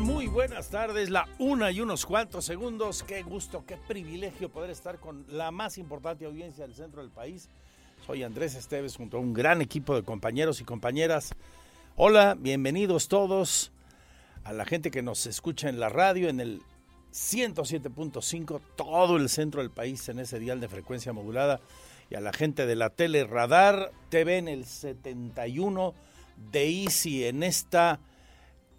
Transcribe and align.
Muy 0.00 0.26
buenas 0.26 0.70
tardes. 0.70 1.08
La 1.08 1.28
una 1.38 1.70
y 1.70 1.80
unos 1.80 2.04
cuantos 2.04 2.44
segundos. 2.44 3.04
Qué 3.04 3.22
gusto, 3.22 3.64
qué 3.64 3.76
privilegio 3.76 4.48
poder 4.48 4.70
estar 4.70 4.98
con 4.98 5.24
la 5.28 5.52
más 5.52 5.78
importante 5.78 6.24
audiencia 6.24 6.66
del 6.66 6.74
centro 6.74 7.00
del 7.00 7.12
país. 7.12 7.48
Soy 8.04 8.24
Andrés 8.24 8.56
Esteves 8.56 8.96
junto 8.96 9.18
a 9.18 9.20
un 9.20 9.32
gran 9.32 9.62
equipo 9.62 9.94
de 9.94 10.02
compañeros 10.02 10.60
y 10.60 10.64
compañeras. 10.64 11.30
Hola, 11.94 12.36
bienvenidos 12.36 13.06
todos 13.06 13.70
a 14.42 14.52
la 14.52 14.64
gente 14.64 14.90
que 14.90 15.00
nos 15.00 15.26
escucha 15.26 15.68
en 15.68 15.78
la 15.78 15.88
radio 15.88 16.28
en 16.28 16.40
el 16.40 16.60
107.5, 17.12 18.60
todo 18.74 19.16
el 19.16 19.28
centro 19.28 19.62
del 19.62 19.70
país 19.70 20.08
en 20.08 20.18
ese 20.18 20.40
dial 20.40 20.58
de 20.58 20.66
frecuencia 20.66 21.12
modulada 21.12 21.60
y 22.10 22.16
a 22.16 22.20
la 22.20 22.32
gente 22.32 22.66
de 22.66 22.74
la 22.74 22.90
tele 22.90 23.22
Radar 23.22 23.92
TV 24.08 24.38
en 24.38 24.48
el 24.48 24.64
71 24.64 25.94
de 26.50 26.68
Easy 26.68 27.26
en 27.26 27.44
esta 27.44 28.00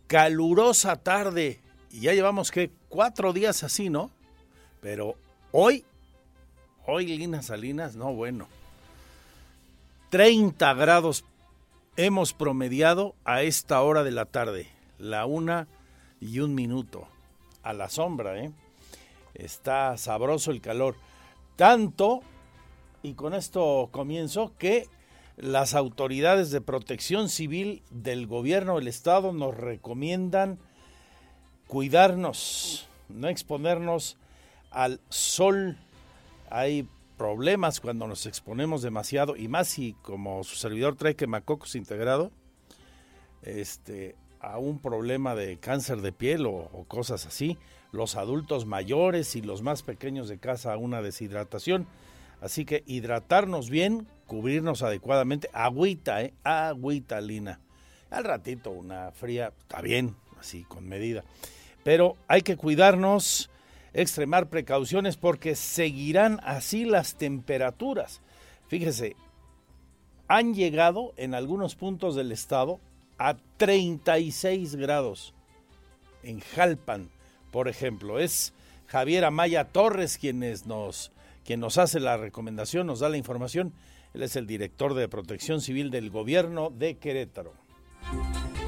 calurosa 0.10 0.96
tarde. 0.98 1.60
Y 1.92 2.02
ya 2.02 2.14
llevamos 2.14 2.52
que 2.52 2.72
cuatro 2.90 3.32
días 3.32 3.64
así, 3.64 3.90
¿no? 3.90 4.12
Pero 4.82 5.16
hoy, 5.52 5.86
hoy 6.86 7.06
Lina 7.06 7.42
Salinas, 7.42 7.96
no 7.96 8.14
bueno. 8.14 8.48
30 10.10 10.74
grados 10.74 11.24
hemos 11.96 12.34
promediado 12.34 13.16
a 13.24 13.44
esta 13.44 13.82
hora 13.82 14.04
de 14.04 14.12
la 14.12 14.26
tarde, 14.26 14.68
la 14.98 15.28
una 15.28 15.68
y 16.20 16.40
un 16.40 16.56
minuto. 16.56 17.08
A 17.62 17.74
la 17.74 17.90
sombra, 17.90 18.40
¿eh? 18.40 18.52
Está 19.36 19.96
sabroso 19.98 20.50
el 20.50 20.62
calor. 20.62 20.96
Tanto, 21.56 22.22
y 23.04 23.14
con 23.14 23.36
esto 23.36 23.90
comienzo, 23.92 24.54
que 24.58 24.88
las 25.40 25.74
autoridades 25.74 26.52
de 26.52 26.60
protección 26.60 27.30
civil 27.30 27.82
del 27.92 28.28
gobierno 28.28 28.76
del 28.76 28.90
estado 28.90 29.32
nos 29.32 29.56
recomiendan 29.56 30.60
cuidarnos, 31.68 32.88
no 33.08 33.30
exponernos 33.30 34.18
al 34.70 35.00
sol. 35.08 35.78
Hay 36.50 36.88
problemas 37.18 37.80
cuando 37.80 38.06
nos 38.06 38.26
exponemos 38.26 38.82
demasiado 38.82 39.38
y 39.38 39.48
más 39.48 39.70
si 39.70 39.94
como 40.02 40.44
su 40.44 40.56
servidor 40.56 40.96
trae 40.96 41.16
quemacocos 41.16 41.76
integrado 41.76 42.32
este, 43.42 44.16
a 44.42 44.58
un 44.58 44.80
problema 44.80 45.36
de 45.36 45.58
cáncer 45.58 46.02
de 46.02 46.12
piel 46.12 46.46
o, 46.48 46.70
o 46.74 46.84
cosas 46.86 47.26
así. 47.26 47.58
Los 47.94 48.18
adultos 48.18 48.66
mayores 48.66 49.38
y 49.38 49.42
los 49.42 49.62
más 49.62 49.84
pequeños 49.84 50.28
de 50.28 50.38
casa 50.38 50.74
a 50.74 50.78
una 50.78 51.02
deshidratación. 51.02 51.88
Así 52.42 52.66
que 52.66 52.84
hidratarnos 52.88 53.70
bien, 53.70 54.08
cubrirnos 54.30 54.84
adecuadamente, 54.84 55.50
agüita, 55.52 56.22
¿eh? 56.22 56.34
Agüita, 56.44 57.20
Lina. 57.20 57.60
Al 58.12 58.24
ratito 58.24 58.72
una 58.72 59.12
fría, 59.12 59.52
está 59.60 59.82
bien, 59.82 60.16
así 60.40 60.64
con 60.64 60.88
medida. 60.88 61.26
Pero 61.84 62.16
hay 62.28 62.44
que 62.44 62.56
cuidarnos, 62.56 63.50
extremar 63.92 64.48
precauciones 64.48 65.18
porque 65.18 65.56
seguirán 65.56 66.40
así 66.44 66.86
las 66.86 67.16
temperaturas. 67.16 68.22
Fíjese, 68.68 69.16
han 70.28 70.54
llegado 70.54 71.14
en 71.18 71.34
algunos 71.34 71.76
puntos 71.76 72.16
del 72.16 72.32
estado 72.32 72.80
a 73.18 73.36
36 73.58 74.76
grados. 74.76 75.34
En 76.22 76.40
Jalpan, 76.40 77.10
por 77.52 77.68
ejemplo, 77.68 78.20
es 78.20 78.54
Javier 78.86 79.26
Amaya 79.26 79.66
Torres 79.66 80.18
quienes 80.20 80.68
nos 80.68 81.12
quien 81.46 81.62
nos 81.62 81.80
hace 81.80 82.00
la 82.00 82.16
recomendación, 82.16 82.86
nos 82.86 83.00
da 83.00 83.10
la 83.10 83.18
información. 83.18 83.74
Él 84.14 84.24
es 84.24 84.36
el 84.36 84.48
director 84.48 84.94
de 84.96 85.08
Protección 85.08 85.62
Civil 85.62 85.92
del 85.92 86.10
Gobierno 86.10 86.72
de 86.72 86.98
Querétaro. 86.98 87.54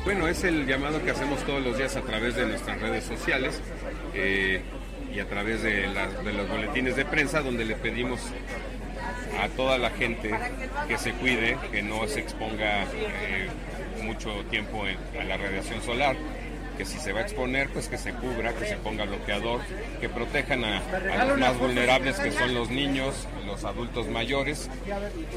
Bueno, 0.03 0.27
es 0.27 0.43
el 0.43 0.67
llamado 0.67 1.03
que 1.03 1.11
hacemos 1.11 1.43
todos 1.45 1.63
los 1.63 1.77
días 1.77 1.95
a 1.95 2.01
través 2.01 2.35
de 2.35 2.45
nuestras 2.45 2.79
redes 2.79 3.03
sociales 3.03 3.59
eh, 4.13 4.61
y 5.13 5.19
a 5.19 5.27
través 5.27 5.63
de, 5.63 5.87
los 5.87 6.49
boletines 6.49 6.95
de 6.95 7.05
prensa 7.05 7.41
donde 7.41 7.65
le 7.65 7.75
pedimos 7.75 8.19
a 9.39 9.47
toda 9.49 9.77
la 9.77 9.89
gente 9.91 10.31
que 10.87 10.97
se 10.97 11.13
cuide, 11.13 11.57
que 11.71 11.81
no 11.81 12.07
se 12.07 12.19
exponga 12.19 12.83
eh, 12.83 13.47
mucho 14.03 14.43
tiempo 14.49 14.83
a 15.19 15.23
la 15.23 15.37
radiación 15.37 15.81
solar 15.81 16.15
que 16.81 16.85
si 16.85 16.97
se 16.97 17.13
va 17.13 17.19
a 17.19 17.21
exponer, 17.21 17.69
pues 17.69 17.87
que 17.87 17.99
se 17.99 18.11
cubra, 18.11 18.53
que 18.55 18.65
se 18.65 18.75
ponga 18.75 19.05
bloqueador, 19.05 19.61
que 19.99 20.09
protejan 20.09 20.63
a, 20.65 20.81
los 21.27 21.37
más 21.37 21.59
vulnerables 21.59 22.19
que 22.19 22.31
son 22.31 22.55
los 22.55 22.71
niños, 22.71 23.27
los 23.45 23.63
adultos 23.65 24.07
mayores 24.07 24.67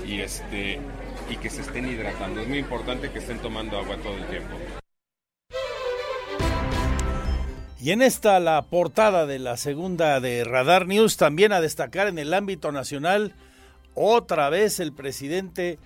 y 0.06 0.20
este 0.22 0.80
y 1.28 1.36
que 1.36 1.50
se 1.50 1.60
estén 1.60 1.86
hidratando. 1.86 2.40
Es 2.40 2.48
muy 2.48 2.60
importante 2.60 3.10
que 3.10 3.18
estén 3.18 3.40
tomando 3.40 3.76
agua 3.76 3.98
todo 3.98 4.16
el 4.16 4.24
tiempo. 4.24 4.56
Y 7.78 7.90
en 7.90 8.00
esta 8.00 8.40
la 8.40 8.62
portada 8.62 9.26
de 9.26 9.38
la 9.38 9.58
segunda 9.58 10.20
de 10.20 10.44
Radar 10.44 10.86
News 10.86 11.18
también 11.18 11.52
a 11.52 11.60
destacar 11.60 12.06
en 12.06 12.18
el 12.18 12.32
ámbito 12.32 12.72
nacional 12.72 13.34
otra 13.92 14.48
vez 14.48 14.80
el 14.80 14.94
presidente 14.94 15.78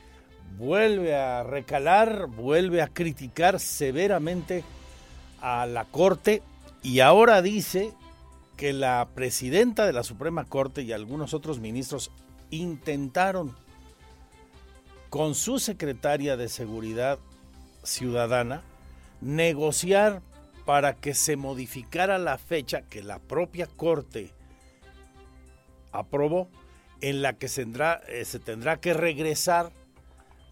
vuelve 0.56 1.16
a 1.16 1.42
recalar, 1.42 2.28
vuelve 2.28 2.80
a 2.80 2.86
criticar 2.86 3.58
severamente 3.58 4.62
a 5.41 5.66
la 5.66 5.84
Corte 5.84 6.43
y 6.82 7.00
ahora 7.00 7.43
dice 7.43 7.93
que 8.56 8.72
la 8.72 9.09
presidenta 9.15 9.87
de 9.87 9.93
la 9.93 10.03
Suprema 10.03 10.44
Corte 10.44 10.82
y 10.82 10.93
algunos 10.93 11.34
otros 11.34 11.60
ministros 11.60 12.10
intentaron 12.50 13.54
con 15.10 15.34
su 15.34 15.59
secretaria 15.59 16.37
de 16.37 16.48
Seguridad 16.48 17.19
Ciudadana 17.82 18.62
negociar 19.21 20.22
para 20.66 20.94
que 20.94 21.15
se 21.15 21.37
modificara 21.37 22.19
la 22.19 22.37
fecha 22.37 22.82
que 22.82 23.03
la 23.03 23.19
propia 23.19 23.66
Corte 23.66 24.32
aprobó 25.93 26.48
en 27.00 27.22
la 27.22 27.34
que 27.34 27.48
se 27.48 27.62
tendrá, 27.62 28.03
eh, 28.09 28.25
se 28.25 28.38
tendrá 28.38 28.81
que 28.81 28.93
regresar 28.93 29.72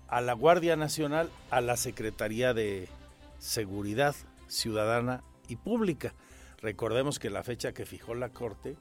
a 0.08 0.20
la 0.20 0.32
Guardia 0.32 0.76
Nacional 0.76 1.30
a 1.50 1.60
la 1.60 1.76
Secretaría 1.76 2.54
de 2.54 2.88
Seguridad 3.38 4.14
ciudadana 4.48 5.22
y 5.48 5.56
pública. 5.56 6.14
Recordemos 6.60 7.18
que 7.18 7.30
la 7.30 7.42
fecha 7.42 7.72
que 7.72 7.86
fijó 7.86 8.14
la 8.14 8.30
Corte 8.30 8.76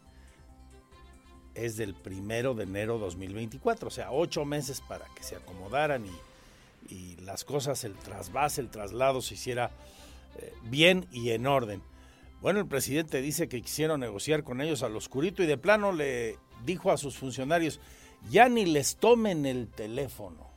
es 1.53 1.77
del 1.77 1.93
primero 1.93 2.53
de 2.53 2.63
enero 2.63 2.97
2024, 2.97 3.87
o 3.87 3.91
sea, 3.91 4.11
ocho 4.11 4.45
meses 4.45 4.81
para 4.81 5.05
que 5.15 5.23
se 5.23 5.35
acomodaran 5.35 6.05
y, 6.05 7.15
las 7.21 7.43
cosas, 7.43 7.83
el 7.83 7.95
trasvase, 7.95 8.61
el 8.61 8.69
traslado 8.69 9.19
se 9.19 9.33
hiciera 9.33 9.71
eh, 10.37 10.53
bien 10.65 11.07
y 11.11 11.31
en 11.31 11.47
orden. 11.47 11.81
Bueno, 12.41 12.59
el 12.59 12.67
presidente 12.67 13.21
dice 13.21 13.49
que 13.49 13.63
quisieron 13.63 14.01
negociar 14.01 14.43
con 14.43 14.61
ellos 14.61 14.83
al 14.83 14.95
oscurito 14.95 15.41
y 15.41 15.47
de 15.47 15.57
plano 15.57 15.91
le 15.91 16.37
dijo 16.63 16.91
a 16.91 16.97
sus 16.97 17.17
funcionarios, 17.17 17.79
ya 18.29 18.49
ni 18.49 18.65
les 18.65 18.97
tomen 18.97 19.47
el 19.47 19.67
teléfono. 19.67 20.54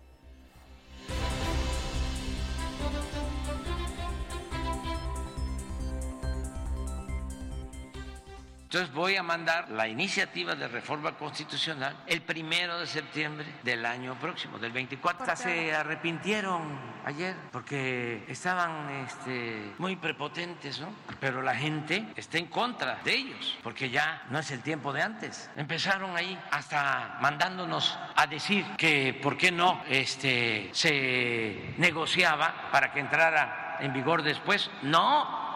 Entonces 8.68 8.92
voy 8.92 9.16
a 9.16 9.22
mandar 9.22 9.70
la 9.70 9.88
iniciativa 9.88 10.54
de 10.54 10.68
reforma 10.68 11.12
constitucional 11.16 11.96
el 12.06 12.20
primero 12.20 12.78
de 12.78 12.86
septiembre 12.86 13.46
del 13.62 13.86
año 13.86 14.14
próximo, 14.20 14.58
del 14.58 14.72
24. 14.72 15.22
Hasta 15.22 15.36
se 15.36 15.74
arrepintieron 15.74 16.78
ayer 17.06 17.34
porque 17.50 18.26
estaban 18.28 18.90
este, 19.06 19.72
muy 19.78 19.96
prepotentes, 19.96 20.80
¿no? 20.80 20.92
Pero 21.18 21.40
la 21.40 21.54
gente 21.54 22.08
está 22.14 22.36
en 22.36 22.48
contra 22.48 22.96
de 22.96 23.14
ellos 23.14 23.56
porque 23.62 23.88
ya 23.88 24.26
no 24.28 24.38
es 24.38 24.50
el 24.50 24.60
tiempo 24.60 24.92
de 24.92 25.00
antes. 25.00 25.48
Empezaron 25.56 26.14
ahí 26.14 26.38
hasta 26.50 27.16
mandándonos 27.22 27.98
a 28.16 28.26
decir 28.26 28.66
que 28.76 29.18
por 29.22 29.38
qué 29.38 29.50
no 29.50 29.82
este, 29.88 30.68
se 30.74 31.74
negociaba 31.78 32.68
para 32.70 32.92
que 32.92 33.00
entrara 33.00 33.78
en 33.80 33.94
vigor 33.94 34.22
después. 34.22 34.70
No, 34.82 35.47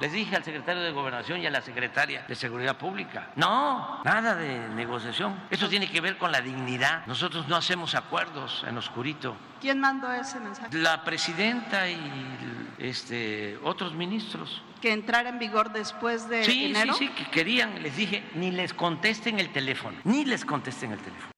les 0.00 0.12
dije 0.12 0.36
al 0.36 0.44
secretario 0.44 0.82
de 0.82 0.92
Gobernación 0.92 1.40
y 1.40 1.46
a 1.46 1.50
la 1.50 1.60
secretaria 1.60 2.24
de 2.28 2.34
Seguridad 2.34 2.76
Pública, 2.76 3.30
no, 3.36 4.02
nada 4.04 4.36
de 4.36 4.68
negociación. 4.70 5.38
Eso 5.50 5.68
tiene 5.68 5.90
que 5.90 6.00
ver 6.00 6.18
con 6.18 6.30
la 6.30 6.40
dignidad. 6.40 7.04
Nosotros 7.06 7.48
no 7.48 7.56
hacemos 7.56 7.94
acuerdos 7.94 8.64
en 8.68 8.76
oscurito. 8.78 9.36
¿Quién 9.60 9.80
mandó 9.80 10.12
ese 10.12 10.38
mensaje? 10.38 10.76
La 10.76 11.04
presidenta 11.04 11.88
y 11.90 11.98
este, 12.78 13.58
otros 13.64 13.94
ministros. 13.94 14.62
¿Que 14.80 14.92
entrara 14.92 15.28
en 15.28 15.40
vigor 15.40 15.72
después 15.72 16.28
de 16.28 16.44
sí, 16.44 16.66
enero? 16.66 16.94
Sí, 16.94 17.08
sí, 17.08 17.12
que 17.14 17.30
querían. 17.30 17.82
Les 17.82 17.96
dije, 17.96 18.22
ni 18.34 18.52
les 18.52 18.72
contesten 18.72 19.40
el 19.40 19.52
teléfono, 19.52 19.98
ni 20.04 20.24
les 20.24 20.44
contesten 20.44 20.92
el 20.92 21.00
teléfono. 21.00 21.32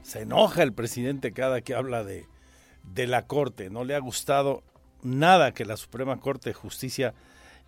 Se 0.00 0.22
enoja 0.22 0.62
el 0.62 0.72
presidente 0.72 1.32
cada 1.32 1.60
que 1.60 1.74
habla 1.74 2.04
de 2.04 2.26
de 2.82 3.06
la 3.06 3.26
Corte. 3.26 3.70
No 3.70 3.84
le 3.84 3.94
ha 3.94 4.00
gustado 4.00 4.62
nada 5.02 5.52
que 5.52 5.64
la 5.64 5.76
Suprema 5.76 6.20
Corte 6.20 6.50
de 6.50 6.54
Justicia 6.54 7.14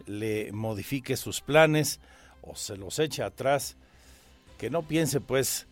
le 0.06 0.52
modifique 0.52 1.16
sus 1.16 1.40
planes 1.40 2.00
o 2.42 2.56
se 2.56 2.76
los 2.76 2.98
eche 2.98 3.22
atrás. 3.22 3.76
Que 4.58 4.70
no 4.70 4.82
piense 4.82 5.20
pues 5.20 5.66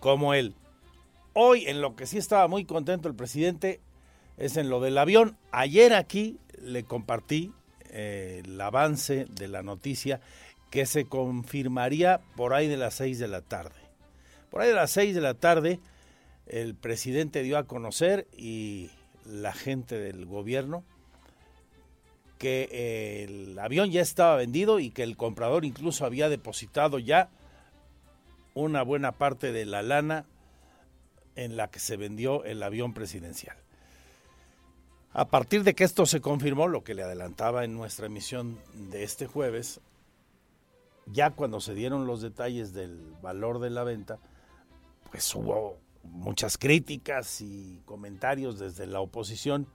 como 0.00 0.34
él. 0.34 0.54
Hoy 1.34 1.66
en 1.66 1.80
lo 1.80 1.96
que 1.96 2.06
sí 2.06 2.18
estaba 2.18 2.48
muy 2.48 2.64
contento 2.64 3.08
el 3.08 3.14
presidente 3.14 3.80
es 4.36 4.56
en 4.56 4.68
lo 4.68 4.80
del 4.80 4.98
avión. 4.98 5.36
Ayer 5.50 5.94
aquí 5.94 6.38
le 6.60 6.84
compartí 6.84 7.52
eh, 7.90 8.42
el 8.44 8.60
avance 8.60 9.26
de 9.30 9.48
la 9.48 9.62
noticia 9.62 10.20
que 10.70 10.86
se 10.86 11.04
confirmaría 11.04 12.20
por 12.36 12.54
ahí 12.54 12.66
de 12.66 12.78
las 12.78 12.94
seis 12.94 13.18
de 13.18 13.28
la 13.28 13.42
tarde. 13.42 13.80
Por 14.50 14.62
ahí 14.62 14.68
de 14.68 14.74
las 14.74 14.90
seis 14.90 15.14
de 15.14 15.20
la 15.20 15.34
tarde 15.34 15.80
el 16.52 16.74
presidente 16.74 17.42
dio 17.42 17.56
a 17.56 17.64
conocer 17.64 18.28
y 18.36 18.90
la 19.24 19.54
gente 19.54 19.98
del 19.98 20.26
gobierno 20.26 20.84
que 22.38 23.24
el 23.24 23.58
avión 23.58 23.90
ya 23.90 24.02
estaba 24.02 24.36
vendido 24.36 24.78
y 24.78 24.90
que 24.90 25.02
el 25.02 25.16
comprador 25.16 25.64
incluso 25.64 26.04
había 26.04 26.28
depositado 26.28 26.98
ya 26.98 27.30
una 28.52 28.82
buena 28.82 29.12
parte 29.12 29.50
de 29.50 29.64
la 29.64 29.82
lana 29.82 30.26
en 31.36 31.56
la 31.56 31.70
que 31.70 31.78
se 31.78 31.96
vendió 31.96 32.44
el 32.44 32.62
avión 32.62 32.92
presidencial. 32.92 33.56
A 35.14 35.28
partir 35.28 35.62
de 35.62 35.74
que 35.74 35.84
esto 35.84 36.04
se 36.04 36.20
confirmó, 36.20 36.68
lo 36.68 36.84
que 36.84 36.94
le 36.94 37.02
adelantaba 37.02 37.64
en 37.64 37.74
nuestra 37.74 38.06
emisión 38.06 38.58
de 38.74 39.04
este 39.04 39.26
jueves, 39.26 39.80
ya 41.06 41.30
cuando 41.30 41.60
se 41.60 41.74
dieron 41.74 42.06
los 42.06 42.20
detalles 42.20 42.74
del 42.74 43.14
valor 43.22 43.58
de 43.58 43.70
la 43.70 43.84
venta, 43.84 44.18
pues 45.10 45.34
hubo 45.34 45.78
muchas 46.04 46.58
críticas 46.58 47.40
y 47.40 47.80
comentarios 47.84 48.58
desde 48.58 48.86
la 48.86 49.00
oposición 49.00 49.66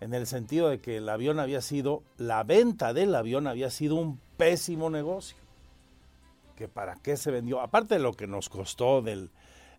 en 0.00 0.14
el 0.14 0.26
sentido 0.26 0.68
de 0.68 0.80
que 0.80 0.98
el 0.98 1.08
avión 1.08 1.38
había 1.40 1.60
sido, 1.60 2.02
la 2.18 2.42
venta 2.44 2.92
del 2.92 3.14
avión 3.14 3.46
había 3.46 3.70
sido 3.70 3.96
un 3.96 4.20
pésimo 4.36 4.90
negocio. 4.90 5.36
Que 6.54 6.68
para 6.68 6.96
qué 6.96 7.16
se 7.16 7.30
vendió, 7.30 7.60
aparte 7.60 7.94
de 7.94 8.00
lo 8.00 8.14
que 8.14 8.26
nos 8.26 8.48
costó, 8.48 9.02
del, 9.02 9.30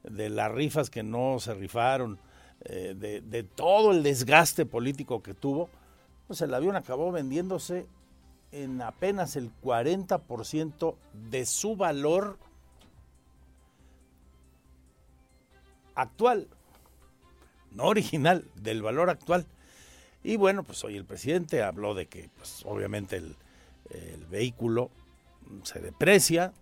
de 0.03 0.29
las 0.29 0.51
rifas 0.51 0.89
que 0.89 1.03
no 1.03 1.39
se 1.39 1.53
rifaron, 1.53 2.19
eh, 2.65 2.95
de, 2.97 3.21
de, 3.21 3.43
todo 3.43 3.91
el 3.91 4.03
desgaste 4.03 4.65
político 4.65 5.21
que 5.21 5.33
tuvo, 5.33 5.69
pues 6.27 6.41
el 6.41 6.53
avión 6.53 6.75
acabó 6.75 7.11
vendiéndose 7.11 7.87
en 8.51 8.81
apenas 8.81 9.35
el 9.35 9.51
40% 9.61 10.95
de 11.29 11.45
su 11.45 11.75
valor 11.75 12.37
actual, 15.97 16.47
no 17.71 17.85
original, 17.85 18.45
del 18.55 18.81
valor 18.81 19.09
actual. 19.09 19.45
Y 20.23 20.37
bueno, 20.37 20.63
pues 20.63 20.83
hoy 20.83 20.95
el 20.95 21.05
presidente 21.05 21.63
habló 21.63 21.95
de 21.95 22.05
que, 22.05 22.29
pues 22.37 22.61
obviamente 22.65 23.17
el, 23.17 23.35
el 23.89 24.25
vehículo 24.27 24.89
se 25.63 25.79
deprecia 25.79 26.53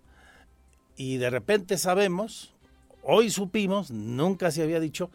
y 0.96 1.18
de 1.18 1.30
repente 1.30 1.76
sabemos, 1.76 2.54
hoy 3.02 3.30
supimos, 3.30 3.90
nunca 3.90 4.50
se 4.50 4.62
había 4.62 4.80
dicho, 4.80 5.10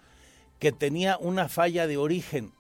que 0.59 0.71
tenía 0.71 1.17
una 1.17 1.50
falla 1.50 1.88
de 1.88 1.97
origen 1.97 2.51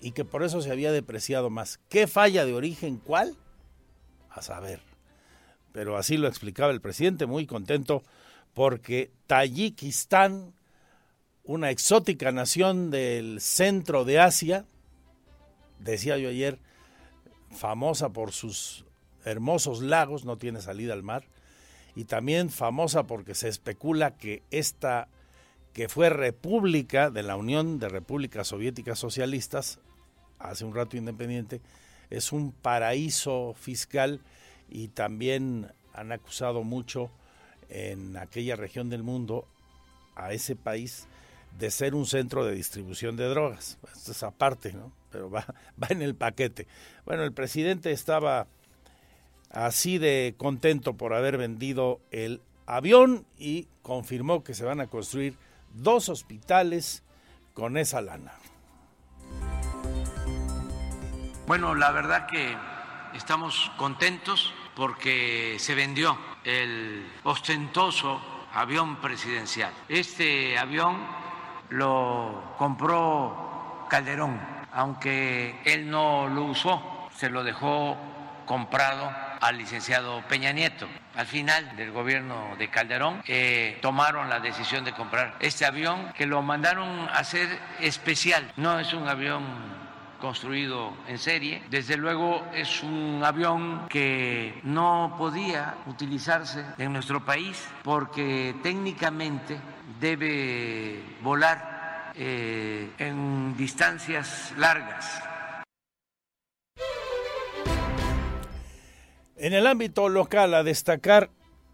y 0.00 0.12
que 0.12 0.24
por 0.24 0.44
eso 0.44 0.62
se 0.62 0.70
había 0.70 0.92
depreciado 0.92 1.50
más. 1.50 1.80
¿Qué 1.88 2.06
falla 2.06 2.44
de 2.44 2.54
origen? 2.54 2.98
¿Cuál? 2.98 3.36
A 4.30 4.42
saber. 4.42 4.80
Pero 5.72 5.96
así 5.96 6.16
lo 6.16 6.28
explicaba 6.28 6.72
el 6.72 6.80
presidente, 6.80 7.26
muy 7.26 7.46
contento 7.46 8.04
porque 8.54 9.10
Tayikistán, 9.26 10.54
una 11.44 11.70
exótica 11.70 12.32
nación 12.32 12.90
del 12.90 13.40
centro 13.40 14.04
de 14.04 14.20
Asia, 14.20 14.64
decía 15.80 16.16
yo 16.16 16.28
ayer, 16.28 16.58
famosa 17.50 18.10
por 18.10 18.32
sus 18.32 18.84
hermosos 19.24 19.82
lagos, 19.82 20.24
no 20.24 20.38
tiene 20.38 20.60
salida 20.60 20.92
al 20.92 21.02
mar, 21.02 21.24
y 21.96 22.04
también 22.04 22.50
famosa 22.50 23.06
porque 23.06 23.34
se 23.34 23.48
especula 23.48 24.16
que 24.16 24.42
esta, 24.50 25.08
que 25.72 25.88
fue 25.88 26.08
república 26.10 27.10
de 27.10 27.22
la 27.22 27.36
Unión 27.36 27.78
de 27.78 27.88
Repúblicas 27.88 28.48
Soviéticas 28.48 28.98
Socialistas, 28.98 29.80
hace 30.38 30.64
un 30.64 30.74
rato 30.74 30.96
independiente, 30.96 31.60
es 32.10 32.32
un 32.32 32.52
paraíso 32.52 33.54
fiscal 33.58 34.20
y 34.68 34.88
también 34.88 35.72
han 35.92 36.12
acusado 36.12 36.62
mucho 36.62 37.10
en 37.68 38.16
aquella 38.16 38.56
región 38.56 38.90
del 38.90 39.02
mundo 39.02 39.46
a 40.16 40.32
ese 40.32 40.56
país 40.56 41.06
de 41.58 41.70
ser 41.70 41.94
un 41.94 42.06
centro 42.06 42.44
de 42.44 42.54
distribución 42.54 43.16
de 43.16 43.28
drogas. 43.28 43.78
Esto 43.94 44.12
es 44.12 44.22
aparte, 44.22 44.72
¿no? 44.72 44.92
Pero 45.10 45.30
va, 45.30 45.46
va 45.82 45.88
en 45.90 46.02
el 46.02 46.14
paquete. 46.14 46.66
Bueno, 47.04 47.22
el 47.22 47.32
presidente 47.32 47.92
estaba 47.92 48.46
así 49.50 49.98
de 49.98 50.34
contento 50.36 50.94
por 50.94 51.14
haber 51.14 51.38
vendido 51.38 52.00
el 52.10 52.40
avión 52.66 53.26
y 53.38 53.68
confirmó 53.82 54.42
que 54.42 54.54
se 54.54 54.64
van 54.64 54.80
a 54.80 54.88
construir 54.88 55.36
dos 55.74 56.08
hospitales 56.08 57.02
con 57.52 57.76
esa 57.76 58.00
lana. 58.00 58.32
Bueno, 61.46 61.74
la 61.74 61.92
verdad 61.92 62.26
que 62.26 62.56
estamos 63.14 63.70
contentos 63.76 64.52
porque 64.74 65.56
se 65.58 65.74
vendió 65.74 66.18
el 66.44 67.10
ostentoso 67.24 68.20
avión 68.52 68.96
presidencial. 68.96 69.72
Este 69.88 70.58
avión 70.58 70.96
lo 71.70 72.54
compró 72.56 73.86
Calderón, 73.88 74.40
aunque 74.72 75.60
él 75.64 75.90
no 75.90 76.28
lo 76.28 76.44
usó, 76.44 77.08
se 77.16 77.30
lo 77.30 77.42
dejó 77.42 77.96
comprado 78.46 79.10
al 79.40 79.58
licenciado 79.58 80.22
Peña 80.28 80.52
Nieto. 80.52 80.86
Al 81.16 81.26
final 81.26 81.76
del 81.76 81.92
gobierno 81.92 82.54
de 82.58 82.68
Calderón 82.70 83.22
eh, 83.26 83.78
tomaron 83.82 84.28
la 84.28 84.40
decisión 84.40 84.84
de 84.84 84.92
comprar 84.92 85.36
este 85.40 85.64
avión 85.64 86.12
que 86.16 86.26
lo 86.26 86.42
mandaron 86.42 87.08
a 87.08 87.18
hacer 87.18 87.48
especial. 87.80 88.52
No 88.56 88.80
es 88.80 88.92
un 88.92 89.08
avión 89.08 89.44
construido 90.24 90.94
en 91.06 91.18
serie. 91.18 91.62
Desde 91.68 91.98
luego 91.98 92.42
es 92.54 92.82
un 92.82 93.20
avión 93.22 93.86
que 93.90 94.58
no 94.62 95.16
podía 95.18 95.74
utilizarse 95.86 96.64
en 96.78 96.94
nuestro 96.94 97.22
país 97.22 97.62
porque 97.82 98.54
técnicamente 98.62 99.58
debe 100.00 101.02
volar 101.20 102.10
eh, 102.14 102.88
en 102.96 103.54
distancias 103.54 104.54
largas. 104.56 105.20
En 109.36 109.52
el 109.52 109.66
ámbito 109.66 110.08
local, 110.08 110.54
a 110.54 110.62
destacar 110.62 111.28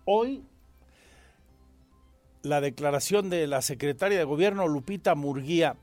hoy 0.07 0.43
la 2.43 2.61
declaración 2.61 3.31
de 3.31 3.47
la 3.47 3.63
secretaria 3.63 4.19
de 4.19 4.25
Gobierno 4.25 4.67
Lupita 4.67 5.15
Murguía 5.15 5.77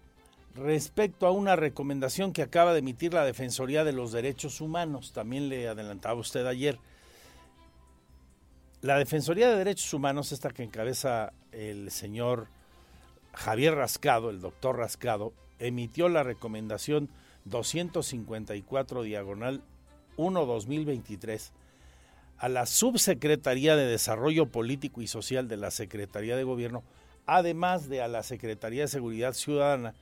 respecto 0.57 1.27
a 1.27 1.31
una 1.31 1.55
recomendación 1.55 2.33
que 2.33 2.41
acaba 2.41 2.73
de 2.73 2.79
emitir 2.79 3.13
la 3.13 3.25
Defensoría 3.25 3.83
de 3.83 3.93
los 3.93 4.11
Derechos 4.11 4.59
Humanos. 4.61 5.13
También 5.13 5.49
le 5.49 5.67
adelantaba 5.67 6.19
usted 6.19 6.45
ayer. 6.45 6.79
La 8.81 8.97
Defensoría 8.97 9.49
de 9.49 9.57
Derechos 9.57 9.93
Humanos, 9.93 10.31
esta 10.31 10.49
que 10.49 10.63
encabeza 10.63 11.33
el 11.51 11.91
señor 11.91 12.47
Javier 13.33 13.75
Rascado, 13.75 14.29
el 14.29 14.41
doctor 14.41 14.77
Rascado, 14.77 15.33
emitió 15.59 16.09
la 16.09 16.23
recomendación 16.23 17.09
254 17.45 19.03
diagonal 19.03 19.63
1-2023 20.17 21.51
a 22.37 22.49
la 22.49 22.65
Subsecretaría 22.65 23.75
de 23.75 23.85
Desarrollo 23.85 24.47
Político 24.47 25.01
y 25.01 25.07
Social 25.07 25.47
de 25.47 25.57
la 25.57 25.71
Secretaría 25.71 26.35
de 26.35 26.43
Gobierno, 26.43 26.83
además 27.25 27.89
de 27.89 28.01
a 28.01 28.07
la 28.07 28.21
Secretaría 28.23 28.83
de 28.83 28.87
Seguridad 28.87 29.33
Ciudadana, 29.33 29.95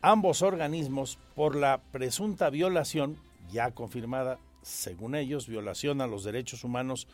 ambos 0.00 0.42
organismos 0.42 1.18
por 1.34 1.56
la 1.56 1.80
presunta 1.92 2.50
violación, 2.50 3.16
ya 3.50 3.70
confirmada 3.72 4.38
según 4.62 5.14
ellos, 5.14 5.48
violación 5.48 6.00
a 6.00 6.06
los 6.06 6.24
derechos 6.24 6.64
humanos 6.64 7.08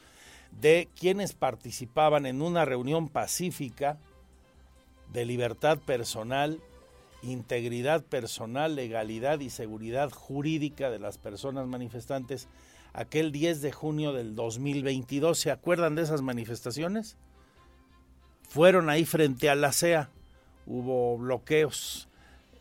de 0.61 0.88
quienes 0.99 1.33
participaban 1.33 2.26
en 2.26 2.43
una 2.43 2.64
reunión 2.64 3.09
pacífica 3.09 3.99
de 5.12 5.25
libertad 5.25 5.79
personal, 5.79 6.61
integridad 7.23 8.03
personal, 8.03 8.75
legalidad 8.75 9.41
y 9.41 9.50
seguridad 9.50 10.11
jurídica 10.11 10.91
de 10.91 10.99
las 10.99 11.19
personas 11.19 11.67
manifestantes 11.67 12.49
aquel 12.93 13.33
10 13.33 13.61
de 13.62 13.73
junio 13.73 14.12
del 14.12 14.35
2022. 14.35 15.38
¿Se 15.38 15.50
acuerdan 15.50 15.95
de 15.95 16.03
esas 16.03 16.23
manifestaciones? 16.23 17.17
Fueron 18.49 18.88
ahí 18.91 19.05
frente 19.05 19.49
a 19.49 19.55
la 19.55 19.73
CEA, 19.73 20.11
hubo 20.67 21.19
bloqueos 21.19 22.09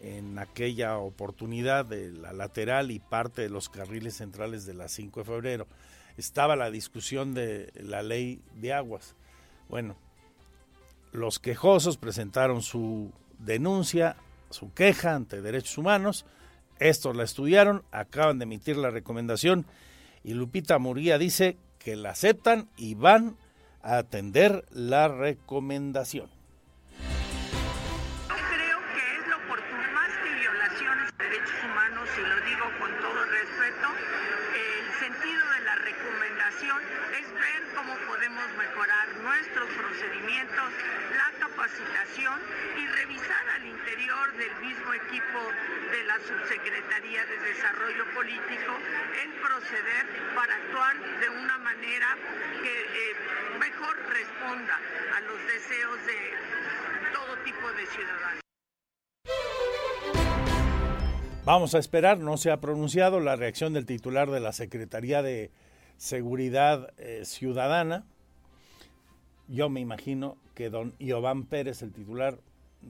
en 0.03 0.37
aquella 0.37 0.97
oportunidad 0.97 1.85
de 1.85 2.11
la 2.11 2.33
lateral 2.33 2.91
y 2.91 2.99
parte 2.99 3.41
de 3.41 3.49
los 3.49 3.69
carriles 3.69 4.17
centrales 4.17 4.65
de 4.65 4.73
la 4.73 4.89
5 4.89 5.21
de 5.21 5.25
febrero. 5.25 5.67
Estaba 6.17 6.55
la 6.55 6.69
discusión 6.69 7.33
de 7.33 7.71
la 7.75 8.03
ley 8.03 8.41
de 8.55 8.73
aguas. 8.73 9.15
Bueno, 9.69 9.95
los 11.13 11.39
quejosos 11.39 11.97
presentaron 11.97 12.61
su 12.61 13.11
denuncia, 13.39 14.17
su 14.49 14.73
queja 14.73 15.15
ante 15.15 15.41
derechos 15.41 15.77
humanos. 15.77 16.25
Estos 16.79 17.15
la 17.15 17.23
estudiaron, 17.23 17.83
acaban 17.91 18.39
de 18.39 18.43
emitir 18.43 18.75
la 18.75 18.89
recomendación 18.89 19.65
y 20.23 20.33
Lupita 20.33 20.79
Muría 20.79 21.17
dice 21.17 21.57
que 21.79 21.95
la 21.95 22.11
aceptan 22.11 22.69
y 22.75 22.95
van 22.95 23.37
a 23.81 23.97
atender 23.97 24.65
la 24.71 25.07
recomendación. 25.07 26.29
Mejorar 38.57 39.07
nuestros 39.23 39.69
procedimientos, 39.71 40.69
la 41.15 41.29
capacitación 41.39 42.39
y 42.77 42.87
revisar 42.87 43.49
al 43.55 43.65
interior 43.65 44.33
del 44.37 44.55
mismo 44.61 44.93
equipo 44.93 45.39
de 45.91 46.03
la 46.03 46.19
Subsecretaría 46.19 47.25
de 47.25 47.37
Desarrollo 47.39 48.05
Político 48.13 48.73
el 49.23 49.31
proceder 49.41 50.05
para 50.35 50.55
actuar 50.55 50.95
de 51.19 51.29
una 51.29 51.57
manera 51.59 52.17
que 52.61 52.81
eh, 52.81 53.15
mejor 53.59 53.95
responda 54.09 54.79
a 55.15 55.21
los 55.21 55.39
deseos 55.47 55.97
de 56.05 57.13
todo 57.13 57.37
tipo 57.43 57.71
de 57.73 57.85
ciudadanos. 57.87 58.43
Vamos 61.45 61.75
a 61.75 61.79
esperar, 61.79 62.19
no 62.19 62.37
se 62.37 62.51
ha 62.51 62.61
pronunciado 62.61 63.19
la 63.19 63.35
reacción 63.35 63.73
del 63.73 63.85
titular 63.85 64.31
de 64.31 64.39
la 64.39 64.53
Secretaría 64.53 65.21
de 65.21 65.51
Seguridad 65.97 66.93
eh, 66.97 67.25
Ciudadana. 67.25 68.05
Yo 69.53 69.69
me 69.69 69.81
imagino 69.81 70.35
que 70.55 70.71
don 70.71 70.95
Iván 70.97 71.43
Pérez, 71.43 71.83
el 71.83 71.93
titular, 71.93 72.39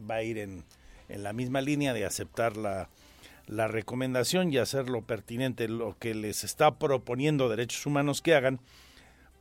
va 0.10 0.16
a 0.16 0.24
ir 0.24 0.38
en, 0.38 0.64
en 1.10 1.22
la 1.22 1.34
misma 1.34 1.60
línea 1.60 1.94
de 1.94 2.06
aceptar 2.06 2.56
la, 2.56 2.88
la 3.48 3.68
recomendación 3.68 4.50
y 4.50 4.58
hacer 4.60 4.90
lo 4.90 5.02
pertinente, 5.02 5.68
lo 5.68 5.98
que 6.00 6.16
les 6.16 6.46
está 6.46 6.80
proponiendo 6.80 7.50
Derechos 7.50 7.86
Humanos 7.86 8.22
que 8.22 8.34
hagan 8.34 8.62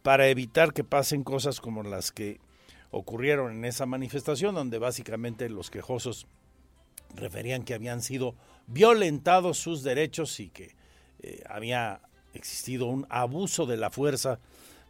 para 0.03 0.27
evitar 0.27 0.73
que 0.73 0.83
pasen 0.83 1.23
cosas 1.23 1.61
como 1.61 1.85
las 1.85 2.11
que 2.11 2.41
ocurrieron 2.91 3.53
en 3.53 3.67
esa 3.67 3.87
manifestación, 3.87 4.57
donde 4.57 4.79
básicamente 4.79 5.49
los 5.49 5.71
quejosos 5.71 6.27
referían 7.15 7.63
que 7.63 7.75
habían 7.75 8.03
sido 8.03 8.35
violentados 8.67 9.59
sus 9.59 9.85
derechos 9.85 10.41
y 10.41 10.49
que 10.49 10.75
eh, 11.21 11.45
había 11.49 12.01
existido 12.35 12.87
un 12.87 13.07
abuso 13.11 13.65
de 13.67 13.77
la 13.77 13.91
fuerza 13.91 14.41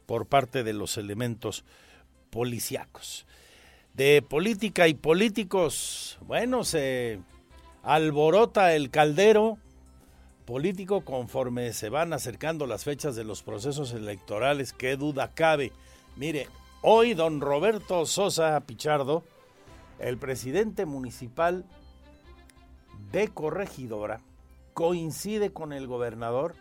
por 0.07 0.25
parte 0.25 0.65
de 0.65 0.73
los 0.73 0.97
elementos 0.97 1.67
policíacos. 2.33 3.27
De 3.95 4.23
política 4.23 4.89
y 4.89 4.95
políticos, 4.95 6.19
bueno, 6.23 6.65
se 6.65 7.21
alborota 7.83 8.75
el 8.75 8.91
caldero 8.91 9.59
político 10.47 11.05
conforme 11.05 11.75
se 11.75 11.91
van 11.91 12.15
acercando 12.15 12.67
las 12.67 12.85
fechas 12.85 13.15
de 13.15 13.25
los 13.25 13.43
procesos 13.43 13.93
electorales, 13.93 14.73
qué 14.73 14.97
duda 14.97 15.33
cabe. 15.35 15.73
Mire, 16.17 16.49
hoy 16.81 17.13
don 17.13 17.43
Roberto 17.43 18.07
Sosa 18.07 18.59
Pichardo, 18.61 19.25
el 19.99 20.17
presidente 20.17 20.87
municipal 20.87 21.67
de 23.13 23.29
Corregidora, 23.29 24.23
coincide 24.73 25.53
con 25.53 25.75
el 25.75 25.87
gobernador 25.87 26.55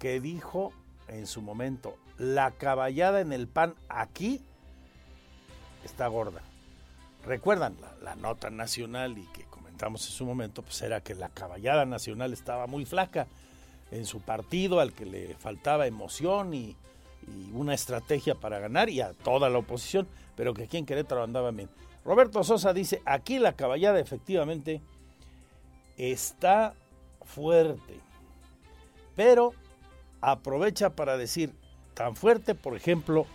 que 0.00 0.20
dijo 0.20 0.72
en 1.06 1.28
su 1.28 1.42
momento, 1.42 1.96
la 2.18 2.50
caballada 2.52 3.20
en 3.20 3.32
el 3.32 3.48
pan 3.48 3.74
aquí 3.88 4.40
está 5.84 6.06
gorda. 6.06 6.42
Recuerdan 7.24 7.76
la, 8.02 8.16
nota 8.16 8.50
nacional 8.50 9.16
y 9.18 9.26
que 9.26 9.44
comentamos 9.44 10.04
en 10.06 10.12
su 10.12 10.24
momento, 10.24 10.62
pues 10.62 10.82
era 10.82 11.00
que 11.00 11.14
la 11.14 11.28
caballada 11.28 11.84
nacional 11.84 12.32
estaba 12.32 12.66
muy 12.66 12.84
flaca 12.84 13.26
en 13.90 14.06
su 14.06 14.20
partido, 14.20 14.80
al 14.80 14.92
que 14.92 15.06
le 15.06 15.34
faltaba 15.36 15.86
emoción 15.86 16.54
y, 16.54 16.76
y 17.28 17.50
una 17.52 17.74
estrategia 17.74 18.34
para 18.34 18.58
ganar 18.58 18.88
y 18.88 19.00
a 19.00 19.12
toda 19.12 19.48
la 19.50 19.58
oposición, 19.58 20.08
pero 20.34 20.54
que 20.54 20.64
aquí 20.64 20.78
en 20.78 20.86
Querétaro 20.86 21.22
andaba 21.22 21.50
bien. 21.50 21.68
Roberto 22.04 22.42
Sosa 22.42 22.72
dice, 22.72 23.00
aquí 23.04 23.38
la 23.38 23.52
caballada 23.52 24.00
efectivamente 24.00 24.80
está 25.96 26.74
fuerte, 27.24 28.00
pero 29.14 29.52
aprovecha 30.20 30.90
para 30.90 31.16
decir, 31.16 31.54
tan 31.94 32.16
fuerte, 32.16 32.54
por 32.54 32.76
ejemplo, 32.76 33.26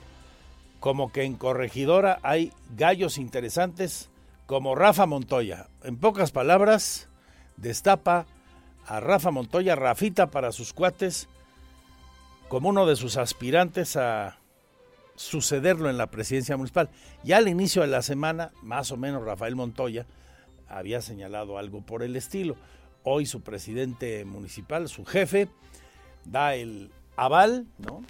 como 0.79 1.11
que 1.11 1.23
en 1.23 1.35
Corregidora 1.35 2.19
hay 2.23 2.53
gallos 2.75 3.17
interesantes 3.17 4.09
como 4.45 4.75
Rafa 4.75 5.05
Montoya. 5.05 5.67
En 5.83 5.97
pocas 5.97 6.31
palabras, 6.31 7.09
destapa 7.57 8.25
a 8.85 8.99
Rafa 8.99 9.31
Montoya, 9.31 9.75
Rafita 9.75 10.31
para 10.31 10.51
sus 10.51 10.73
cuates, 10.73 11.27
como 12.47 12.69
uno 12.69 12.85
de 12.85 12.95
sus 12.95 13.17
aspirantes 13.17 13.97
a 13.97 14.39
sucederlo 15.15 15.89
en 15.89 15.97
la 15.97 16.07
presidencia 16.07 16.55
municipal. 16.55 16.89
Ya 17.23 17.37
al 17.37 17.47
inicio 17.47 17.81
de 17.81 17.89
la 17.89 18.01
semana, 18.01 18.51
más 18.61 18.91
o 18.91 18.97
menos 18.97 19.23
Rafael 19.23 19.55
Montoya 19.55 20.05
había 20.69 21.01
señalado 21.01 21.57
algo 21.57 21.81
por 21.81 22.03
el 22.03 22.15
estilo. 22.15 22.55
Hoy 23.03 23.25
su 23.25 23.41
presidente 23.41 24.23
municipal, 24.25 24.87
su 24.87 25.05
jefe, 25.05 25.49
da 26.25 26.55
el 26.55 26.91
aval, 27.15 27.67
¿no? 27.77 28.03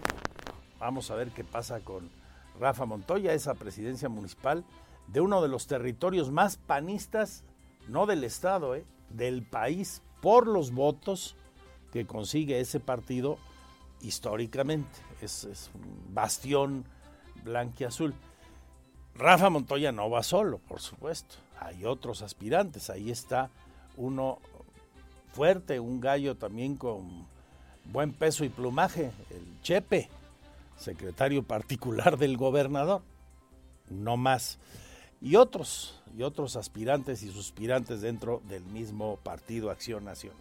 Vamos 0.79 1.11
a 1.11 1.15
ver 1.15 1.31
qué 1.31 1.43
pasa 1.43 1.79
con 1.79 2.09
Rafa 2.59 2.85
Montoya, 2.85 3.33
esa 3.33 3.53
presidencia 3.53 4.09
municipal 4.09 4.63
de 5.07 5.21
uno 5.21 5.41
de 5.41 5.47
los 5.47 5.67
territorios 5.67 6.31
más 6.31 6.57
panistas, 6.57 7.43
no 7.87 8.05
del 8.05 8.23
Estado, 8.23 8.75
¿eh? 8.75 8.85
del 9.09 9.43
país, 9.43 10.01
por 10.21 10.47
los 10.47 10.71
votos 10.71 11.35
que 11.91 12.05
consigue 12.05 12.59
ese 12.59 12.79
partido 12.79 13.37
históricamente. 14.01 14.99
Es, 15.21 15.45
es 15.45 15.71
un 15.73 16.13
bastión 16.13 16.85
blanquiazul. 17.43 18.13
Rafa 19.15 19.49
Montoya 19.49 19.91
no 19.91 20.09
va 20.09 20.21
solo, 20.23 20.59
por 20.59 20.81
supuesto. 20.81 21.35
Hay 21.59 21.85
otros 21.85 22.21
aspirantes. 22.21 22.89
Ahí 22.89 23.09
está 23.09 23.49
uno 23.95 24.39
fuerte, 25.31 25.79
un 25.79 25.99
gallo 25.99 26.35
también 26.35 26.75
con 26.75 27.25
buen 27.85 28.11
peso 28.13 28.43
y 28.43 28.49
plumaje, 28.49 29.11
el 29.29 29.61
Chepe, 29.61 30.09
secretario 30.77 31.43
particular 31.43 32.17
del 32.17 32.37
gobernador. 32.37 33.01
No 33.89 34.17
más 34.17 34.59
y 35.21 35.35
otros, 35.35 35.95
y 36.15 36.23
otros 36.23 36.55
aspirantes 36.55 37.23
y 37.23 37.31
suspirantes 37.31 38.01
dentro 38.01 38.41
del 38.45 38.63
mismo 38.65 39.17
Partido 39.17 39.71
Acción 39.71 40.05
Nacional. 40.05 40.37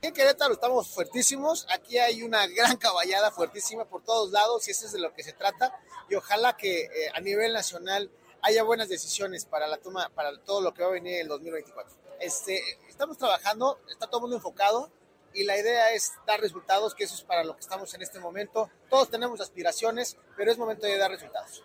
En 0.00 0.12
Querétaro 0.12 0.54
estamos 0.54 0.88
fuertísimos, 0.88 1.66
aquí 1.70 1.98
hay 1.98 2.22
una 2.22 2.46
gran 2.48 2.76
caballada 2.76 3.30
fuertísima 3.30 3.84
por 3.84 4.02
todos 4.02 4.32
lados 4.32 4.66
y 4.66 4.72
eso 4.72 4.86
es 4.86 4.92
de 4.92 4.98
lo 4.98 5.14
que 5.14 5.22
se 5.22 5.32
trata 5.32 5.78
y 6.08 6.16
ojalá 6.16 6.56
que 6.56 6.82
eh, 6.82 6.88
a 7.14 7.20
nivel 7.20 7.52
nacional 7.52 8.10
haya 8.40 8.64
buenas 8.64 8.88
decisiones 8.88 9.44
para 9.44 9.68
la 9.68 9.76
toma, 9.78 10.08
para 10.08 10.36
todo 10.42 10.60
lo 10.60 10.74
que 10.74 10.82
va 10.82 10.88
a 10.88 10.92
venir 10.92 11.14
en 11.14 11.20
el 11.20 11.28
2024. 11.28 11.96
Este, 12.18 12.60
estamos 12.88 13.16
trabajando, 13.16 13.78
está 13.88 14.08
todo 14.08 14.18
el 14.18 14.22
mundo 14.22 14.36
enfocado 14.36 14.90
y 15.34 15.44
la 15.44 15.58
idea 15.58 15.92
es 15.92 16.12
dar 16.26 16.40
resultados, 16.40 16.94
que 16.94 17.04
eso 17.04 17.14
es 17.14 17.22
para 17.22 17.44
lo 17.44 17.54
que 17.54 17.60
estamos 17.60 17.92
en 17.94 18.02
este 18.02 18.20
momento. 18.20 18.70
Todos 18.88 19.10
tenemos 19.10 19.40
aspiraciones, 19.40 20.16
pero 20.36 20.50
es 20.50 20.58
momento 20.58 20.86
de 20.86 20.98
dar 20.98 21.10
resultados. 21.10 21.64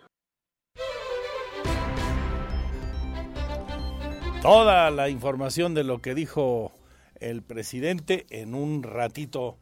Toda 4.42 4.90
la 4.90 5.08
información 5.08 5.74
de 5.74 5.84
lo 5.84 6.00
que 6.00 6.14
dijo 6.14 6.72
el 7.20 7.42
presidente 7.42 8.26
en 8.30 8.54
un 8.54 8.82
ratito 8.84 9.58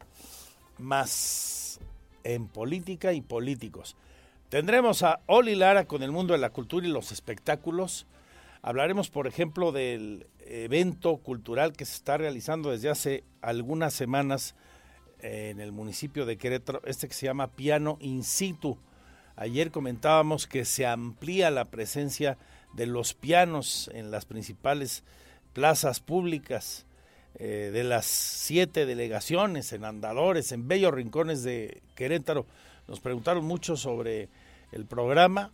más 0.79 1.81
en 2.25 2.49
política 2.49 3.13
y 3.13 3.23
políticos. 3.23 3.97
Tendremos 4.49 5.03
a 5.03 5.21
Oli 5.27 5.55
Lara 5.55 5.87
con 5.87 6.03
el 6.03 6.13
mundo 6.13 6.35
de 6.35 6.39
la 6.39 6.51
cultura 6.51 6.87
y 6.87 6.91
los 6.91 7.11
espectáculos. 7.11 8.07
Hablaremos, 8.63 9.11
por 9.11 9.27
ejemplo, 9.27 9.73
del 9.73 10.27
evento 10.47 11.17
cultural 11.19 11.73
que 11.73 11.85
se 11.85 11.95
está 11.95 12.17
realizando 12.17 12.71
desde 12.71 12.89
hace 12.89 13.25
algunas 13.41 13.95
semanas 13.95 14.55
en 15.21 15.61
el 15.61 15.73
municipio 15.73 16.27
de 16.27 16.37
Querétaro, 16.37 16.83
este 16.85 17.09
que 17.09 17.15
se 17.15 17.27
llama 17.27 17.49
Piano 17.49 17.99
In 18.01 18.23
Situ. 18.23 18.79
Ayer 19.35 19.71
comentábamos 19.71 20.47
que 20.47 20.65
se 20.65 20.87
amplía 20.87 21.51
la 21.51 21.67
presencia 21.67 22.39
de 22.75 22.87
los 22.87 23.15
pianos 23.15 23.91
en 23.93 24.11
las 24.11 24.25
principales 24.25 25.05
plazas 25.53 26.01
públicas 26.01 26.87
eh, 27.39 27.71
de 27.73 27.85
las 27.85 28.07
siete 28.07 28.87
delegaciones, 28.87 29.73
en 29.73 29.85
andadores, 29.85 30.53
en 30.53 30.69
bellos 30.69 30.95
rincones 30.95 31.43
de 31.43 31.83
Querétaro. 31.95 32.47
Nos 32.89 33.01
preguntaron 33.01 33.45
mucho 33.45 33.77
sobre 33.77 34.29
el 34.73 34.87
programa 34.87 35.51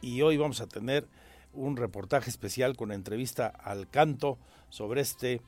y 0.00 0.22
hoy 0.22 0.36
vamos 0.36 0.60
a 0.60 0.66
tener 0.66 1.06
un 1.54 1.76
reportaje 1.76 2.30
especial 2.30 2.76
con 2.76 2.92
entrevista 2.92 3.46
al 3.46 3.88
canto 3.88 4.38
sobre 4.68 5.00
este 5.00 5.40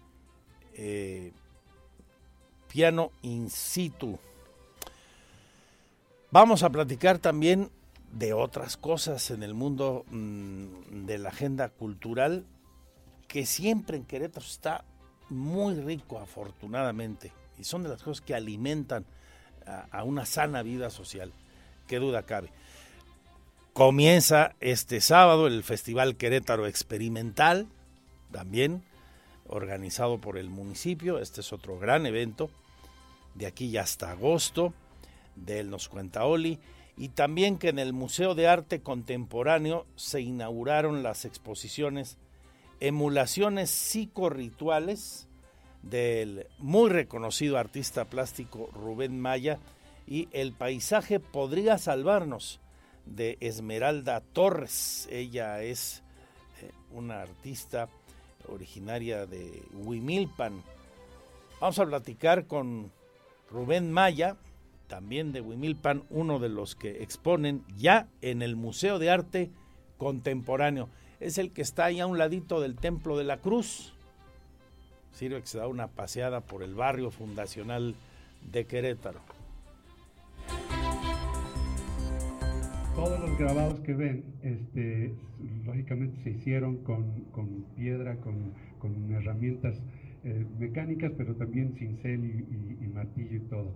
eh, 0.74 1.32
piano 2.68 3.10
in 3.22 3.50
situ. 3.50 4.18
Vamos 6.30 6.62
a 6.62 6.70
platicar 6.70 7.18
también 7.18 7.70
de 8.12 8.32
otras 8.32 8.76
cosas 8.76 9.30
en 9.30 9.42
el 9.42 9.54
mundo 9.54 10.04
mm, 10.10 11.06
de 11.06 11.18
la 11.18 11.30
agenda 11.30 11.68
cultural 11.68 12.44
que 13.28 13.46
siempre 13.46 13.96
en 13.96 14.04
Querétaro 14.04 14.46
está 14.46 14.84
muy 15.30 15.74
rico, 15.74 16.18
afortunadamente, 16.18 17.32
y 17.58 17.64
son 17.64 17.82
de 17.82 17.88
las 17.88 18.02
cosas 18.02 18.20
que 18.20 18.34
alimentan 18.34 19.04
a, 19.90 20.04
una 20.04 20.26
sana 20.26 20.62
vida 20.62 20.90
social, 20.90 21.32
qué 21.86 21.98
duda 21.98 22.24
cabe. 22.24 22.50
Comienza 23.74 24.54
este 24.60 25.00
sábado 25.00 25.48
el 25.48 25.64
Festival 25.64 26.14
Querétaro 26.14 26.68
Experimental, 26.68 27.66
también 28.30 28.84
organizado 29.48 30.20
por 30.20 30.38
el 30.38 30.48
municipio. 30.48 31.18
Este 31.18 31.40
es 31.40 31.52
otro 31.52 31.80
gran 31.80 32.06
evento, 32.06 32.50
de 33.34 33.46
aquí 33.46 33.72
ya 33.72 33.82
hasta 33.82 34.12
agosto, 34.12 34.72
de 35.34 35.58
él 35.58 35.70
nos 35.70 35.88
cuenta 35.88 36.24
Oli. 36.24 36.60
Y 36.96 37.08
también 37.08 37.58
que 37.58 37.68
en 37.68 37.80
el 37.80 37.92
Museo 37.92 38.36
de 38.36 38.46
Arte 38.46 38.80
Contemporáneo 38.80 39.86
se 39.96 40.20
inauguraron 40.20 41.02
las 41.02 41.24
exposiciones 41.24 42.16
emulaciones 42.78 43.70
psicorrituales 43.70 45.26
del 45.82 46.46
muy 46.58 46.90
reconocido 46.90 47.58
artista 47.58 48.04
plástico 48.04 48.70
Rubén 48.72 49.20
Maya 49.20 49.58
y 50.06 50.28
El 50.30 50.52
paisaje 50.52 51.18
podría 51.18 51.76
salvarnos 51.76 52.60
de 53.06 53.36
Esmeralda 53.40 54.20
Torres. 54.20 55.08
Ella 55.10 55.62
es 55.62 56.02
eh, 56.62 56.70
una 56.92 57.22
artista 57.22 57.88
originaria 58.48 59.26
de 59.26 59.62
Huimilpan. 59.74 60.62
Vamos 61.60 61.78
a 61.78 61.86
platicar 61.86 62.46
con 62.46 62.90
Rubén 63.50 63.92
Maya, 63.92 64.36
también 64.86 65.32
de 65.32 65.40
Huimilpan, 65.40 66.04
uno 66.10 66.38
de 66.38 66.48
los 66.48 66.74
que 66.74 67.02
exponen 67.02 67.64
ya 67.76 68.08
en 68.20 68.42
el 68.42 68.56
Museo 68.56 68.98
de 68.98 69.10
Arte 69.10 69.50
Contemporáneo 69.96 70.88
es 71.24 71.38
el 71.38 71.52
que 71.52 71.62
está 71.62 71.86
ahí 71.86 72.00
a 72.00 72.06
un 72.06 72.18
ladito 72.18 72.60
del 72.60 72.76
Templo 72.76 73.16
de 73.16 73.24
la 73.24 73.38
Cruz. 73.38 73.94
Sirve 75.12 75.40
que 75.40 75.46
se 75.46 75.58
da 75.58 75.68
una 75.68 75.88
paseada 75.88 76.40
por 76.40 76.62
el 76.62 76.74
barrio 76.74 77.10
fundacional 77.10 77.94
de 78.50 78.66
Querétaro. 78.66 79.20
Todos 82.94 83.20
los 83.20 83.38
grabados 83.38 83.80
que 83.80 83.92
ven, 83.92 84.24
este, 84.42 85.12
lógicamente 85.66 86.16
se 86.22 86.30
hicieron 86.30 86.76
con, 86.84 87.24
piedra, 87.76 88.16
con, 88.16 88.52
herramientas 89.12 89.82
eh, 90.24 90.44
mecánicas, 90.58 91.12
pero 91.16 91.34
también 91.34 91.74
cincel 91.74 92.24
y, 92.24 92.84
y, 92.84 92.86
martillo 92.88 93.36
y 93.36 93.40
todo. 93.40 93.72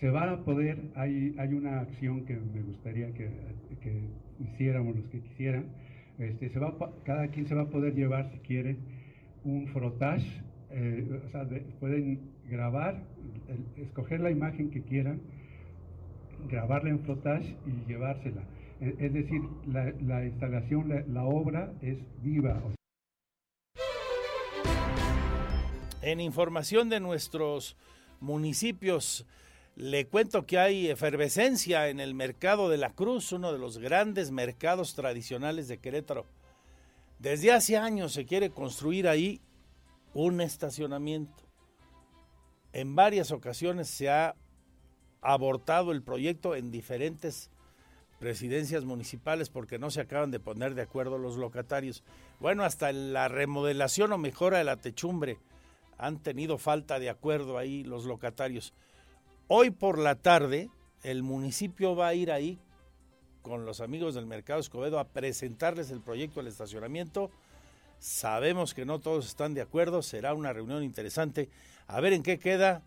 Se 0.00 0.10
va 0.10 0.30
a 0.30 0.44
poder, 0.44 0.90
hay, 0.96 1.34
hay 1.38 1.54
una 1.54 1.80
acción 1.80 2.24
que 2.24 2.34
me 2.34 2.62
gustaría 2.62 3.12
que, 3.14 3.30
que 3.80 4.00
hiciéramos 4.40 4.96
los 4.96 5.06
que 5.06 5.20
quisieran, 5.20 5.66
este, 6.18 6.50
se 6.50 6.58
va, 6.58 6.76
cada 7.04 7.28
quien 7.28 7.46
se 7.46 7.54
va 7.54 7.62
a 7.62 7.70
poder 7.70 7.94
llevar, 7.94 8.30
si 8.32 8.38
quiere, 8.38 8.76
un 9.44 9.68
frotage. 9.68 10.26
Eh, 10.70 11.20
o 11.26 11.28
sea, 11.30 11.46
pueden 11.80 12.20
grabar, 12.48 13.04
escoger 13.76 14.20
la 14.20 14.30
imagen 14.30 14.70
que 14.70 14.82
quieran, 14.82 15.20
grabarla 16.48 16.90
en 16.90 17.00
frotage 17.00 17.56
y 17.66 17.88
llevársela. 17.88 18.42
E, 18.80 18.96
es 18.98 19.12
decir, 19.12 19.42
la, 19.66 20.24
instalación, 20.24 21.04
la, 21.12 21.24
obra 21.24 21.72
es 21.82 21.98
viva. 22.22 22.60
En 26.02 26.20
información 26.20 26.88
de 26.88 27.00
nuestros 27.00 27.76
municipios, 28.20 29.26
le 29.76 30.06
cuento 30.06 30.46
que 30.46 30.58
hay 30.58 30.88
efervescencia 30.88 31.88
en 31.88 32.00
el 32.00 32.14
mercado 32.14 32.68
de 32.68 32.76
la 32.76 32.90
Cruz, 32.90 33.32
uno 33.32 33.52
de 33.52 33.58
los 33.58 33.78
grandes 33.78 34.30
mercados 34.30 34.94
tradicionales 34.94 35.68
de 35.68 35.78
Querétaro. 35.78 36.26
Desde 37.18 37.52
hace 37.52 37.76
años 37.76 38.12
se 38.12 38.26
quiere 38.26 38.50
construir 38.50 39.06
ahí 39.06 39.40
un 40.12 40.40
estacionamiento. 40.40 41.44
En 42.72 42.96
varias 42.96 43.30
ocasiones 43.30 43.88
se 43.88 44.10
ha 44.10 44.34
abortado 45.22 45.92
el 45.92 46.02
proyecto 46.02 46.54
en 46.54 46.70
diferentes 46.70 47.50
presidencias 48.18 48.84
municipales 48.84 49.48
porque 49.48 49.78
no 49.78 49.90
se 49.90 50.00
acaban 50.00 50.30
de 50.30 50.38
poner 50.38 50.74
de 50.74 50.82
acuerdo 50.82 51.18
los 51.18 51.36
locatarios. 51.36 52.04
Bueno, 52.38 52.64
hasta 52.64 52.92
la 52.92 53.28
remodelación 53.28 54.12
o 54.12 54.18
mejora 54.18 54.58
de 54.58 54.64
la 54.64 54.76
techumbre 54.76 55.38
han 55.98 56.18
tenido 56.22 56.58
falta 56.58 56.98
de 56.98 57.10
acuerdo 57.10 57.58
ahí 57.58 57.82
los 57.84 58.04
locatarios. 58.04 58.74
Hoy 59.48 59.70
por 59.70 59.98
la 59.98 60.16
tarde 60.16 60.70
el 61.02 61.22
municipio 61.22 61.96
va 61.96 62.08
a 62.08 62.14
ir 62.14 62.30
ahí 62.30 62.58
con 63.42 63.66
los 63.66 63.80
amigos 63.80 64.14
del 64.14 64.26
Mercado 64.26 64.60
Escobedo 64.60 64.98
a 64.98 65.08
presentarles 65.08 65.90
el 65.90 66.00
proyecto 66.00 66.40
del 66.40 66.46
estacionamiento. 66.46 67.30
Sabemos 67.98 68.72
que 68.72 68.84
no 68.84 69.00
todos 69.00 69.26
están 69.26 69.54
de 69.54 69.60
acuerdo, 69.62 70.00
será 70.02 70.32
una 70.34 70.52
reunión 70.52 70.82
interesante. 70.82 71.48
A 71.88 72.00
ver 72.00 72.12
en 72.12 72.22
qué 72.22 72.38
queda 72.38 72.82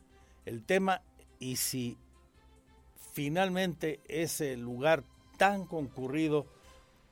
el 0.45 0.63
tema 0.63 1.01
y 1.39 1.57
si 1.57 1.97
finalmente 3.15 4.01
ese 4.09 4.57
lugar 4.57 5.05
tan 5.37 5.65
concurrido 5.65 6.45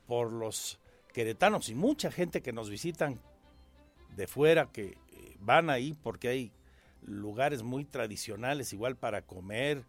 por 0.05 0.33
los 0.33 0.77
queretanos 1.13 1.69
y 1.69 1.75
mucha 1.75 2.11
gente 2.11 2.41
que 2.41 2.51
nos 2.51 2.69
visitan 2.69 3.21
de 4.17 4.27
fuera, 4.27 4.69
que 4.69 4.83
eh, 4.83 4.97
van 5.39 5.69
ahí 5.69 5.95
porque 6.03 6.27
hay 6.27 6.51
lugares 7.03 7.63
muy 7.63 7.85
tradicionales, 7.85 8.73
igual 8.73 8.97
para 8.97 9.21
comer 9.21 9.85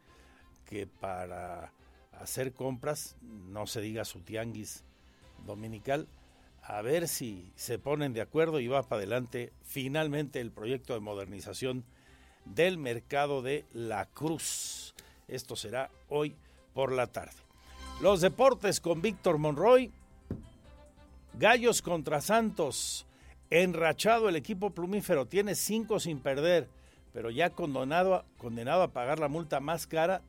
que 0.66 0.87
para 0.87 1.72
hacer 2.12 2.53
compras, 2.53 3.16
no 3.20 3.66
se 3.66 3.81
diga 3.81 4.05
su 4.05 4.20
tianguis 4.20 4.85
dominical, 5.44 6.07
a 6.62 6.81
ver 6.81 7.09
si 7.09 7.50
se 7.57 7.81
ponen 7.81 8.12
de 8.12 8.20
acuerdo 8.20 8.61
y 8.61 8.68
va 8.68 8.85
para 8.85 9.00
adelante 9.00 9.53
finalmente 9.64 10.40
el 10.40 10.53
proyecto 10.53 10.94
de 10.94 11.00
modernización 11.00 11.85
del 12.44 12.79
mercado 12.79 13.42
de 13.42 13.64
la 13.72 14.07
Cruz. 14.07 14.94
Esto 15.29 15.57
será 15.57 15.91
hoy 16.09 16.37
por 16.73 16.93
la 16.93 17.07
tarde. 17.07 17.37
Los 18.01 18.21
deportes 18.21 18.81
con 18.81 19.03
Víctor 19.03 19.39
Monroy. 19.39 19.93
Gallos 21.39 21.83
contra 21.83 22.21
Santos. 22.21 23.07
Enrachado 23.51 24.29
el 24.29 24.37
equipo 24.37 24.71
plumífero. 24.71 25.27
Tiene 25.27 25.55
cinco 25.55 26.01
sin 26.01 26.21
perder 26.21 26.69
pero 27.15 27.31
ya 27.31 27.51
condenado 27.51 28.17
a, 28.17 28.25
condenado 28.37 28.83
a 28.83 28.89
pagar 28.89 29.21
la 29.21 29.29
multa 29.29 29.61
más 29.61 29.87
cara 29.87 30.21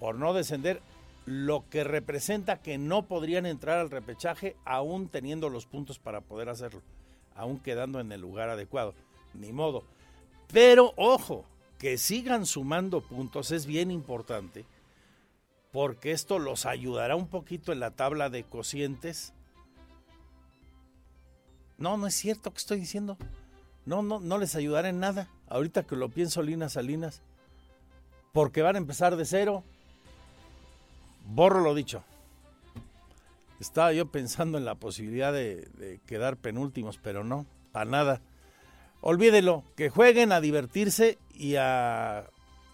por 0.00 0.16
no 0.16 0.34
descender, 0.34 0.82
lo 1.24 1.64
que 1.70 1.84
representa 1.84 2.60
que 2.60 2.76
no 2.76 3.06
podrían 3.06 3.46
entrar 3.46 3.78
al 3.78 3.90
repechaje 3.90 4.56
aún 4.64 5.08
teniendo 5.08 5.48
los 5.48 5.64
puntos 5.64 5.98
para 5.98 6.20
poder 6.20 6.48
hacerlo, 6.48 6.82
aún 7.34 7.60
quedando 7.60 8.00
en 8.00 8.12
el 8.12 8.20
lugar 8.20 8.50
adecuado. 8.50 8.94
Ni 9.32 9.52
modo. 9.52 9.84
Pero 10.52 10.92
ojo, 10.96 11.44
que 11.78 11.98
sigan 11.98 12.46
sumando 12.46 13.00
puntos 13.00 13.50
es 13.50 13.66
bien 13.66 13.90
importante 13.90 14.64
porque 15.76 16.12
esto 16.12 16.38
los 16.38 16.64
ayudará 16.64 17.16
un 17.16 17.28
poquito 17.28 17.70
en 17.70 17.80
la 17.80 17.90
tabla 17.90 18.30
de 18.30 18.44
cocientes. 18.44 19.34
No, 21.76 21.98
no 21.98 22.06
es 22.06 22.14
cierto 22.14 22.50
que 22.50 22.56
estoy 22.56 22.80
diciendo. 22.80 23.18
No, 23.84 24.02
no, 24.02 24.18
no 24.18 24.38
les 24.38 24.54
ayudará 24.54 24.88
en 24.88 25.00
nada. 25.00 25.28
Ahorita 25.48 25.82
que 25.82 25.94
lo 25.94 26.08
pienso, 26.08 26.40
Linas 26.40 26.72
Salinas. 26.72 27.20
Porque 28.32 28.62
van 28.62 28.76
a 28.76 28.78
empezar 28.78 29.16
de 29.16 29.26
cero. 29.26 29.64
Borro 31.26 31.60
lo 31.60 31.74
dicho. 31.74 32.02
Estaba 33.60 33.92
yo 33.92 34.10
pensando 34.10 34.56
en 34.56 34.64
la 34.64 34.76
posibilidad 34.76 35.30
de, 35.30 36.00
quedar 36.06 36.38
penúltimos, 36.38 36.96
pero 36.96 37.22
no, 37.22 37.44
para 37.72 37.90
nada. 37.90 38.22
Olvídelo, 39.06 39.62
que 39.76 39.88
jueguen 39.88 40.32
a 40.32 40.40
divertirse 40.40 41.16
y 41.32 41.54
a 41.54 42.28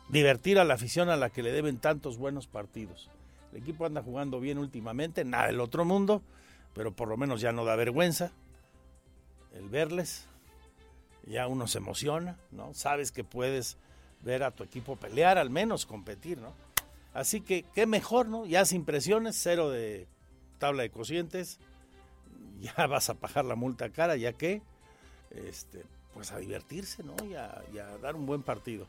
divertir 0.08 0.58
a 0.58 0.64
la 0.64 0.72
afición 0.74 1.10
a 1.10 1.16
la 1.16 1.28
que 1.28 1.42
le 1.42 1.52
deben 1.52 1.76
tantos 1.76 2.16
buenos 2.16 2.46
partidos. 2.46 3.10
El 3.52 3.58
equipo 3.58 3.84
anda 3.84 4.02
jugando 4.02 4.40
bien 4.40 4.56
últimamente, 4.56 5.26
nada 5.26 5.48
del 5.48 5.60
otro 5.60 5.84
mundo, 5.84 6.22
pero 6.72 6.90
por 6.90 7.08
lo 7.08 7.18
menos 7.18 7.42
ya 7.42 7.52
no 7.52 7.66
da 7.66 7.76
vergüenza 7.76 8.32
el 9.52 9.68
verles. 9.68 10.26
Ya 11.26 11.46
uno 11.48 11.66
se 11.66 11.78
emociona, 11.78 12.38
¿no? 12.50 12.72
Sabes 12.72 13.12
que 13.12 13.24
puedes 13.24 13.76
ver 14.22 14.42
a 14.42 14.52
tu 14.52 14.64
equipo 14.64 14.96
pelear, 14.96 15.36
al 15.36 15.50
menos 15.50 15.84
competir, 15.84 16.38
¿no? 16.38 16.54
Así 17.12 17.42
que 17.42 17.66
qué 17.74 17.84
mejor, 17.84 18.28
¿no? 18.28 18.46
Ya 18.46 18.64
sin 18.64 18.86
presiones, 18.86 19.36
cero 19.38 19.68
de 19.68 20.08
tabla 20.58 20.82
de 20.82 20.88
cocientes, 20.88 21.60
ya 22.58 22.86
vas 22.86 23.10
a 23.10 23.14
pagar 23.16 23.44
la 23.44 23.54
multa 23.54 23.90
cara, 23.90 24.16
ya 24.16 24.32
que, 24.32 24.62
este, 25.30 25.84
pues 26.14 26.32
a 26.32 26.38
divertirse, 26.38 27.02
¿no? 27.02 27.14
Y 27.24 27.34
a, 27.34 27.62
dar 28.00 28.16
un 28.16 28.26
buen 28.26 28.42
partido. 28.42 28.86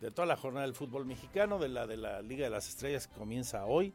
De 0.00 0.10
toda 0.10 0.26
la 0.26 0.36
jornada 0.36 0.66
del 0.66 0.74
fútbol 0.74 1.06
mexicano, 1.06 1.58
de 1.58 1.68
la 1.68 1.86
de 1.86 1.96
la 1.96 2.20
Liga 2.20 2.44
de 2.44 2.50
las 2.50 2.68
Estrellas 2.68 3.06
que 3.06 3.18
comienza 3.18 3.64
hoy 3.64 3.94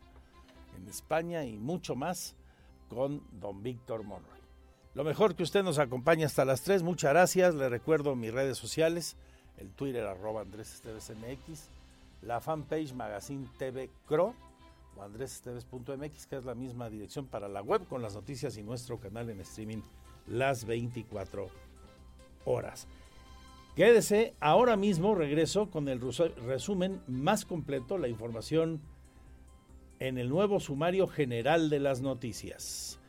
en 0.78 0.88
España 0.88 1.46
y 1.46 1.58
mucho 1.58 1.96
más 1.96 2.36
con 2.90 3.22
don 3.40 3.62
Víctor 3.62 4.04
Monroy. 4.04 4.42
Lo 4.94 5.04
mejor 5.04 5.36
que 5.36 5.44
usted 5.44 5.64
nos 5.64 5.80
acompañe 5.80 6.26
hasta 6.26 6.44
las 6.44 6.64
3. 6.64 6.84
Muchas 6.84 7.12
gracias. 7.12 7.56
Le 7.56 7.70
recuerdo 7.70 8.16
mis 8.16 8.34
redes 8.34 8.58
sociales, 8.58 9.16
el 9.58 9.70
Twitter 9.70 10.06
arroba 10.06 10.42
Andrés 10.42 10.74
Esteves 10.74 11.12
MX, 11.12 11.68
la 12.24 12.42
fanpage 12.42 12.94
Magazine 12.94 13.48
TV 13.58 13.90
Cro 14.08 14.34
o 14.98 15.04
andresesteves.mx, 15.04 16.28
que 16.28 16.36
es 16.36 16.46
la 16.46 16.56
misma 16.56 16.90
dirección 16.90 17.28
para 17.28 17.48
la 17.48 17.62
web 17.62 17.88
con 17.88 18.02
las 18.02 18.16
noticias 18.16 18.58
y 18.58 18.64
nuestro 18.64 19.00
canal 19.00 19.30
en 19.30 19.40
streaming 19.42 19.82
las 20.28 20.66
24 20.66 21.71
horas. 22.45 22.88
Quédese, 23.75 24.34
ahora 24.39 24.75
mismo 24.75 25.15
regreso 25.15 25.69
con 25.69 25.88
el 25.88 26.01
resumen 26.45 27.01
más 27.08 27.45
completo, 27.45 27.97
la 27.97 28.10
información 28.10 28.82
en 29.99 30.17
el 30.17 30.30
nuevo 30.30 30.60
sumario 30.60 31.08
general 31.08 31.69
de 31.69 31.80
las 31.80 32.01
noticias. 32.01 32.99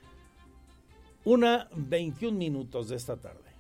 Una 1.25 1.69
21 1.75 2.37
minutos 2.37 2.89
de 2.89 2.97
esta 2.97 3.17
tarde. 3.17 3.53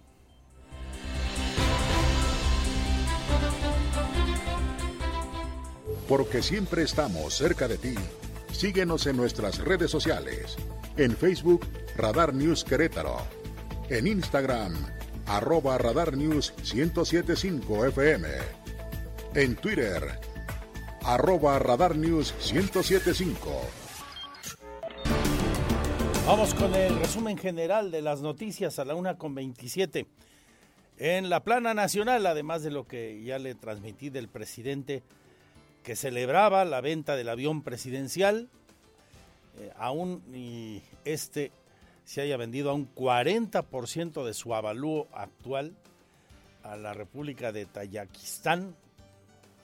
Porque 6.08 6.42
siempre 6.42 6.82
estamos 6.82 7.34
cerca 7.34 7.68
de 7.68 7.78
ti. 7.78 7.94
Síguenos 8.52 9.06
en 9.06 9.16
nuestras 9.16 9.58
redes 9.58 9.90
sociales. 9.90 10.56
En 10.96 11.16
Facebook, 11.16 11.66
Radar 11.96 12.34
News 12.34 12.64
Querétaro. 12.64 13.16
En 13.88 14.06
Instagram, 14.06 14.74
arroba 15.26 15.78
Radar 15.78 16.16
News 16.16 16.54
1075 16.74 17.86
FM. 17.86 18.28
En 19.34 19.56
Twitter, 19.56 20.18
arroba 21.04 21.58
Radar 21.58 21.96
News 21.96 22.34
1075. 22.52 23.60
Vamos 26.26 26.54
con 26.54 26.74
el 26.74 26.98
resumen 26.98 27.36
general 27.36 27.90
de 27.90 28.02
las 28.02 28.20
noticias 28.20 28.78
a 28.78 28.84
la 28.84 28.94
una 28.94 29.18
con 29.18 29.34
27. 29.34 30.06
En 30.98 31.30
la 31.30 31.42
plana 31.42 31.74
nacional, 31.74 32.26
además 32.26 32.62
de 32.62 32.70
lo 32.70 32.86
que 32.86 33.22
ya 33.24 33.38
le 33.38 33.54
transmití 33.54 34.08
del 34.08 34.28
presidente 34.28 35.02
que 35.82 35.96
celebraba 35.96 36.64
la 36.64 36.80
venta 36.80 37.16
del 37.16 37.28
avión 37.28 37.62
presidencial, 37.62 38.48
eh, 39.58 39.72
aún 39.76 40.22
y 40.32 40.82
este 41.04 41.50
se 42.04 42.20
haya 42.20 42.36
vendido 42.36 42.70
a 42.70 42.74
un 42.74 42.92
40% 42.94 44.24
de 44.24 44.34
su 44.34 44.54
avalúo 44.54 45.08
actual 45.12 45.74
a 46.62 46.76
la 46.76 46.94
República 46.94 47.52
de 47.52 47.66
Tayakistán, 47.66 48.74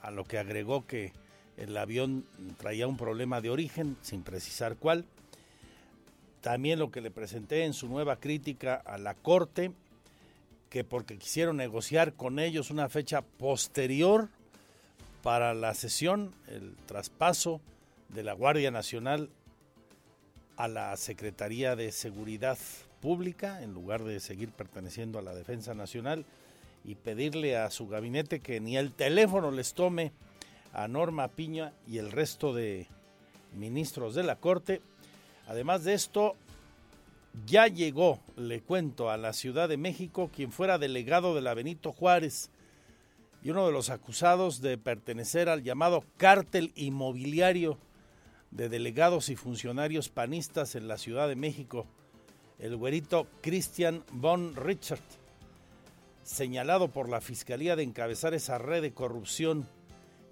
a 0.01 0.11
lo 0.11 0.25
que 0.25 0.37
agregó 0.37 0.85
que 0.85 1.13
el 1.57 1.75
avión 1.77 2.25
traía 2.57 2.87
un 2.87 2.97
problema 2.97 3.41
de 3.41 3.49
origen, 3.49 3.97
sin 4.01 4.23
precisar 4.23 4.77
cuál. 4.77 5.05
También 6.41 6.79
lo 6.79 6.89
que 6.89 7.01
le 7.01 7.11
presenté 7.11 7.65
en 7.65 7.73
su 7.73 7.87
nueva 7.87 8.17
crítica 8.17 8.75
a 8.75 8.97
la 8.97 9.13
Corte, 9.13 9.73
que 10.69 10.83
porque 10.83 11.17
quisieron 11.17 11.57
negociar 11.57 12.13
con 12.13 12.39
ellos 12.39 12.71
una 12.71 12.87
fecha 12.87 13.21
posterior 13.21 14.29
para 15.21 15.53
la 15.53 15.73
sesión, 15.73 16.33
el 16.47 16.75
traspaso 16.85 17.59
de 18.07 18.23
la 18.23 18.33
Guardia 18.33 18.71
Nacional 18.71 19.29
a 20.59 20.67
la 20.67 20.95
Secretaría 20.97 21.77
de 21.77 21.89
Seguridad 21.93 22.57
Pública, 22.99 23.63
en 23.63 23.73
lugar 23.73 24.03
de 24.03 24.19
seguir 24.19 24.49
perteneciendo 24.49 25.17
a 25.17 25.21
la 25.21 25.33
Defensa 25.33 25.73
Nacional, 25.73 26.25
y 26.83 26.95
pedirle 26.95 27.55
a 27.55 27.71
su 27.71 27.87
gabinete 27.87 28.41
que 28.41 28.59
ni 28.59 28.75
el 28.75 28.91
teléfono 28.91 29.51
les 29.51 29.73
tome 29.73 30.11
a 30.73 30.89
Norma 30.89 31.29
Piña 31.29 31.71
y 31.87 31.97
el 31.99 32.11
resto 32.11 32.53
de 32.53 32.87
ministros 33.55 34.15
de 34.15 34.23
la 34.23 34.35
Corte. 34.35 34.81
Además 35.47 35.85
de 35.85 35.93
esto, 35.93 36.35
ya 37.45 37.67
llegó, 37.67 38.19
le 38.35 38.59
cuento, 38.59 39.09
a 39.09 39.15
la 39.15 39.31
Ciudad 39.31 39.69
de 39.69 39.77
México 39.77 40.29
quien 40.35 40.51
fuera 40.51 40.77
delegado 40.77 41.35
de 41.35 41.41
la 41.41 41.53
Benito 41.53 41.93
Juárez 41.93 42.49
y 43.41 43.51
uno 43.51 43.65
de 43.65 43.71
los 43.71 43.89
acusados 43.89 44.59
de 44.59 44.77
pertenecer 44.77 45.47
al 45.47 45.63
llamado 45.63 46.03
cártel 46.17 46.73
inmobiliario 46.75 47.77
de 48.51 48.69
delegados 48.69 49.29
y 49.29 49.35
funcionarios 49.35 50.09
panistas 50.09 50.75
en 50.75 50.87
la 50.87 50.97
Ciudad 50.97 51.27
de 51.27 51.35
México, 51.35 51.85
el 52.57 52.75
güerito 52.75 53.27
Christian 53.41 54.03
von 54.11 54.55
Richard, 54.55 54.99
señalado 56.23 56.89
por 56.89 57.09
la 57.09 57.21
Fiscalía 57.21 57.75
de 57.75 57.83
encabezar 57.83 58.33
esa 58.33 58.57
red 58.57 58.81
de 58.81 58.93
corrupción, 58.93 59.67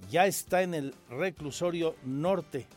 ya 0.09 0.25
está 0.25 0.61
en 0.61 0.73
el 0.73 0.93
reclusorio 1.09 1.95
norte. 2.03 2.67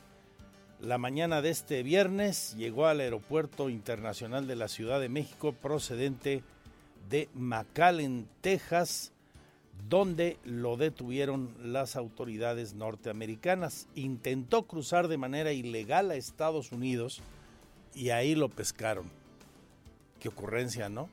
La 0.81 0.97
mañana 0.97 1.43
de 1.43 1.51
este 1.51 1.83
viernes 1.83 2.55
llegó 2.57 2.87
al 2.87 3.01
Aeropuerto 3.01 3.69
Internacional 3.69 4.47
de 4.47 4.57
la 4.57 4.69
Ciudad 4.69 5.01
de 5.01 5.11
México 5.11 5.53
procedente 5.53 6.43
de 7.11 7.29
McAllen, 7.35 8.29
Texas, 8.41 9.13
donde 9.89 10.39
lo 10.45 10.77
detuvieron 10.77 11.55
las 11.63 11.97
autoridades 11.97 12.75
norteamericanas. 12.75 13.89
Intentó 13.95 14.65
cruzar 14.65 15.09
de 15.09 15.19
manera 15.19 15.53
ilegal 15.53 16.11
a 16.11 16.17
Estados 16.17 16.73
Unidos 16.73 17.23
y 17.95 18.11
ahí 18.11 18.35
lo 18.35 18.49
pescaron. 18.49 19.11
Qué 20.21 20.29
ocurrencia, 20.29 20.89
¿no? 20.89 21.09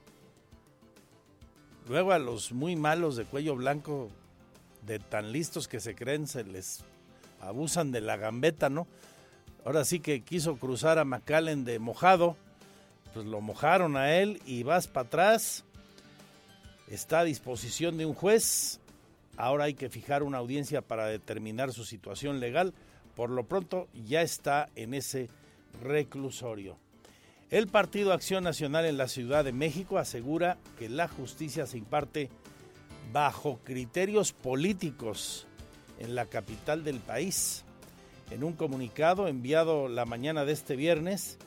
Luego 1.88 2.12
a 2.12 2.20
los 2.20 2.52
muy 2.52 2.76
malos 2.76 3.16
de 3.16 3.24
cuello 3.26 3.56
blanco, 3.56 4.10
de 4.86 5.00
tan 5.00 5.32
listos 5.32 5.68
que 5.68 5.80
se 5.80 5.96
creen, 5.96 6.28
se 6.28 6.44
les 6.44 6.84
abusan 7.42 7.92
de 7.92 8.02
la 8.02 8.18
gambeta, 8.18 8.70
¿no? 8.70 8.88
Ahora 9.64 9.86
sí 9.86 10.00
que 10.00 10.22
quiso 10.22 10.58
cruzar 10.58 11.00
a 11.00 11.06
McAllen 11.06 11.66
de 11.66 11.80
mojado, 11.80 12.36
pues 13.14 13.26
lo 13.26 13.42
mojaron 13.42 13.98
a 13.98 14.16
él 14.16 14.42
y 14.46 14.64
vas 14.64 14.88
para 14.88 15.08
atrás. 15.08 15.64
Está 16.88 17.20
a 17.20 17.24
disposición 17.24 17.98
de 17.98 18.06
un 18.06 18.14
juez. 18.14 18.80
Ahora 19.36 19.66
hay 19.66 19.74
que 19.74 19.90
fijar 19.90 20.24
una 20.24 20.38
audiencia 20.38 20.82
para 20.82 21.08
determinar 21.08 21.72
su 21.74 21.84
situación 21.84 22.40
legal. 22.40 22.74
Por 23.16 23.30
lo 23.30 23.46
pronto 23.46 23.88
ya 23.94 24.22
está 24.22 24.70
en 24.76 24.94
ese 24.94 25.30
reclusorio. 25.84 26.78
El 27.50 27.68
Partido 27.68 28.14
Acción 28.14 28.44
Nacional 28.44 28.86
en 28.86 28.98
la 28.98 29.08
Ciudad 29.08 29.46
de 29.46 29.54
México 29.54 29.98
asegura 29.98 30.58
que 30.78 30.90
la 30.90 31.08
justicia 31.08 31.66
se 31.66 31.78
imparte 31.78 32.30
bajo 33.14 33.60
criterios 33.64 34.34
políticos 34.34 35.48
en 36.00 36.14
la 36.14 36.26
capital 36.26 36.84
del 36.84 37.00
país 37.00 37.64
en 38.32 38.44
un 38.44 38.54
comunicado 38.54 39.28
enviado 39.28 39.88
la 39.88 40.06
mañana 40.06 40.46
de 40.46 40.54
este 40.54 40.76
viernes, 40.76 41.38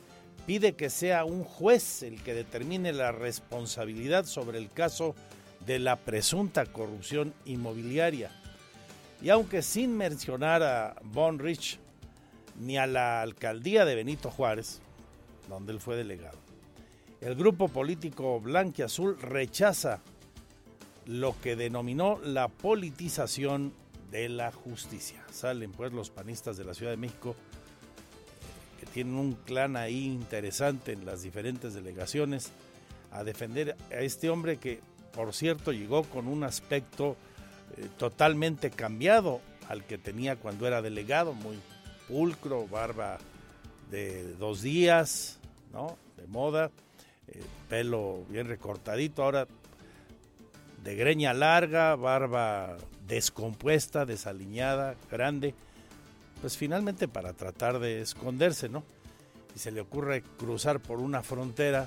pide 0.46 0.72
que 0.72 0.90
sea 0.90 1.24
un 1.24 1.44
juez 1.44 2.03
el 2.03 2.22
que 2.22 2.35
determine 2.35 2.92
la 2.92 3.12
responsabilidad 3.12 4.24
sobre 4.24 4.59
el 4.59 4.70
caso 4.70 5.14
de 5.66 5.79
la 5.79 5.96
presunta 5.96 6.66
corrupción 6.66 7.35
inmobiliaria. 7.44 8.31
Y 9.23 9.29
aunque 9.29 9.62
sin 9.62 9.96
mencionar 9.96 10.62
a 10.62 10.96
Von 11.05 11.38
Rich 11.38 11.79
ni 12.59 12.79
a 12.79 12.87
la 12.87 13.23
alcaldía 13.23 13.85
de 13.85 13.94
Benito 13.94 14.31
Juárez, 14.31 14.81
donde 15.49 15.73
él 15.73 15.81
fue 15.81 15.96
delegado, 15.96 16.38
el 17.20 17.35
grupo 17.35 17.68
político 17.68 18.40
Blanquiazul 18.40 19.20
rechaza 19.20 20.01
lo 21.05 21.38
que 21.40 21.57
denominó 21.57 22.18
la 22.25 22.49
politización 22.49 23.75
de 24.11 24.29
la 24.29 24.53
justicia. 24.53 25.23
Salen 25.31 25.73
pues 25.73 25.92
los 25.92 26.11
panistas 26.11 26.57
de 26.57 26.64
la 26.64 26.75
Ciudad 26.75 26.92
de 26.92 26.96
México 26.96 27.37
que 28.79 28.87
tienen 28.87 29.14
un 29.14 29.35
clan 29.35 29.77
ahí 29.77 30.07
interesante 30.07 30.92
en 30.92 31.05
las 31.05 31.23
diferentes 31.23 31.75
delegaciones 31.75 32.53
a 33.12 33.25
defender 33.25 33.77
a 33.90 33.96
este 33.96 34.31
hombre 34.31 34.57
que 34.57 34.81
por 35.12 35.33
cierto 35.35 35.73
llegó 35.73 36.05
con 36.05 36.27
un 36.27 36.44
aspecto 36.44 37.16
eh, 37.77 37.88
totalmente 37.99 38.70
cambiado 38.70 39.40
al 39.68 39.85
que 39.85 39.99
tenía 39.99 40.37
cuando 40.37 40.66
era 40.66 40.83
delegado, 40.83 41.33
muy 41.33 41.59
pulcro, 42.09 42.66
barba 42.66 43.18
de 43.90 44.35
dos 44.35 44.62
días, 44.62 45.38
¿no? 45.73 45.96
De 46.16 46.27
moda, 46.27 46.70
eh, 47.29 47.40
pelo 47.68 48.25
bien 48.29 48.49
recortadito, 48.49 49.23
ahora 49.23 49.46
de 50.83 50.94
greña 50.94 51.35
larga, 51.35 51.94
barba 51.94 52.77
descompuesta, 53.07 54.07
desaliñada, 54.07 54.96
grande, 55.11 55.55
pues 56.40 56.57
finalmente 56.57 57.09
para 57.09 57.33
tratar 57.33 57.79
de 57.79 58.01
esconderse, 58.01 58.68
¿no? 58.68 58.83
Y 59.55 59.59
se 59.59 59.73
le 59.73 59.81
ocurre 59.81 60.23
cruzar 60.38 60.81
por 60.81 60.99
una 60.99 61.23
frontera 61.23 61.87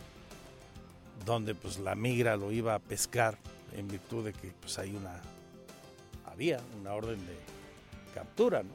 donde 1.26 1.56
pues 1.56 1.80
la 1.80 1.96
migra 1.96 2.36
lo 2.36 2.52
iba 2.52 2.76
a 2.76 2.80
pescar 2.80 3.38
en 3.76 3.88
virtud 3.88 4.26
de 4.26 4.34
que 4.34 4.52
pues 4.60 4.78
hay 4.80 4.96
una 4.96 5.22
había 6.26 6.60
una 6.80 6.94
orden 6.94 7.26
de 7.26 7.38
captura, 8.14 8.64
¿no? 8.64 8.72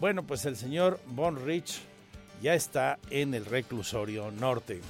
Bueno, 0.00 0.26
pues 0.26 0.44
el 0.44 0.56
señor 0.56 1.00
Von 1.06 1.44
Rich 1.44 1.80
ya 2.42 2.54
está 2.54 2.98
en 3.10 3.34
el 3.34 3.44
reclusorio 3.44 4.30
norte. 4.30 4.80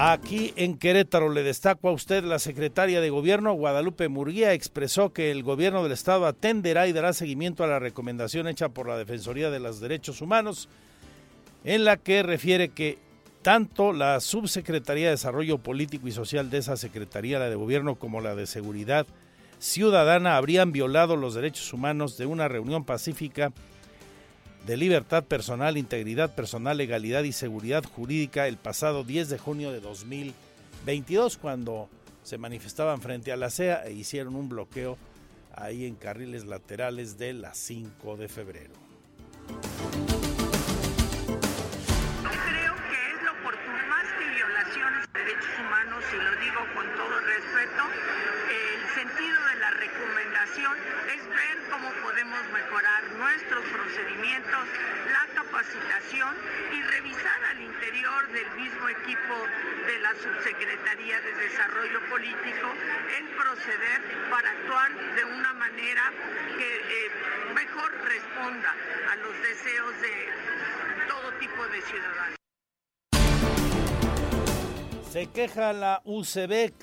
Aquí 0.00 0.52
en 0.54 0.78
Querétaro 0.78 1.28
le 1.28 1.42
destaco 1.42 1.88
a 1.88 1.92
usted 1.92 2.22
la 2.22 2.38
secretaria 2.38 3.00
de 3.00 3.10
Gobierno, 3.10 3.54
Guadalupe 3.54 4.08
Murguía, 4.08 4.52
expresó 4.52 5.12
que 5.12 5.32
el 5.32 5.42
gobierno 5.42 5.82
del 5.82 5.90
Estado 5.90 6.26
atenderá 6.26 6.86
y 6.86 6.92
dará 6.92 7.12
seguimiento 7.12 7.64
a 7.64 7.66
la 7.66 7.80
recomendación 7.80 8.46
hecha 8.46 8.68
por 8.68 8.86
la 8.86 8.96
Defensoría 8.96 9.50
de 9.50 9.58
los 9.58 9.80
Derechos 9.80 10.20
Humanos, 10.20 10.68
en 11.64 11.84
la 11.84 11.96
que 11.96 12.22
refiere 12.22 12.68
que 12.68 12.98
tanto 13.48 13.94
la 13.94 14.20
Subsecretaría 14.20 15.06
de 15.06 15.12
Desarrollo 15.12 15.56
Político 15.56 16.06
y 16.06 16.12
Social 16.12 16.50
de 16.50 16.58
esa 16.58 16.76
Secretaría, 16.76 17.38
la 17.38 17.48
de 17.48 17.54
Gobierno, 17.56 17.94
como 17.94 18.20
la 18.20 18.34
de 18.34 18.46
Seguridad 18.46 19.06
Ciudadana 19.58 20.36
habrían 20.36 20.70
violado 20.70 21.16
los 21.16 21.32
derechos 21.32 21.72
humanos 21.72 22.18
de 22.18 22.26
una 22.26 22.46
reunión 22.46 22.84
pacífica 22.84 23.50
de 24.66 24.76
libertad 24.76 25.24
personal, 25.24 25.78
integridad 25.78 26.34
personal, 26.34 26.76
legalidad 26.76 27.22
y 27.22 27.32
seguridad 27.32 27.84
jurídica 27.84 28.48
el 28.48 28.58
pasado 28.58 29.02
10 29.02 29.30
de 29.30 29.38
junio 29.38 29.72
de 29.72 29.80
2022, 29.80 31.38
cuando 31.38 31.88
se 32.24 32.36
manifestaban 32.36 33.00
frente 33.00 33.32
a 33.32 33.38
la 33.38 33.48
CEA 33.48 33.86
e 33.86 33.94
hicieron 33.94 34.36
un 34.36 34.50
bloqueo 34.50 34.98
ahí 35.54 35.86
en 35.86 35.94
carriles 35.94 36.44
laterales 36.44 37.16
de 37.16 37.32
la 37.32 37.54
5 37.54 38.18
de 38.18 38.28
febrero. 38.28 38.74
Nuestros 53.28 53.64
procedimientos, 53.68 54.64
la 55.12 55.24
capacitación 55.34 56.34
y 56.72 56.80
revisar 56.80 57.44
al 57.50 57.60
interior 57.60 58.28
del 58.32 58.50
mismo 58.56 58.88
equipo 58.88 59.34
de 59.86 59.98
la 60.00 60.14
Subsecretaría 60.14 61.20
de 61.20 61.32
Desarrollo 61.34 62.00
Político 62.08 62.72
el 63.18 63.26
proceder 63.36 64.00
para 64.30 64.50
actuar 64.50 65.14
de 65.14 65.24
una 65.24 65.52
manera 65.52 66.10
que 66.56 66.76
eh, 66.76 67.10
mejor 67.54 67.92
responda 68.08 68.74
a 69.12 69.16
los 69.16 69.34
deseos 69.42 69.92
de 70.00 71.06
todo 71.06 71.32
tipo 71.38 71.68
de 71.68 71.82
ciudadanos. 71.82 72.36
Se 75.10 75.26
queja 75.30 75.74
la 75.74 76.00
UCEBEC 76.04 76.74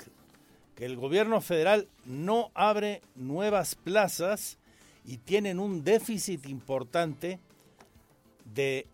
que 0.76 0.84
el 0.84 0.96
gobierno 0.96 1.40
federal 1.40 1.88
no 2.04 2.52
abre 2.54 3.02
nuevas 3.16 3.74
plazas 3.74 4.58
y 5.06 5.18
tienen 5.18 5.60
un 5.60 5.84
déficit 5.84 6.46
importante 6.46 7.38
de 8.54 8.86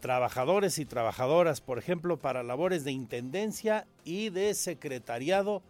trabajadores 0.00 0.78
y 0.78 0.84
trabajadoras, 0.84 1.60
por 1.60 1.78
ejemplo, 1.78 2.16
para 2.16 2.42
labores 2.42 2.84
de 2.84 2.92
intendencia 2.92 3.86
y 4.04 4.30
de 4.30 4.54
secretariado 4.54 5.62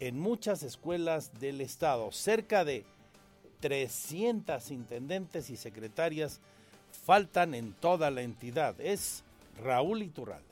en 0.00 0.18
muchas 0.18 0.62
escuelas 0.62 1.38
del 1.40 1.60
estado. 1.60 2.10
Cerca 2.12 2.64
de 2.64 2.84
300 3.60 4.70
intendentes 4.70 5.50
y 5.50 5.56
secretarias 5.56 6.40
faltan 7.04 7.54
en 7.54 7.72
toda 7.72 8.10
la 8.10 8.22
entidad. 8.22 8.80
Es 8.80 9.24
Raúl 9.62 10.02
Iturralde. 10.02 10.44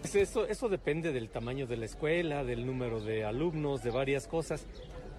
Pues 0.00 0.14
Eso, 0.14 0.46
eso 0.46 0.68
depende 0.68 1.12
del 1.12 1.28
tamaño 1.28 1.66
de 1.66 1.76
la 1.76 1.84
escuela, 1.84 2.44
del 2.44 2.64
número 2.64 3.00
de 3.00 3.24
alumnos, 3.24 3.82
de 3.82 3.90
varias 3.90 4.26
cosas. 4.26 4.66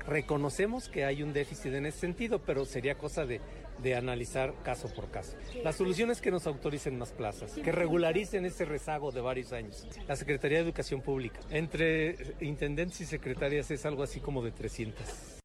Reconocemos 0.08 0.90
que 0.90 1.06
hay 1.06 1.24
un 1.24 1.34
déficit 1.34 1.74
en 1.74 1.86
ese 1.86 2.00
sentido, 2.00 2.40
pero 2.40 2.66
sería 2.66 2.96
cosa 2.98 3.26
de, 3.26 3.42
de 3.82 3.96
analizar 3.96 4.54
caso 4.64 4.92
por 4.94 5.10
caso. 5.10 5.38
La 5.64 5.74
solución 5.74 6.12
es 6.12 6.22
que 6.22 6.32
nos 6.32 6.48
autoricen 6.48 6.98
más 6.98 7.12
plazas, 7.12 7.54
que 7.54 7.72
regularicen 7.72 8.46
ese 8.46 8.66
rezago 8.66 9.12
de 9.12 9.22
varios 9.22 9.54
años. 9.54 9.88
La 10.08 10.16
Secretaría 10.16 10.60
de 10.60 10.66
Educación 10.66 11.02
Pública, 11.02 11.40
entre 11.50 12.36
intendentes 12.42 13.02
y 13.02 13.06
secretarias 13.06 13.72
es 13.72 13.86
algo 13.86 14.04
así 14.04 14.20
como 14.20 14.44
de 14.44 14.52
300. 14.52 15.42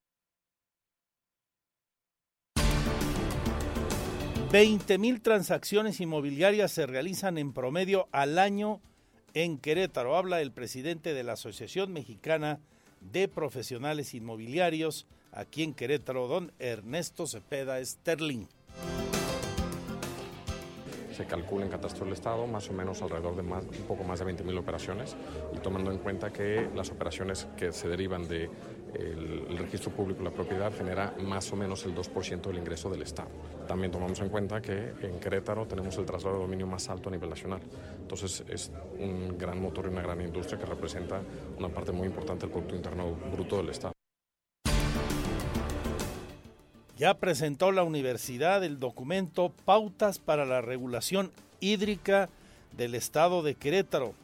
20 4.52 4.98
mil 4.98 5.20
transacciones 5.20 6.00
inmobiliarias 6.00 6.70
se 6.70 6.86
realizan 6.86 7.36
en 7.36 7.52
promedio 7.52 8.08
al 8.12 8.38
año 8.38 8.80
en 9.34 9.58
Querétaro. 9.58 10.16
Habla 10.16 10.40
el 10.40 10.52
presidente 10.52 11.14
de 11.14 11.24
la 11.24 11.32
Asociación 11.32 11.92
Mexicana 11.92 12.60
Profesionales 13.34 14.14
Inmobiliarios 14.14 15.06
aquí 15.32 15.62
en 15.62 15.74
Querétaro, 15.74 16.28
don 16.28 16.52
Ernesto 16.58 17.26
Cepeda 17.26 17.84
Sterling. 17.84 18.46
se 21.16 21.24
calcula 21.24 21.64
en 21.64 21.70
Catastro 21.70 22.04
del 22.04 22.12
Estado 22.12 22.46
más 22.46 22.68
o 22.68 22.74
menos 22.74 23.00
alrededor 23.00 23.36
de 23.36 23.42
más, 23.42 23.64
un 23.64 23.86
poco 23.88 24.04
más 24.04 24.18
de 24.18 24.26
20.000 24.26 24.58
operaciones 24.58 25.16
y 25.54 25.58
tomando 25.60 25.90
en 25.90 25.96
cuenta 25.96 26.30
que 26.30 26.68
las 26.74 26.90
operaciones 26.90 27.46
que 27.56 27.72
se 27.72 27.88
derivan 27.88 28.28
de 28.28 28.50
el 28.94 29.58
registro 29.58 29.90
público 29.90 30.20
de 30.20 30.30
la 30.30 30.34
propiedad 30.34 30.72
genera 30.72 31.14
más 31.22 31.52
o 31.52 31.56
menos 31.56 31.84
el 31.84 31.94
2% 31.94 32.40
del 32.42 32.58
ingreso 32.58 32.88
del 32.88 33.02
Estado. 33.02 33.28
También 33.66 33.90
tomamos 33.90 34.20
en 34.20 34.28
cuenta 34.28 34.60
que 34.60 34.92
en 35.02 35.18
Querétaro 35.18 35.66
tenemos 35.66 35.96
el 35.98 36.06
traslado 36.06 36.36
de 36.36 36.42
dominio 36.42 36.66
más 36.66 36.88
alto 36.88 37.08
a 37.08 37.12
nivel 37.12 37.28
nacional. 37.28 37.60
Entonces 38.00 38.44
es 38.48 38.70
un 38.98 39.36
gran 39.36 39.60
motor 39.60 39.86
y 39.86 39.88
una 39.88 40.02
gran 40.02 40.20
industria 40.20 40.58
que 40.58 40.66
representa 40.66 41.20
una 41.58 41.68
parte 41.68 41.92
muy 41.92 42.06
importante 42.06 42.46
del 42.46 42.52
Producto 42.52 42.76
Interno 42.76 43.12
Bruto 43.32 43.56
del 43.58 43.70
Estado. 43.70 43.92
Ya 46.96 47.12
presentó 47.12 47.72
la 47.72 47.82
universidad 47.82 48.64
el 48.64 48.78
documento 48.78 49.52
Pautas 49.66 50.18
para 50.18 50.46
la 50.46 50.62
Regulación 50.62 51.30
Hídrica 51.60 52.30
del 52.74 52.94
Estado 52.94 53.42
de 53.42 53.54
Querétaro, 53.54 54.14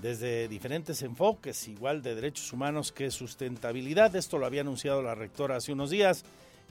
desde 0.00 0.48
diferentes 0.48 1.02
enfoques, 1.02 1.68
igual 1.68 2.02
de 2.02 2.14
derechos 2.14 2.52
humanos 2.52 2.92
que 2.92 3.10
sustentabilidad. 3.10 4.14
Esto 4.16 4.38
lo 4.38 4.46
había 4.46 4.60
anunciado 4.62 5.02
la 5.02 5.14
rectora 5.14 5.56
hace 5.56 5.72
unos 5.72 5.90
días, 5.90 6.24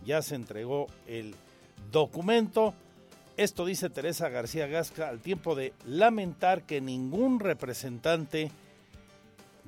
ya 0.06 0.22
se 0.22 0.36
entregó 0.36 0.88
el 1.08 1.36
documento. 1.92 2.74
Esto 3.36 3.66
dice 3.66 3.90
Teresa 3.90 4.30
García 4.30 4.68
Gasca 4.68 5.10
al 5.10 5.20
tiempo 5.20 5.56
de 5.56 5.74
lamentar 5.86 6.64
que 6.64 6.82
ningún 6.82 7.40
representante 7.40 8.52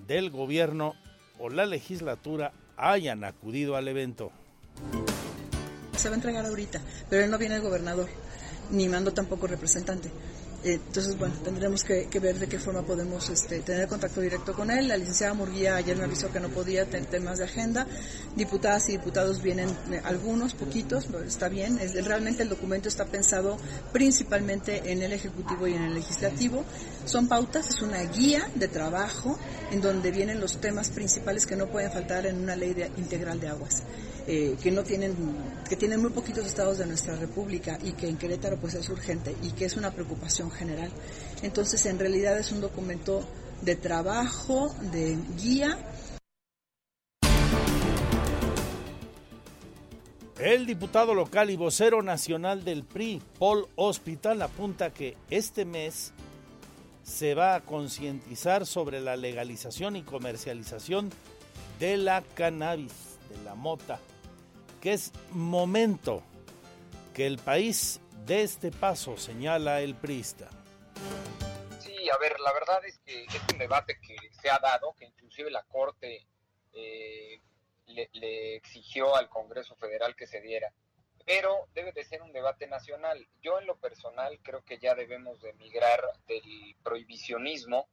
del 0.07 0.29
gobierno 0.29 0.95
o 1.37 1.49
la 1.49 1.65
legislatura 1.65 2.51
hayan 2.77 3.23
acudido 3.23 3.75
al 3.75 3.87
evento 3.87 4.31
se 5.99 6.07
va 6.07 6.15
a 6.15 6.17
entregar 6.17 6.45
ahorita, 6.45 6.81
pero 7.09 7.25
él 7.25 7.29
no 7.29 7.37
viene 7.37 7.55
el 7.55 7.61
gobernador, 7.61 8.07
ni 8.71 8.87
mando 8.87 9.11
tampoco 9.11 9.47
representante. 9.47 10.09
Entonces, 10.63 11.17
bueno, 11.17 11.35
tendremos 11.43 11.83
que, 11.83 12.07
ver 12.19 12.37
de 12.37 12.47
qué 12.47 12.59
forma 12.59 12.81
podemos 12.81 13.29
este, 13.29 13.59
tener 13.59 13.87
contacto 13.87 14.19
directo 14.19 14.53
con 14.53 14.69
él. 14.71 14.89
La 14.89 14.97
licenciada 14.97 15.33
Murguía 15.33 15.77
ayer 15.77 15.95
me 15.95 16.03
avisó 16.03 16.31
que 16.31 16.39
no 16.39 16.49
podía 16.49 16.85
tener 16.85 17.05
temas 17.05 17.37
de 17.37 17.45
agenda. 17.45 17.87
Diputadas 18.35 18.89
y 18.89 18.93
diputados 18.93 19.41
vienen 19.41 19.69
eh, 19.91 20.01
algunos, 20.03 20.53
poquitos, 20.55 21.05
pero 21.05 21.23
está 21.23 21.47
bien. 21.47 21.79
Realmente 22.03 22.43
el 22.43 22.49
documento 22.49 22.89
está 22.89 23.05
pensado 23.05 23.57
principalmente 23.93 24.91
en 24.91 25.01
el 25.01 25.13
Ejecutivo 25.13 25.65
y 25.65 25.75
en 25.75 25.83
el 25.83 25.93
Legislativo. 25.93 26.65
Son 27.05 27.27
pautas, 27.29 27.69
es 27.69 27.81
una 27.81 28.01
guía 28.03 28.49
de 28.55 28.67
trabajo 28.67 29.39
en 29.71 29.81
donde 29.81 30.11
vienen 30.11 30.41
los 30.41 30.59
temas 30.59 30.89
principales 30.89 31.45
que 31.45 31.55
no 31.55 31.67
pueden 31.67 31.91
faltar 31.91 32.25
en 32.25 32.37
una 32.37 32.55
ley 32.57 32.73
de, 32.73 32.91
integral 32.97 33.39
de 33.39 33.47
aguas. 33.47 33.83
Eh, 34.27 34.57
que 34.61 34.71
no 34.71 34.83
tienen, 34.83 35.15
que 35.67 35.75
tienen 35.75 36.01
muy 36.01 36.11
poquitos 36.11 36.45
estados 36.45 36.77
de 36.77 36.85
nuestra 36.85 37.15
república 37.15 37.79
y 37.83 37.93
que 37.93 38.07
en 38.07 38.17
Querétaro 38.17 38.57
pues 38.57 38.75
es 38.75 38.87
urgente 38.89 39.35
y 39.41 39.51
que 39.51 39.65
es 39.65 39.75
una 39.75 39.91
preocupación 39.91 40.51
general. 40.51 40.91
Entonces 41.41 41.85
en 41.87 41.97
realidad 41.97 42.37
es 42.37 42.51
un 42.51 42.61
documento 42.61 43.23
de 43.61 43.75
trabajo, 43.75 44.73
de 44.91 45.17
guía. 45.41 45.77
El 50.37 50.65
diputado 50.65 51.13
local 51.13 51.49
y 51.49 51.57
vocero 51.57 52.01
nacional 52.01 52.63
del 52.63 52.83
PRI, 52.83 53.21
Paul 53.39 53.67
Hospital, 53.75 54.41
apunta 54.41 54.93
que 54.93 55.17
este 55.29 55.65
mes 55.65 56.13
se 57.03 57.33
va 57.33 57.55
a 57.55 57.61
concientizar 57.61 58.65
sobre 58.65 59.01
la 59.01 59.17
legalización 59.17 59.95
y 59.95 60.03
comercialización 60.03 61.09
de 61.79 61.97
la 61.97 62.21
cannabis, 62.35 62.93
de 63.29 63.43
la 63.43 63.55
mota 63.55 63.99
que 64.79 64.93
es 64.93 65.11
momento 65.31 66.23
que 67.13 67.25
el 67.25 67.37
país 67.37 67.99
dé 68.25 68.43
este 68.43 68.71
paso, 68.71 69.17
señala 69.17 69.81
el 69.81 69.95
priista. 69.95 70.49
Sí, 71.79 72.09
a 72.09 72.17
ver, 72.17 72.39
la 72.39 72.53
verdad 72.53 72.83
es 72.85 72.99
que 72.99 73.23
es 73.23 73.41
un 73.51 73.57
debate 73.57 73.99
que 73.99 74.15
se 74.41 74.49
ha 74.49 74.59
dado, 74.59 74.93
que 74.97 75.05
inclusive 75.05 75.51
la 75.51 75.63
Corte 75.63 76.25
eh, 76.73 77.39
le, 77.87 78.09
le, 78.13 78.55
exigió 78.55 79.15
al 79.15 79.29
Congreso 79.29 79.75
Federal 79.75 80.15
que 80.15 80.27
se 80.27 80.41
diera. 80.41 80.71
Pero 81.25 81.67
debe 81.73 81.91
de 81.91 82.03
ser 82.03 82.21
un 82.21 82.31
debate 82.31 82.67
nacional. 82.67 83.27
Yo 83.41 83.59
en 83.59 83.67
lo 83.67 83.77
personal 83.77 84.39
creo 84.41 84.63
que 84.63 84.79
ya 84.79 84.95
debemos 84.95 85.41
de 85.41 85.53
migrar 85.53 86.01
del 86.27 86.75
prohibicionismo 86.83 87.87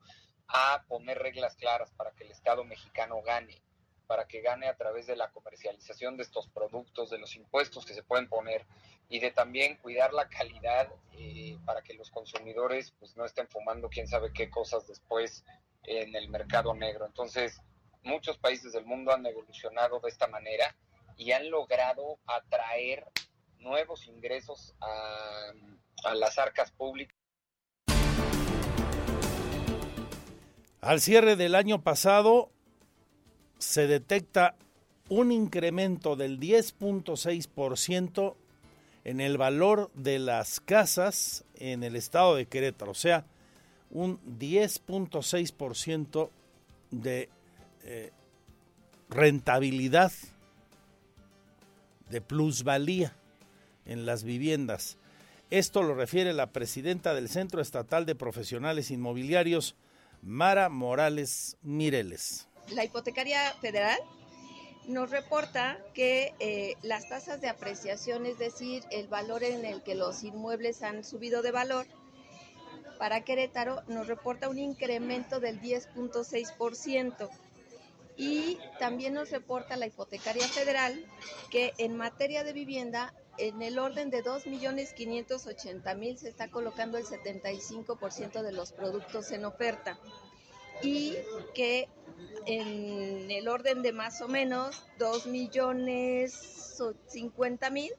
a 0.49 0.85
poner 0.89 1.19
reglas 1.19 1.57
claras 1.57 1.91
para 1.93 2.13
que 2.13 2.25
el 2.25 2.31
Estado 2.31 2.65
mexicano 2.65 3.21
gane, 3.23 3.61
para 4.07 4.27
que 4.27 4.41
gane 4.41 4.69
a 4.69 4.77
través 4.77 5.07
de 5.07 5.17
la 5.17 5.31
comercialización 5.31 6.17
de 6.17 6.23
estos 6.23 6.49
productos, 6.49 7.11
de 7.11 7.19
los 7.19 7.37
impuestos 7.37 7.85
que 7.85 7.95
se 7.95 8.03
pueden 8.03 8.29
poner 8.29 8.65
y 9.09 9.21
de 9.21 9.31
también 9.31 9.77
cuidar 9.77 10.13
la 10.13 10.29
calidad 10.29 10.89
eh, 11.13 11.59
para 11.65 11.83
que 11.83 11.95
los 11.95 12.11
consumidores 12.11 12.93
pues 12.99 13.17
no 13.17 13.25
estén 13.25 13.49
fumando 13.49 13.89
quién 13.89 14.09
sabe 14.09 14.33
qué 14.33 14.51
cosas 14.51 14.87
después 14.87 15.45
en 15.85 16.15
el 16.15 16.29
mercado 16.29 16.75
negro. 16.75 17.07
Entonces, 17.07 17.61
muchos 18.03 18.39
países 18.39 18.73
del 18.73 18.85
mundo 18.85 19.13
han 19.13 19.25
evolucionado 19.27 20.01
de 20.01 20.09
esta 20.09 20.27
manera 20.27 20.77
y 21.17 21.33
han 21.33 21.51
logrado 21.51 22.19
atraer 22.27 23.07
nuevos 23.59 24.07
ingresos 24.07 24.75
a, 24.81 25.53
a 26.05 26.15
las 26.15 26.39
arcas 26.39 26.71
públicas. 26.73 27.17
Al 30.81 31.01
cierre 31.01 31.35
del 31.35 31.57
año 31.57 31.83
pasado 31.83 32.53
se 33.59 33.87
detecta 33.87 34.57
un 35.09 35.33
incremento 35.33 36.17
del 36.17 36.41
10.6% 36.41 38.35
en 39.05 39.21
el 39.21 39.39
valor 39.39 39.91
de 39.95 40.19
las 40.19 40.59
casas 40.61 41.45
en 41.55 41.85
el 41.85 41.95
estado 41.95 42.35
de 42.35 42.47
Querétaro, 42.47 42.91
o 42.91 42.95
sea, 42.95 43.25
un 43.91 44.19
10.6% 44.39 46.31
de 46.91 47.29
eh, 47.85 48.11
rentabilidad, 49.09 50.11
de 52.11 52.21
plusvalía 52.21 53.17
en 53.85 54.07
las 54.07 54.25
viviendas. 54.25 54.99
Esto 55.51 55.83
lo 55.85 55.95
refiere 55.95 56.33
la 56.33 56.51
presidenta 56.51 57.15
del 57.15 57.29
Centro 57.29 57.61
Estatal 57.61 58.07
de 58.07 58.17
Profesionales 58.17 58.91
Inmobiliarios, 58.91 59.77
Mara 60.23 60.69
Morales 60.69 61.57
Mireles. 61.63 62.46
La 62.71 62.85
hipotecaria 62.85 63.53
federal 63.61 63.99
nos 64.87 65.11
reporta 65.11 65.79
que 65.95 66.35
eh, 66.39 66.77
las 66.83 67.09
tasas 67.09 67.41
de 67.41 67.49
apreciación, 67.49 68.27
es 68.27 68.39
decir, 68.39 68.85
el 68.91 69.09
valor 69.09 69.43
en 69.45 69.65
el 69.65 69.83
que 69.83 69.95
los 69.95 70.23
inmuebles 70.23 70.83
han 70.83 71.05
subido 71.05 71.43
de 71.43 71.53
valor, 71.53 71.87
para 72.99 73.23
Querétaro 73.23 73.83
nos 73.89 74.07
reporta 74.07 74.49
un 74.49 74.59
incremento 74.59 75.41
del 75.41 75.61
10.6%. 75.61 77.29
Y 78.17 78.59
también 78.79 79.13
nos 79.13 79.31
reporta 79.31 79.77
la 79.77 79.87
hipotecaria 79.87 80.49
federal 80.49 81.05
que 81.51 81.75
en 81.77 81.97
materia 81.97 82.45
de 82.45 82.55
vivienda, 82.55 83.13
en 83.37 83.61
el 83.61 83.79
orden 83.79 84.09
de 84.09 84.25
2.580.000 84.25 86.17
se 86.17 86.31
está 86.31 86.49
colocando 86.49 86.97
el 86.97 87.05
75% 87.05 88.41
de 88.41 88.53
los 88.53 88.73
productos 88.73 89.31
en 89.33 89.45
oferta 89.45 89.99
y 90.83 91.15
que 91.55 91.91
en 92.47 93.31
el 93.31 93.49
orden 93.49 93.83
de 93.83 93.93
más 93.93 94.21
o 94.21 94.29
menos 94.29 94.85
2 94.99 95.27
millones 95.27 96.57
50 97.07 97.71
mil 97.71 97.93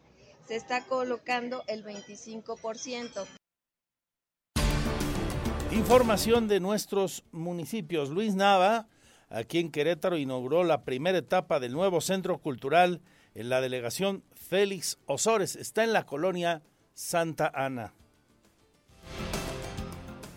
se 0.47 0.55
está 0.55 0.85
colocando 0.85 1.63
el 1.67 1.83
25%. 1.83 3.25
Información 5.71 6.47
de 6.47 6.59
nuestros 6.59 7.23
municipios. 7.31 8.09
Luis 8.09 8.35
Nava, 8.35 8.87
aquí 9.29 9.59
en 9.59 9.71
Querétaro, 9.71 10.17
inauguró 10.17 10.63
la 10.63 10.85
primera 10.85 11.17
etapa 11.17 11.59
del 11.59 11.73
nuevo 11.73 11.99
centro 11.99 12.37
cultural 12.37 13.01
en 13.35 13.49
la 13.49 13.59
delegación 13.59 14.23
Félix 14.33 14.97
Osores. 15.05 15.55
Está 15.57 15.83
en 15.83 15.91
la 15.91 16.05
colonia 16.05 16.63
Santa 16.93 17.51
Ana. 17.53 17.93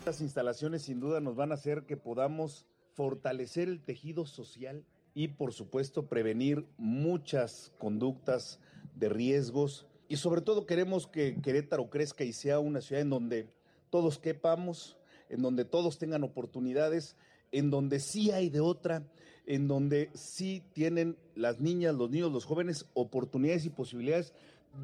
Estas 0.01 0.21
instalaciones 0.21 0.83
sin 0.83 0.99
duda 0.99 1.21
nos 1.21 1.37
van 1.37 1.53
a 1.53 1.55
hacer 1.55 1.85
que 1.85 1.97
podamos 1.97 2.67
fortalecer 3.01 3.71
el 3.71 3.81
tejido 3.81 4.27
social 4.27 4.85
y 5.15 5.29
por 5.29 5.55
supuesto 5.55 6.07
prevenir 6.07 6.67
muchas 6.77 7.73
conductas 7.79 8.61
de 8.95 9.09
riesgos. 9.09 9.87
Y 10.07 10.17
sobre 10.17 10.43
todo 10.43 10.67
queremos 10.67 11.07
que 11.07 11.41
Querétaro 11.41 11.89
crezca 11.89 12.25
y 12.25 12.35
sea 12.35 12.59
una 12.59 12.83
ciudad 12.83 13.01
en 13.01 13.09
donde 13.09 13.49
todos 13.89 14.19
quepamos, 14.19 14.99
en 15.31 15.41
donde 15.41 15.65
todos 15.65 15.97
tengan 15.97 16.25
oportunidades, 16.25 17.17
en 17.53 17.71
donde 17.71 18.01
sí 18.01 18.33
hay 18.33 18.51
de 18.51 18.61
otra, 18.61 19.03
en 19.47 19.67
donde 19.67 20.11
sí 20.13 20.63
tienen 20.75 21.17
las 21.35 21.59
niñas, 21.59 21.95
los 21.95 22.11
niños, 22.11 22.31
los 22.31 22.45
jóvenes 22.45 22.85
oportunidades 22.93 23.65
y 23.65 23.71
posibilidades 23.71 24.35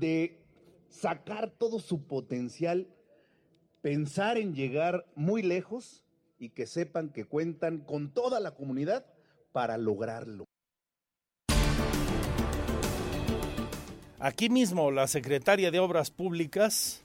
de 0.00 0.38
sacar 0.88 1.50
todo 1.50 1.80
su 1.80 2.06
potencial, 2.06 2.88
pensar 3.82 4.38
en 4.38 4.54
llegar 4.54 5.04
muy 5.14 5.42
lejos 5.42 6.05
y 6.38 6.50
que 6.50 6.66
sepan 6.66 7.10
que 7.10 7.24
cuentan 7.24 7.78
con 7.78 8.12
toda 8.12 8.40
la 8.40 8.52
comunidad 8.52 9.06
para 9.52 9.78
lograrlo. 9.78 10.44
Aquí 14.18 14.48
mismo 14.48 14.90
la 14.90 15.06
secretaria 15.06 15.70
de 15.70 15.78
Obras 15.78 16.10
Públicas, 16.10 17.02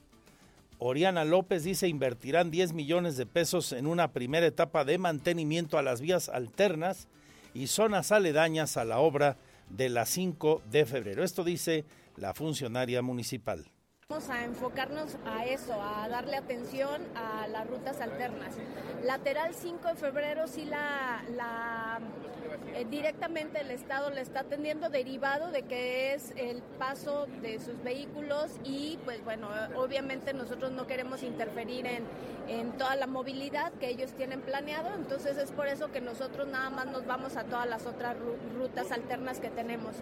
Oriana 0.78 1.24
López, 1.24 1.62
dice 1.62 1.86
invertirán 1.88 2.50
10 2.50 2.72
millones 2.72 3.16
de 3.16 3.26
pesos 3.26 3.72
en 3.72 3.86
una 3.86 4.12
primera 4.12 4.46
etapa 4.46 4.84
de 4.84 4.98
mantenimiento 4.98 5.78
a 5.78 5.82
las 5.82 6.00
vías 6.00 6.28
alternas 6.28 7.08
y 7.54 7.66
zonas 7.66 8.12
aledañas 8.12 8.76
a 8.76 8.84
la 8.84 8.98
obra 8.98 9.36
de 9.68 9.88
la 9.88 10.06
5 10.06 10.62
de 10.70 10.86
febrero. 10.86 11.22
Esto 11.22 11.44
dice 11.44 11.84
la 12.16 12.34
funcionaria 12.34 13.02
municipal. 13.02 13.66
Vamos 14.08 14.28
a 14.30 14.44
enfocarnos 14.44 15.16
a 15.24 15.46
eso, 15.46 15.80
a 15.80 16.08
darle 16.08 16.36
atención 16.36 17.00
a 17.14 17.46
las 17.46 17.66
rutas 17.66 18.00
alternas. 18.00 18.54
Lateral 19.04 19.54
5 19.54 19.88
de 19.88 19.94
febrero 19.94 20.46
sí 20.48 20.64
la, 20.64 21.22
la 21.34 22.00
eh, 22.74 22.86
directamente 22.90 23.60
el 23.60 23.70
Estado 23.70 24.10
le 24.10 24.20
está 24.20 24.40
atendiendo 24.40 24.88
derivado 24.88 25.50
de 25.50 25.62
que 25.62 26.14
es 26.14 26.32
el 26.36 26.62
paso 26.78 27.26
de 27.40 27.60
sus 27.60 27.82
vehículos 27.82 28.50
y 28.64 28.98
pues 29.04 29.22
bueno, 29.24 29.48
obviamente 29.76 30.32
nosotros 30.34 30.72
no 30.72 30.86
queremos 30.86 31.22
interferir 31.22 31.86
en, 31.86 32.04
en 32.48 32.72
toda 32.72 32.96
la 32.96 33.06
movilidad 33.06 33.72
que 33.74 33.88
ellos 33.88 34.12
tienen 34.12 34.40
planeado, 34.40 34.94
entonces 34.94 35.36
es 35.38 35.50
por 35.52 35.68
eso 35.68 35.90
que 35.90 36.00
nosotros 36.00 36.48
nada 36.48 36.70
más 36.70 36.86
nos 36.86 37.06
vamos 37.06 37.36
a 37.36 37.44
todas 37.44 37.68
las 37.68 37.86
otras 37.86 38.16
rutas 38.56 38.90
alternas 38.90 39.38
que 39.38 39.50
tenemos. 39.50 39.96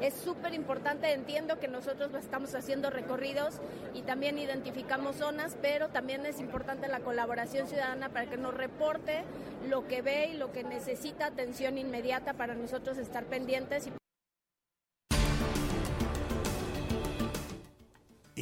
Es 0.00 0.14
súper 0.14 0.52
importante, 0.54 1.12
entiendo 1.12 1.58
que 1.58 1.68
nosotros 1.68 2.12
estamos 2.14 2.54
haciendo 2.54 2.90
recorridos 2.90 3.55
y 3.96 4.02
también 4.02 4.38
identificamos 4.38 5.16
zonas, 5.16 5.56
pero 5.62 5.88
también 5.88 6.26
es 6.26 6.38
importante 6.38 6.86
la 6.86 7.00
colaboración 7.00 7.66
ciudadana 7.66 8.10
para 8.10 8.26
que 8.26 8.36
nos 8.36 8.52
reporte 8.52 9.22
lo 9.68 9.88
que 9.88 10.02
ve 10.02 10.32
y 10.34 10.36
lo 10.36 10.52
que 10.52 10.64
necesita 10.64 11.26
atención 11.26 11.78
inmediata 11.78 12.34
para 12.34 12.54
nosotros 12.54 12.98
estar 12.98 13.24
pendientes. 13.24 13.86
Y... 13.86 13.92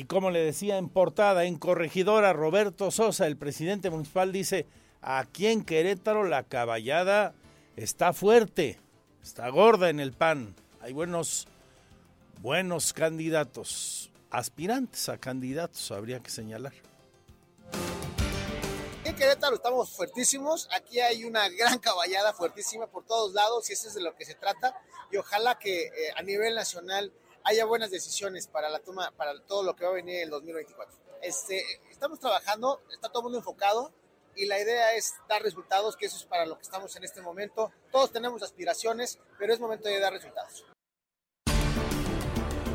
y 0.00 0.04
como 0.04 0.32
le 0.32 0.40
decía 0.40 0.76
en 0.76 0.88
portada, 0.88 1.44
en 1.44 1.56
corregidora, 1.56 2.32
Roberto 2.32 2.90
Sosa, 2.90 3.28
el 3.28 3.36
presidente 3.36 3.90
municipal, 3.90 4.32
dice, 4.32 4.66
aquí 5.02 5.46
en 5.46 5.64
Querétaro 5.64 6.24
la 6.24 6.42
caballada 6.42 7.32
está 7.76 8.12
fuerte, 8.12 8.80
está 9.22 9.48
gorda 9.50 9.88
en 9.88 10.00
el 10.00 10.12
pan. 10.12 10.56
Hay 10.80 10.92
buenos, 10.92 11.46
buenos 12.42 12.92
candidatos 12.92 14.10
aspirantes 14.34 15.08
a 15.08 15.16
candidatos, 15.18 15.90
habría 15.92 16.20
que 16.20 16.30
señalar. 16.30 16.72
En 19.04 19.14
Querétaro 19.14 19.56
estamos 19.56 19.90
fuertísimos, 19.90 20.68
aquí 20.72 20.98
hay 20.98 21.24
una 21.24 21.48
gran 21.50 21.78
caballada 21.78 22.32
fuertísima 22.32 22.86
por 22.86 23.04
todos 23.04 23.32
lados 23.32 23.70
y 23.70 23.74
eso 23.74 23.88
es 23.88 23.94
de 23.94 24.00
lo 24.00 24.16
que 24.16 24.24
se 24.24 24.34
trata 24.34 24.76
y 25.10 25.18
ojalá 25.18 25.58
que 25.58 25.84
eh, 25.84 26.12
a 26.16 26.22
nivel 26.22 26.54
nacional 26.54 27.12
haya 27.44 27.64
buenas 27.64 27.90
decisiones 27.90 28.48
para 28.48 28.70
la 28.70 28.80
toma, 28.80 29.12
para 29.12 29.38
todo 29.40 29.62
lo 29.62 29.76
que 29.76 29.84
va 29.84 29.90
a 29.90 29.94
venir 29.94 30.16
en 30.16 30.22
el 30.22 30.30
2024. 30.30 30.98
Este, 31.22 31.62
estamos 31.90 32.18
trabajando, 32.18 32.82
está 32.90 33.08
todo 33.08 33.20
el 33.20 33.24
mundo 33.24 33.38
enfocado 33.38 33.92
y 34.34 34.46
la 34.46 34.58
idea 34.58 34.94
es 34.94 35.14
dar 35.28 35.42
resultados, 35.42 35.96
que 35.96 36.06
eso 36.06 36.16
es 36.16 36.24
para 36.24 36.46
lo 36.46 36.56
que 36.56 36.62
estamos 36.62 36.96
en 36.96 37.04
este 37.04 37.20
momento. 37.20 37.70
Todos 37.92 38.10
tenemos 38.10 38.42
aspiraciones, 38.42 39.18
pero 39.38 39.52
es 39.52 39.60
momento 39.60 39.88
de 39.88 40.00
dar 40.00 40.12
resultados 40.12 40.64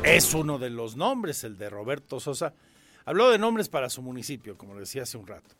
es 0.04 0.34
uno 0.34 0.58
de 0.58 0.70
los 0.70 0.96
nombres, 0.96 1.44
el 1.44 1.58
de 1.58 1.68
Roberto 1.68 2.20
Sosa. 2.20 2.54
Habló 3.04 3.30
de 3.30 3.38
nombres 3.38 3.68
para 3.68 3.90
su 3.90 4.02
municipio, 4.02 4.56
como 4.56 4.74
le 4.74 4.80
decía 4.80 5.02
hace 5.02 5.18
un 5.18 5.26
rato. 5.26 5.54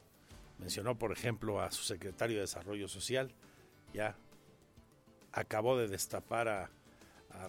Mencionó, 0.59 0.99
por 0.99 1.13
ejemplo, 1.13 1.61
a 1.61 1.71
su 1.71 1.83
secretario 1.83 2.37
de 2.37 2.43
Desarrollo 2.43 2.89
Social. 2.89 3.33
Ya 3.93 4.17
acabó 5.33 5.77
de 5.77 5.89
destapar 5.89 6.49
a, 6.49 6.71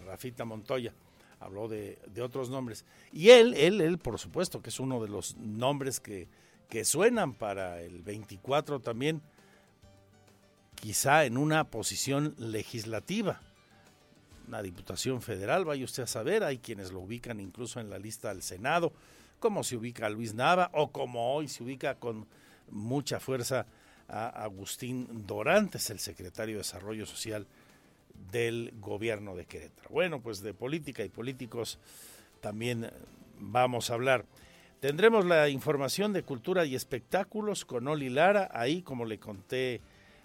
Rafita 0.06 0.44
Montoya. 0.44 0.94
Habló 1.40 1.66
de, 1.66 1.98
de, 2.06 2.22
otros 2.22 2.50
nombres. 2.50 2.84
Y 3.10 3.30
él, 3.30 3.54
él, 3.54 3.80
él, 3.80 3.98
por 3.98 4.18
supuesto, 4.18 4.62
que 4.62 4.70
es 4.70 4.78
uno 4.78 5.02
de 5.02 5.08
los 5.08 5.36
nombres 5.36 5.98
que, 5.98 6.28
que 6.68 6.84
suenan 6.84 7.34
para 7.34 7.80
el 7.82 8.02
24 8.02 8.80
también. 8.80 9.22
quizá 10.76 11.24
en 11.24 11.36
una 11.36 11.64
posición 11.64 12.34
legislativa. 12.38 13.40
Una 14.52 14.60
diputación 14.60 15.22
federal, 15.22 15.64
vaya 15.64 15.82
usted 15.82 16.02
a 16.02 16.06
saber, 16.06 16.44
hay 16.44 16.58
quienes 16.58 16.92
lo 16.92 17.00
ubican 17.00 17.40
incluso 17.40 17.80
en 17.80 17.88
la 17.88 17.98
lista 17.98 18.28
del 18.28 18.42
Senado, 18.42 18.92
como 19.40 19.64
se 19.64 19.78
ubica 19.78 20.04
a 20.04 20.10
Luis 20.10 20.34
Nava 20.34 20.68
o 20.74 20.92
como 20.92 21.34
hoy 21.34 21.48
se 21.48 21.62
ubica 21.62 21.94
con 21.94 22.26
mucha 22.70 23.18
fuerza 23.18 23.64
a 24.08 24.28
Agustín 24.44 25.26
Dorantes, 25.26 25.88
el 25.88 26.00
secretario 26.00 26.56
de 26.56 26.58
Desarrollo 26.58 27.06
Social 27.06 27.46
del 28.30 28.74
gobierno 28.78 29.34
de 29.36 29.46
Querétaro. 29.46 29.88
Bueno, 29.88 30.20
pues 30.20 30.42
de 30.42 30.52
política 30.52 31.02
y 31.02 31.08
políticos 31.08 31.78
también 32.42 32.90
vamos 33.38 33.88
a 33.88 33.94
hablar. 33.94 34.26
Tendremos 34.80 35.24
la 35.24 35.48
información 35.48 36.12
de 36.12 36.24
cultura 36.24 36.66
y 36.66 36.74
espectáculos 36.74 37.64
con 37.64 37.88
Oli 37.88 38.10
Lara, 38.10 38.50
ahí 38.52 38.82
como 38.82 39.06
le 39.06 39.18
conté 39.18 39.80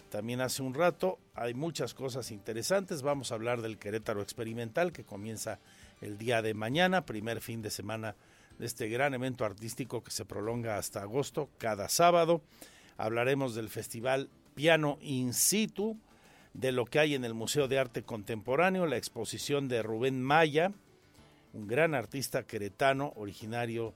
también 0.08 0.40
hace 0.40 0.62
un 0.62 0.74
rato, 0.74 1.18
hay 1.34 1.54
muchas 1.54 1.94
cosas 1.94 2.30
interesantes. 2.30 3.02
Vamos 3.02 3.30
a 3.30 3.34
hablar 3.34 3.62
del 3.62 3.78
Querétaro 3.78 4.22
Experimental 4.22 4.92
que 4.92 5.04
comienza 5.04 5.60
el 6.00 6.18
día 6.18 6.42
de 6.42 6.54
mañana, 6.54 7.04
primer 7.06 7.40
fin 7.40 7.62
de 7.62 7.70
semana 7.70 8.16
de 8.58 8.66
este 8.66 8.88
gran 8.88 9.14
evento 9.14 9.44
artístico 9.44 10.02
que 10.02 10.10
se 10.10 10.24
prolonga 10.24 10.78
hasta 10.78 11.02
agosto, 11.02 11.48
cada 11.58 11.88
sábado. 11.88 12.42
Hablaremos 12.96 13.54
del 13.54 13.68
Festival 13.68 14.30
Piano 14.54 14.98
In 15.00 15.32
Situ, 15.32 15.96
de 16.54 16.72
lo 16.72 16.86
que 16.86 16.98
hay 16.98 17.14
en 17.14 17.24
el 17.24 17.34
Museo 17.34 17.68
de 17.68 17.78
Arte 17.78 18.02
Contemporáneo, 18.02 18.86
la 18.86 18.96
exposición 18.96 19.68
de 19.68 19.82
Rubén 19.82 20.20
Maya, 20.22 20.72
un 21.52 21.68
gran 21.68 21.94
artista 21.94 22.44
queretano 22.44 23.12
originario 23.16 23.94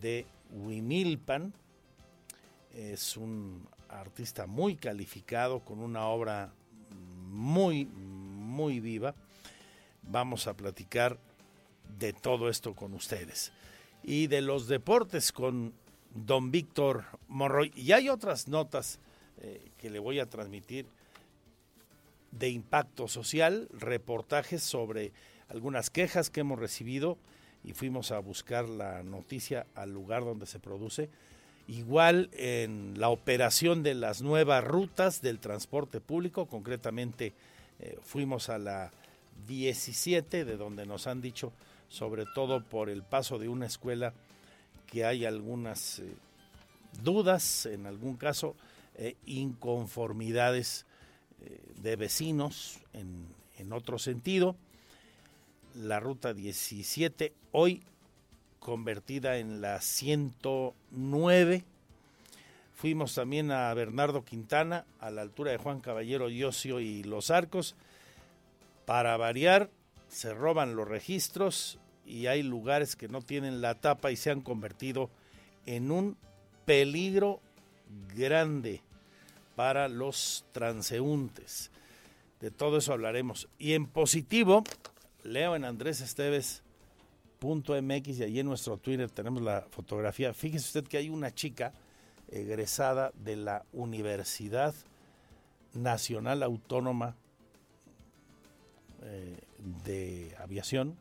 de 0.00 0.26
Huimilpan. 0.50 1.54
Es 2.74 3.16
un 3.16 3.68
artista 3.92 4.46
muy 4.46 4.76
calificado, 4.76 5.60
con 5.60 5.80
una 5.80 6.06
obra 6.06 6.52
muy, 7.30 7.86
muy 7.86 8.80
viva. 8.80 9.14
Vamos 10.02 10.46
a 10.46 10.54
platicar 10.54 11.18
de 11.98 12.12
todo 12.12 12.48
esto 12.48 12.74
con 12.74 12.94
ustedes. 12.94 13.52
Y 14.02 14.26
de 14.26 14.40
los 14.40 14.66
deportes 14.66 15.32
con 15.32 15.72
don 16.14 16.50
Víctor 16.50 17.04
Monroy. 17.28 17.72
Y 17.74 17.92
hay 17.92 18.08
otras 18.08 18.48
notas 18.48 18.98
eh, 19.40 19.70
que 19.78 19.90
le 19.90 19.98
voy 19.98 20.18
a 20.18 20.28
transmitir 20.28 20.86
de 22.30 22.48
impacto 22.48 23.08
social, 23.08 23.68
reportajes 23.72 24.62
sobre 24.62 25.12
algunas 25.48 25.90
quejas 25.90 26.30
que 26.30 26.40
hemos 26.40 26.58
recibido 26.58 27.18
y 27.62 27.74
fuimos 27.74 28.10
a 28.10 28.18
buscar 28.18 28.68
la 28.68 29.02
noticia 29.02 29.66
al 29.74 29.92
lugar 29.92 30.24
donde 30.24 30.46
se 30.46 30.58
produce. 30.58 31.10
Igual 31.68 32.28
en 32.32 32.98
la 32.98 33.08
operación 33.08 33.82
de 33.82 33.94
las 33.94 34.20
nuevas 34.20 34.64
rutas 34.64 35.22
del 35.22 35.38
transporte 35.38 36.00
público, 36.00 36.46
concretamente 36.46 37.34
eh, 37.78 37.98
fuimos 38.02 38.48
a 38.48 38.58
la 38.58 38.90
17, 39.46 40.44
de 40.44 40.56
donde 40.56 40.86
nos 40.86 41.06
han 41.06 41.20
dicho, 41.20 41.52
sobre 41.88 42.26
todo 42.34 42.64
por 42.64 42.90
el 42.90 43.02
paso 43.02 43.38
de 43.38 43.48
una 43.48 43.66
escuela, 43.66 44.12
que 44.86 45.04
hay 45.04 45.24
algunas 45.24 46.00
eh, 46.00 46.12
dudas, 47.02 47.66
en 47.66 47.86
algún 47.86 48.16
caso, 48.16 48.56
eh, 48.96 49.16
inconformidades 49.26 50.86
de 51.82 51.96
vecinos 51.96 52.78
en, 52.92 53.26
en 53.58 53.72
otro 53.72 53.98
sentido. 53.98 54.54
La 55.74 55.98
ruta 55.98 56.34
17 56.34 57.32
hoy 57.50 57.82
convertida 58.62 59.38
en 59.38 59.60
la 59.60 59.80
109. 59.80 61.64
Fuimos 62.74 63.14
también 63.14 63.50
a 63.50 63.74
Bernardo 63.74 64.24
Quintana, 64.24 64.86
a 65.00 65.10
la 65.10 65.22
altura 65.22 65.50
de 65.50 65.58
Juan 65.58 65.80
Caballero, 65.80 66.28
Yosio 66.28 66.78
y 66.78 67.02
Los 67.02 67.30
Arcos. 67.30 67.74
Para 68.86 69.16
variar, 69.16 69.68
se 70.08 70.32
roban 70.32 70.76
los 70.76 70.86
registros 70.86 71.78
y 72.06 72.26
hay 72.26 72.42
lugares 72.42 72.94
que 72.94 73.08
no 73.08 73.20
tienen 73.20 73.62
la 73.62 73.74
tapa 73.74 74.12
y 74.12 74.16
se 74.16 74.30
han 74.30 74.40
convertido 74.40 75.10
en 75.66 75.90
un 75.90 76.16
peligro 76.64 77.40
grande 78.14 78.80
para 79.56 79.88
los 79.88 80.44
transeúntes. 80.52 81.70
De 82.40 82.50
todo 82.50 82.78
eso 82.78 82.92
hablaremos. 82.92 83.48
Y 83.58 83.72
en 83.72 83.86
positivo, 83.86 84.62
leo 85.24 85.56
en 85.56 85.64
Andrés 85.64 86.00
Esteves 86.00 86.61
.mx 87.42 88.18
y 88.18 88.22
allí 88.22 88.40
en 88.40 88.46
nuestro 88.46 88.76
Twitter 88.76 89.10
tenemos 89.10 89.42
la 89.42 89.66
fotografía. 89.70 90.32
Fíjese 90.32 90.66
usted 90.66 90.88
que 90.88 90.98
hay 90.98 91.08
una 91.08 91.34
chica 91.34 91.72
egresada 92.30 93.12
de 93.14 93.36
la 93.36 93.64
Universidad 93.72 94.74
Nacional 95.74 96.42
Autónoma 96.42 97.16
eh, 99.02 99.38
de 99.84 100.34
Aviación, 100.38 100.96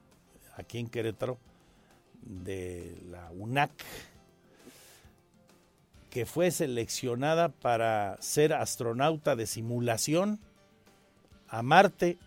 aquí 0.56 0.80
en 0.80 0.88
Querétaro, 0.88 1.38
de 2.22 2.98
la 3.10 3.32
UNAC, 3.32 3.72
que 6.10 6.26
fue 6.26 6.52
seleccionada 6.52 7.50
para 7.50 8.18
ser 8.22 8.54
astronauta 8.54 9.36
de 9.36 9.48
simulación 9.48 10.40
a 11.48 11.62
Marte 11.62 12.18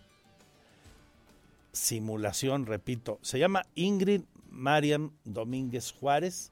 simulación, 1.75 2.65
repito. 2.65 3.19
Se 3.21 3.37
llama 3.37 3.65
Ingrid 3.75 4.23
Mariam 4.49 5.11
Domínguez 5.25 5.91
Juárez. 5.91 6.51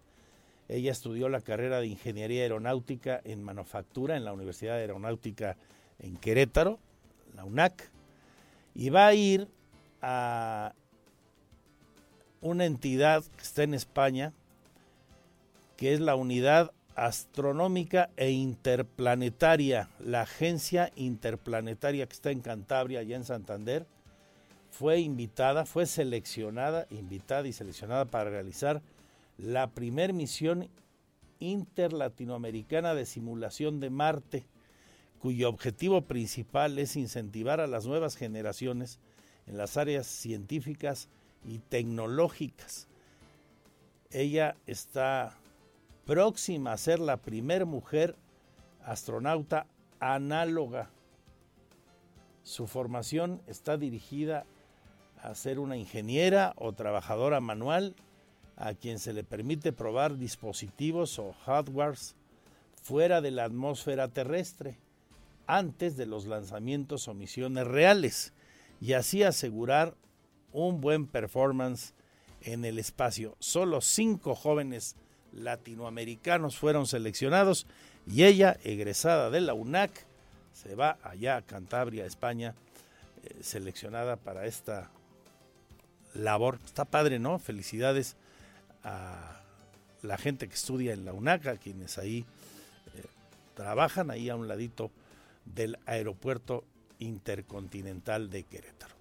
Ella 0.67 0.91
estudió 0.91 1.29
la 1.29 1.41
carrera 1.41 1.79
de 1.79 1.87
Ingeniería 1.87 2.43
Aeronáutica 2.43 3.21
en 3.23 3.43
Manufactura 3.43 4.17
en 4.17 4.25
la 4.25 4.33
Universidad 4.33 4.75
Aeronáutica 4.75 5.57
en 5.99 6.17
Querétaro, 6.17 6.79
la 7.35 7.45
UNAC, 7.45 7.89
y 8.75 8.89
va 8.89 9.07
a 9.07 9.13
ir 9.13 9.47
a 10.01 10.73
una 12.41 12.65
entidad 12.65 13.23
que 13.23 13.41
está 13.41 13.63
en 13.63 13.73
España, 13.73 14.33
que 15.77 15.93
es 15.93 15.99
la 15.99 16.15
Unidad 16.15 16.71
Astronómica 16.95 18.09
e 18.17 18.31
Interplanetaria, 18.31 19.89
la 19.99 20.21
Agencia 20.21 20.91
Interplanetaria 20.95 22.05
que 22.05 22.13
está 22.13 22.31
en 22.31 22.41
Cantabria, 22.41 22.99
allá 22.99 23.15
en 23.15 23.23
Santander, 23.23 23.87
fue 24.73 24.99
invitada, 25.01 25.67
fue 25.67 25.85
seleccionada, 25.85 26.87
invitada 26.89 27.47
y 27.47 27.53
seleccionada 27.53 28.05
para 28.05 28.31
realizar 28.31 28.81
la 29.37 29.69
primer 29.69 30.13
misión 30.13 30.67
interlatinoamericana 31.37 32.95
de 32.95 33.05
simulación 33.05 33.79
de 33.79 33.91
Marte, 33.91 34.47
cuyo 35.19 35.47
objetivo 35.47 36.01
principal 36.01 36.79
es 36.79 36.95
incentivar 36.95 37.59
a 37.61 37.67
las 37.67 37.85
nuevas 37.85 38.15
generaciones 38.15 38.99
en 39.45 39.57
las 39.57 39.77
áreas 39.77 40.07
científicas 40.07 41.07
y 41.45 41.59
tecnológicas. 41.59 42.87
Ella 44.09 44.55
está 44.65 45.37
próxima 46.07 46.71
a 46.71 46.77
ser 46.77 46.99
la 46.99 47.17
primer 47.17 47.67
mujer 47.67 48.15
astronauta 48.83 49.67
análoga. 49.99 50.89
Su 52.41 52.65
formación 52.65 53.39
está 53.45 53.77
dirigida 53.77 54.47
a 55.23 55.33
ser 55.35 55.57
una 55.57 55.77
ingeniera 55.77 56.53
o 56.57 56.73
trabajadora 56.73 57.39
manual 57.39 57.95
a 58.57 58.73
quien 58.73 58.99
se 58.99 59.13
le 59.13 59.23
permite 59.23 59.71
probar 59.71 60.17
dispositivos 60.17 61.17
o 61.17 61.33
hardwares 61.45 62.15
fuera 62.81 63.21
de 63.21 63.31
la 63.31 63.45
atmósfera 63.45 64.09
terrestre 64.09 64.77
antes 65.47 65.95
de 65.95 66.05
los 66.05 66.25
lanzamientos 66.25 67.07
o 67.07 67.13
misiones 67.13 67.65
reales 67.65 68.33
y 68.81 68.93
así 68.93 69.23
asegurar 69.23 69.95
un 70.51 70.81
buen 70.81 71.07
performance 71.07 71.93
en 72.41 72.65
el 72.65 72.77
espacio. 72.77 73.37
Solo 73.39 73.79
cinco 73.79 74.35
jóvenes 74.35 74.97
latinoamericanos 75.31 76.57
fueron 76.57 76.85
seleccionados 76.85 77.65
y 78.05 78.25
ella, 78.25 78.57
egresada 78.65 79.29
de 79.29 79.39
la 79.39 79.53
UNAC, 79.53 80.05
se 80.51 80.75
va 80.75 80.97
allá 81.01 81.37
a 81.37 81.41
Cantabria, 81.41 82.05
España, 82.05 82.55
eh, 83.23 83.37
seleccionada 83.41 84.17
para 84.17 84.45
esta 84.45 84.91
labor. 86.13 86.59
Está 86.65 86.85
padre, 86.85 87.19
¿no? 87.19 87.39
Felicidades 87.39 88.15
a 88.83 89.41
la 90.01 90.17
gente 90.17 90.47
que 90.47 90.55
estudia 90.55 90.93
en 90.93 91.05
la 91.05 91.13
UNACA, 91.13 91.57
quienes 91.57 91.97
ahí 91.97 92.25
eh, 92.95 93.03
trabajan, 93.55 94.11
ahí 94.11 94.29
a 94.29 94.35
un 94.35 94.47
ladito 94.47 94.91
del 95.45 95.77
aeropuerto 95.85 96.63
intercontinental 96.99 98.29
de 98.29 98.43
Querétaro. 98.43 98.93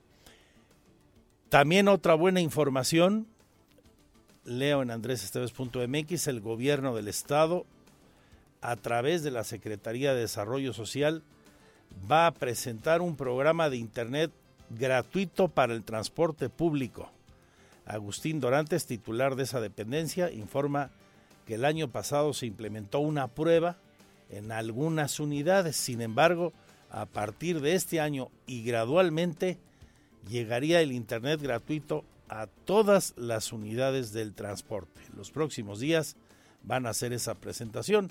También 1.49 1.89
otra 1.89 2.15
buena 2.15 2.41
información, 2.41 3.27
leo 4.45 4.83
en 4.83 4.91
andresesteves.mx, 4.91 6.27
el 6.27 6.41
gobierno 6.41 6.95
del 6.95 7.09
estado, 7.09 7.67
a 8.61 8.77
través 8.77 9.23
de 9.23 9.33
la 9.33 9.45
Secretaría 9.45 10.15
de 10.15 10.21
Desarrollo 10.21 10.73
Social, 10.73 11.23
va 12.11 12.27
a 12.27 12.31
presentar 12.33 13.03
un 13.03 13.17
programa 13.17 13.69
de 13.69 13.77
Internet 13.77 14.31
gratuito 14.79 15.49
para 15.49 15.75
el 15.75 15.85
transporte 15.85 16.49
público. 16.49 17.11
Agustín 17.85 18.41
Dorantes, 18.41 18.87
titular 18.87 19.37
de 19.37 19.45
esa 19.45 19.61
dependencia, 19.61 20.31
informa 20.31 20.91
que 21.47 21.55
el 21.55 21.65
año 21.65 21.89
pasado 21.89 22.33
se 22.33 22.47
implementó 22.47 23.01
una 23.01 23.29
prueba 23.29 23.77
en 24.31 24.53
algunas 24.53 25.21
unidades. 25.21 25.77
Sin 25.77 26.01
embargo, 26.01 26.53
a 26.91 27.07
partir 27.07 27.61
de 27.61 27.75
este 27.75 28.01
año 28.01 28.31
y 28.47 28.63
gradualmente 28.63 29.59
llegaría 30.29 30.81
el 30.81 30.93
Internet 30.93 31.41
gratuito 31.41 32.05
a 32.29 32.47
todas 32.47 33.15
las 33.17 33.53
unidades 33.53 34.13
del 34.13 34.35
transporte. 34.35 35.01
Los 35.17 35.31
próximos 35.31 35.81
días 35.81 36.17
van 36.63 36.87
a 36.87 36.91
hacer 36.91 37.13
esa 37.13 37.35
presentación. 37.35 38.11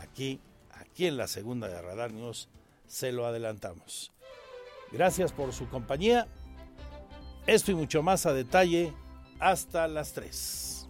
Aquí, 0.00 0.40
aquí 0.72 1.06
en 1.06 1.16
la 1.16 1.28
segunda 1.28 1.68
de 1.68 1.80
Radar 1.80 2.12
News 2.12 2.48
se 2.86 3.12
lo 3.12 3.26
adelantamos. 3.26 4.12
Gracias 4.94 5.32
por 5.32 5.52
su 5.52 5.68
compañía. 5.68 6.28
Esto 7.46 7.72
y 7.72 7.74
mucho 7.74 8.02
más 8.02 8.26
a 8.26 8.32
detalle 8.32 8.92
hasta 9.40 9.88
las 9.88 10.12
3. 10.12 10.88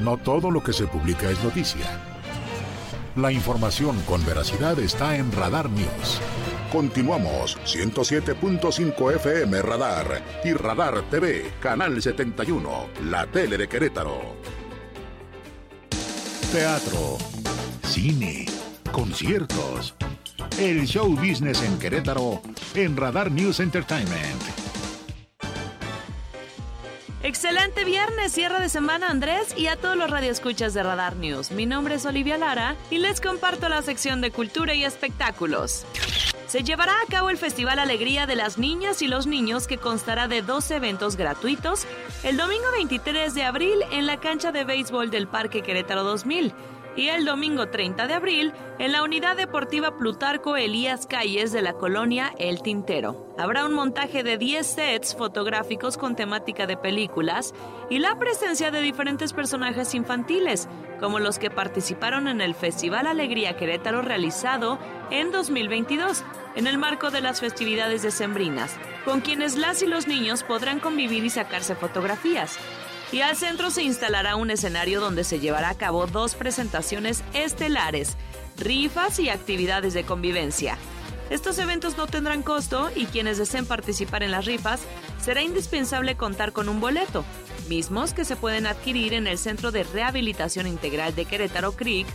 No 0.00 0.16
todo 0.16 0.50
lo 0.50 0.62
que 0.62 0.72
se 0.72 0.86
publica 0.86 1.28
es 1.28 1.42
noticia. 1.42 1.86
La 3.16 3.30
información 3.30 4.00
con 4.02 4.24
veracidad 4.24 4.78
está 4.78 5.16
en 5.16 5.30
Radar 5.32 5.68
News. 5.68 6.20
Continuamos 6.72 7.58
107.5 7.64 9.16
FM 9.16 9.60
Radar 9.60 10.22
y 10.44 10.52
Radar 10.54 11.02
TV, 11.10 11.52
Canal 11.60 12.00
71, 12.00 12.86
la 13.10 13.26
tele 13.26 13.58
de 13.58 13.68
Querétaro. 13.68 14.61
Teatro, 16.52 17.16
cine, 17.82 18.44
conciertos. 18.92 19.94
El 20.58 20.86
show 20.86 21.08
business 21.16 21.62
en 21.62 21.78
Querétaro 21.78 22.42
en 22.74 22.94
Radar 22.94 23.30
News 23.30 23.58
Entertainment. 23.58 24.42
Excelente 27.22 27.84
viernes, 27.84 28.32
cierre 28.32 28.60
de 28.60 28.68
semana 28.68 29.08
Andrés 29.08 29.54
y 29.56 29.68
a 29.68 29.76
todos 29.76 29.96
los 29.96 30.10
radioescuchas 30.10 30.74
de 30.74 30.82
Radar 30.82 31.16
News. 31.16 31.52
Mi 31.52 31.64
nombre 31.64 31.94
es 31.94 32.04
Olivia 32.04 32.36
Lara 32.36 32.76
y 32.90 32.98
les 32.98 33.22
comparto 33.22 33.70
la 33.70 33.80
sección 33.80 34.20
de 34.20 34.30
cultura 34.30 34.74
y 34.74 34.84
espectáculos. 34.84 35.86
Se 36.52 36.62
llevará 36.62 36.92
a 36.92 37.10
cabo 37.10 37.30
el 37.30 37.38
Festival 37.38 37.78
Alegría 37.78 38.26
de 38.26 38.36
las 38.36 38.58
Niñas 38.58 39.00
y 39.00 39.08
los 39.08 39.26
Niños 39.26 39.66
que 39.66 39.78
constará 39.78 40.28
de 40.28 40.42
dos 40.42 40.70
eventos 40.70 41.16
gratuitos 41.16 41.86
el 42.24 42.36
domingo 42.36 42.66
23 42.72 43.32
de 43.32 43.42
abril 43.42 43.78
en 43.90 44.04
la 44.04 44.18
cancha 44.18 44.52
de 44.52 44.64
béisbol 44.64 45.10
del 45.10 45.26
Parque 45.26 45.62
Querétaro 45.62 46.02
2000 46.02 46.52
y 46.96 47.08
el 47.08 47.24
domingo 47.24 47.68
30 47.68 48.06
de 48.06 48.14
abril 48.14 48.52
en 48.78 48.92
la 48.92 49.02
Unidad 49.02 49.36
Deportiva 49.36 49.96
Plutarco 49.96 50.56
Elías 50.56 51.06
Calles 51.06 51.52
de 51.52 51.62
la 51.62 51.72
colonia 51.74 52.32
El 52.38 52.62
Tintero. 52.62 53.34
Habrá 53.38 53.64
un 53.64 53.72
montaje 53.72 54.22
de 54.22 54.38
10 54.38 54.66
sets 54.66 55.14
fotográficos 55.16 55.96
con 55.96 56.16
temática 56.16 56.66
de 56.66 56.76
películas 56.76 57.54
y 57.88 57.98
la 57.98 58.18
presencia 58.18 58.70
de 58.70 58.82
diferentes 58.82 59.32
personajes 59.32 59.94
infantiles, 59.94 60.68
como 61.00 61.18
los 61.18 61.38
que 61.38 61.50
participaron 61.50 62.28
en 62.28 62.40
el 62.40 62.54
Festival 62.54 63.06
Alegría 63.06 63.56
Querétaro 63.56 64.02
realizado 64.02 64.78
en 65.10 65.32
2022, 65.32 66.24
en 66.56 66.66
el 66.66 66.78
marco 66.78 67.10
de 67.10 67.22
las 67.22 67.40
festividades 67.40 68.02
decembrinas, 68.02 68.76
con 69.04 69.20
quienes 69.20 69.56
las 69.56 69.82
y 69.82 69.86
los 69.86 70.06
niños 70.06 70.42
podrán 70.42 70.80
convivir 70.80 71.24
y 71.24 71.30
sacarse 71.30 71.74
fotografías 71.74 72.58
y 73.12 73.20
al 73.20 73.36
centro 73.36 73.70
se 73.70 73.82
instalará 73.82 74.36
un 74.36 74.50
escenario 74.50 75.00
donde 75.00 75.22
se 75.22 75.38
llevará 75.38 75.68
a 75.68 75.76
cabo 75.76 76.06
dos 76.06 76.34
presentaciones 76.34 77.22
estelares, 77.34 78.16
rifas 78.56 79.18
y 79.18 79.28
actividades 79.28 79.92
de 79.92 80.04
convivencia. 80.04 80.78
Estos 81.28 81.58
eventos 81.58 81.96
no 81.96 82.06
tendrán 82.06 82.42
costo 82.42 82.90
y 82.94 83.06
quienes 83.06 83.38
deseen 83.38 83.66
participar 83.66 84.22
en 84.22 84.30
las 84.30 84.46
rifas 84.46 84.80
será 85.22 85.42
indispensable 85.42 86.16
contar 86.16 86.52
con 86.52 86.68
un 86.68 86.80
boleto, 86.80 87.24
mismos 87.68 88.12
que 88.12 88.24
se 88.24 88.36
pueden 88.36 88.66
adquirir 88.66 89.14
en 89.14 89.26
el 89.26 89.38
Centro 89.38 89.72
de 89.72 89.84
Rehabilitación 89.84 90.66
Integral 90.66 91.14
de 91.14 91.26
Querétaro 91.26 91.72
Creek, 91.72 92.06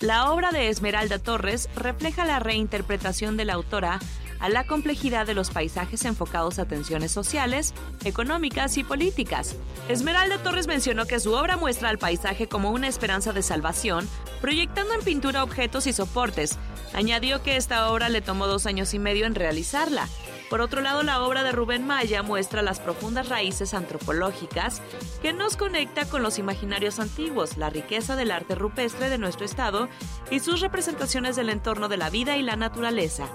La 0.00 0.30
obra 0.30 0.52
de 0.52 0.68
Esmeralda 0.68 1.18
Torres 1.18 1.68
refleja 1.74 2.24
la 2.24 2.38
reinterpretación 2.38 3.36
de 3.36 3.44
la 3.44 3.54
autora 3.54 3.98
a 4.38 4.48
la 4.48 4.64
complejidad 4.64 5.26
de 5.26 5.34
los 5.34 5.50
paisajes 5.50 6.04
enfocados 6.04 6.60
a 6.60 6.66
tensiones 6.66 7.10
sociales, 7.10 7.74
económicas 8.04 8.76
y 8.78 8.84
políticas. 8.84 9.56
Esmeralda 9.88 10.38
Torres 10.38 10.68
mencionó 10.68 11.06
que 11.06 11.18
su 11.18 11.32
obra 11.32 11.56
muestra 11.56 11.88
al 11.88 11.98
paisaje 11.98 12.46
como 12.46 12.70
una 12.70 12.86
esperanza 12.86 13.32
de 13.32 13.42
salvación, 13.42 14.08
proyectando 14.40 14.94
en 14.94 15.02
pintura 15.02 15.42
objetos 15.42 15.88
y 15.88 15.92
soportes. 15.92 16.56
Añadió 16.94 17.42
que 17.42 17.56
esta 17.56 17.90
obra 17.90 18.08
le 18.08 18.20
tomó 18.20 18.46
dos 18.46 18.66
años 18.66 18.94
y 18.94 19.00
medio 19.00 19.26
en 19.26 19.34
realizarla, 19.34 20.08
por 20.50 20.60
otro 20.62 20.80
lado, 20.80 21.02
la 21.02 21.22
obra 21.22 21.42
de 21.42 21.52
Rubén 21.52 21.86
Maya 21.86 22.22
muestra 22.22 22.62
las 22.62 22.80
profundas 22.80 23.28
raíces 23.28 23.74
antropológicas 23.74 24.80
que 25.20 25.32
nos 25.32 25.56
conecta 25.56 26.08
con 26.08 26.22
los 26.22 26.38
imaginarios 26.38 26.98
antiguos, 26.98 27.56
la 27.58 27.68
riqueza 27.68 28.16
del 28.16 28.30
arte 28.30 28.54
rupestre 28.54 29.10
de 29.10 29.18
nuestro 29.18 29.44
estado 29.44 29.88
y 30.30 30.40
sus 30.40 30.60
representaciones 30.60 31.36
del 31.36 31.50
entorno 31.50 31.88
de 31.88 31.98
la 31.98 32.08
vida 32.08 32.36
y 32.36 32.42
la 32.42 32.56
naturaleza. 32.56 33.28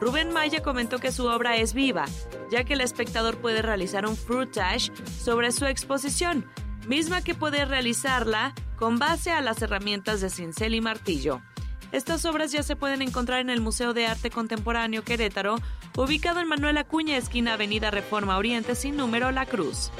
Rubén 0.00 0.32
Maya 0.32 0.62
comentó 0.62 0.98
que 0.98 1.12
su 1.12 1.26
obra 1.26 1.56
es 1.56 1.74
viva, 1.74 2.04
ya 2.50 2.64
que 2.64 2.74
el 2.74 2.80
espectador 2.80 3.38
puede 3.38 3.62
realizar 3.62 4.06
un 4.06 4.16
fruitage 4.16 4.92
sobre 5.18 5.50
su 5.50 5.66
exposición, 5.66 6.46
misma 6.86 7.22
que 7.22 7.34
puede 7.34 7.64
realizarla 7.64 8.54
con 8.76 8.98
base 8.98 9.30
a 9.30 9.40
las 9.40 9.62
herramientas 9.62 10.20
de 10.20 10.30
cincel 10.30 10.74
y 10.74 10.80
martillo. 10.80 11.40
Estas 11.94 12.24
obras 12.24 12.50
ya 12.50 12.64
se 12.64 12.74
pueden 12.74 13.02
encontrar 13.02 13.38
en 13.38 13.50
el 13.50 13.60
Museo 13.60 13.94
de 13.94 14.08
Arte 14.08 14.28
Contemporáneo 14.28 15.04
Querétaro, 15.04 15.58
ubicado 15.96 16.40
en 16.40 16.48
Manuel 16.48 16.76
Acuña, 16.76 17.16
esquina 17.16 17.52
Avenida 17.52 17.92
Reforma 17.92 18.36
Oriente, 18.36 18.74
sin 18.74 18.96
número 18.96 19.30
La 19.30 19.46
Cruz. 19.46 19.92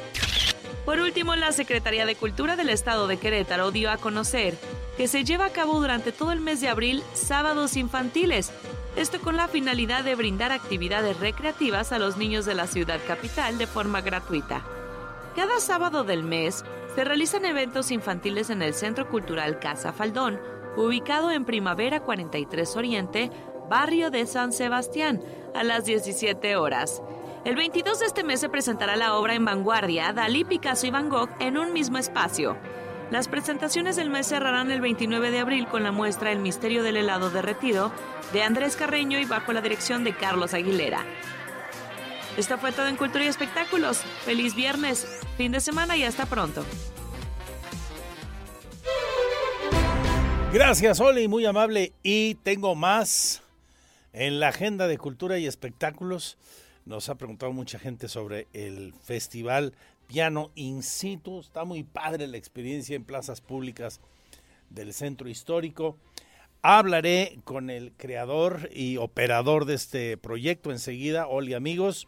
Por 0.84 0.98
último, 0.98 1.36
la 1.36 1.52
Secretaría 1.52 2.04
de 2.04 2.16
Cultura 2.16 2.56
del 2.56 2.70
Estado 2.70 3.06
de 3.06 3.18
Querétaro 3.18 3.70
dio 3.70 3.92
a 3.92 3.96
conocer 3.96 4.58
que 4.96 5.06
se 5.06 5.22
lleva 5.22 5.44
a 5.44 5.52
cabo 5.52 5.78
durante 5.78 6.10
todo 6.10 6.32
el 6.32 6.40
mes 6.40 6.60
de 6.60 6.68
abril 6.68 7.04
sábados 7.12 7.76
infantiles, 7.76 8.50
esto 8.96 9.20
con 9.20 9.36
la 9.36 9.46
finalidad 9.46 10.02
de 10.02 10.16
brindar 10.16 10.50
actividades 10.50 11.20
recreativas 11.20 11.92
a 11.92 12.00
los 12.00 12.16
niños 12.16 12.44
de 12.44 12.56
la 12.56 12.66
ciudad 12.66 12.98
capital 13.06 13.56
de 13.56 13.68
forma 13.68 14.00
gratuita. 14.00 14.64
Cada 15.36 15.60
sábado 15.60 16.02
del 16.02 16.24
mes 16.24 16.64
se 16.96 17.04
realizan 17.04 17.44
eventos 17.44 17.92
infantiles 17.92 18.50
en 18.50 18.62
el 18.62 18.74
Centro 18.74 19.08
Cultural 19.08 19.60
Casa 19.60 19.92
Faldón, 19.92 20.40
ubicado 20.76 21.30
en 21.30 21.44
Primavera 21.44 22.00
43 22.00 22.76
Oriente, 22.76 23.30
barrio 23.68 24.10
de 24.10 24.26
San 24.26 24.52
Sebastián, 24.52 25.20
a 25.54 25.62
las 25.62 25.84
17 25.84 26.56
horas. 26.56 27.02
El 27.44 27.56
22 27.56 28.00
de 28.00 28.06
este 28.06 28.24
mes 28.24 28.40
se 28.40 28.48
presentará 28.48 28.96
la 28.96 29.16
obra 29.16 29.34
en 29.34 29.44
vanguardia 29.44 30.12
Dalí, 30.12 30.44
Picasso 30.44 30.86
y 30.86 30.90
Van 30.90 31.08
Gogh 31.08 31.28
en 31.40 31.58
un 31.58 31.72
mismo 31.72 31.98
espacio. 31.98 32.56
Las 33.10 33.28
presentaciones 33.28 33.96
del 33.96 34.08
mes 34.08 34.26
cerrarán 34.26 34.70
el 34.70 34.80
29 34.80 35.30
de 35.30 35.40
abril 35.40 35.66
con 35.66 35.82
la 35.82 35.92
muestra 35.92 36.32
El 36.32 36.38
misterio 36.38 36.82
del 36.82 36.96
helado 36.96 37.30
derretido 37.30 37.92
de 38.32 38.42
Andrés 38.42 38.76
Carreño 38.76 39.18
y 39.18 39.26
bajo 39.26 39.52
la 39.52 39.60
dirección 39.60 40.04
de 40.04 40.16
Carlos 40.16 40.54
Aguilera. 40.54 41.04
Esto 42.36 42.58
fue 42.58 42.72
todo 42.72 42.88
en 42.88 42.96
Cultura 42.96 43.24
y 43.24 43.28
Espectáculos. 43.28 43.98
Feliz 44.24 44.54
viernes, 44.56 45.06
fin 45.36 45.52
de 45.52 45.60
semana 45.60 45.96
y 45.96 46.02
hasta 46.02 46.26
pronto. 46.26 46.64
Gracias, 50.54 51.00
Oli, 51.00 51.26
muy 51.26 51.44
amable. 51.46 51.94
Y 52.04 52.36
tengo 52.36 52.76
más 52.76 53.42
en 54.12 54.38
la 54.38 54.50
agenda 54.50 54.86
de 54.86 54.98
cultura 54.98 55.36
y 55.36 55.48
espectáculos. 55.48 56.38
Nos 56.86 57.08
ha 57.08 57.16
preguntado 57.16 57.52
mucha 57.52 57.80
gente 57.80 58.06
sobre 58.06 58.46
el 58.52 58.94
festival 59.02 59.72
Piano 60.06 60.52
In 60.54 60.84
situ. 60.84 61.40
Está 61.40 61.64
muy 61.64 61.82
padre 61.82 62.28
la 62.28 62.36
experiencia 62.36 62.94
en 62.94 63.02
plazas 63.02 63.40
públicas 63.40 63.98
del 64.70 64.94
centro 64.94 65.28
histórico. 65.28 65.96
Hablaré 66.62 67.40
con 67.42 67.68
el 67.68 67.90
creador 67.90 68.70
y 68.72 68.96
operador 68.98 69.64
de 69.64 69.74
este 69.74 70.16
proyecto 70.16 70.70
enseguida, 70.70 71.26
Oli 71.26 71.54
amigos. 71.54 72.06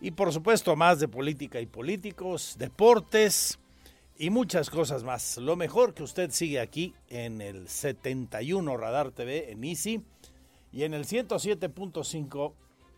Y 0.00 0.10
por 0.10 0.32
supuesto 0.32 0.74
más 0.74 0.98
de 0.98 1.06
política 1.06 1.60
y 1.60 1.66
políticos, 1.66 2.56
deportes 2.58 3.60
y 4.22 4.30
muchas 4.30 4.70
cosas 4.70 5.02
más. 5.02 5.36
Lo 5.38 5.56
mejor 5.56 5.94
que 5.94 6.04
usted 6.04 6.30
sigue 6.30 6.60
aquí 6.60 6.94
en 7.08 7.40
el 7.40 7.68
71 7.68 8.76
Radar 8.76 9.10
TV 9.10 9.50
en 9.50 9.64
Easy 9.64 10.00
y 10.70 10.84
en 10.84 10.94
el 10.94 11.06
107.5 11.06 12.52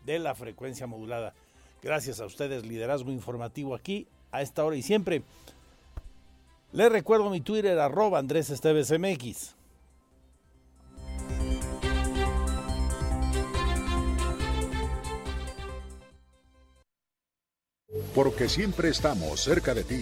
de 0.05 0.19
la 0.19 0.35
frecuencia 0.35 0.85
modulada. 0.85 1.33
Gracias 1.81 2.19
a 2.19 2.27
ustedes, 2.27 2.63
liderazgo 2.63 3.11
informativo 3.11 3.73
aquí 3.73 4.07
a 4.31 4.43
esta 4.43 4.63
hora 4.63 4.75
y 4.75 4.83
siempre. 4.83 5.23
Les 6.73 6.91
recuerdo 6.91 7.31
mi 7.31 7.41
Twitter, 7.41 7.79
arroba 7.79 8.19
Andrés 8.19 8.51
Esteves 8.51 8.91
MX. 8.91 9.55
Porque 18.13 18.47
siempre 18.47 18.89
estamos 18.89 19.39
cerca 19.41 19.73
de 19.73 19.83
ti. 19.83 20.01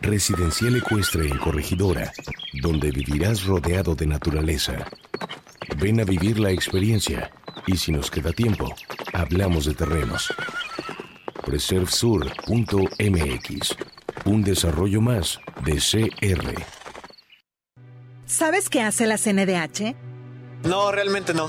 residencial 0.00 0.76
ecuestre 0.76 1.28
en 1.28 1.38
Corregidora, 1.38 2.12
donde 2.54 2.90
vivirás 2.90 3.44
rodeado 3.44 3.94
de 3.94 4.06
naturaleza. 4.06 4.86
Ven 5.78 6.00
a 6.00 6.04
vivir 6.04 6.38
la 6.38 6.50
experiencia 6.50 7.30
y 7.66 7.76
si 7.76 7.92
nos 7.92 8.10
queda 8.10 8.32
tiempo, 8.32 8.74
hablamos 9.12 9.66
de 9.66 9.74
terrenos. 9.74 10.32
Preservesur.mx, 11.44 13.76
un 14.24 14.42
desarrollo 14.42 15.00
más 15.00 15.38
de 15.64 15.76
CR. 15.76 16.54
¿Sabes 18.26 18.68
qué 18.68 18.82
hace 18.82 19.06
la 19.06 19.18
CNDH? 19.18 19.94
No, 20.64 20.90
realmente 20.90 21.32
no. 21.32 21.48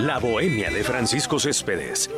La 0.00 0.18
bohemia 0.18 0.70
de 0.70 0.82
Francisco 0.82 1.38
Céspedes. 1.38 2.10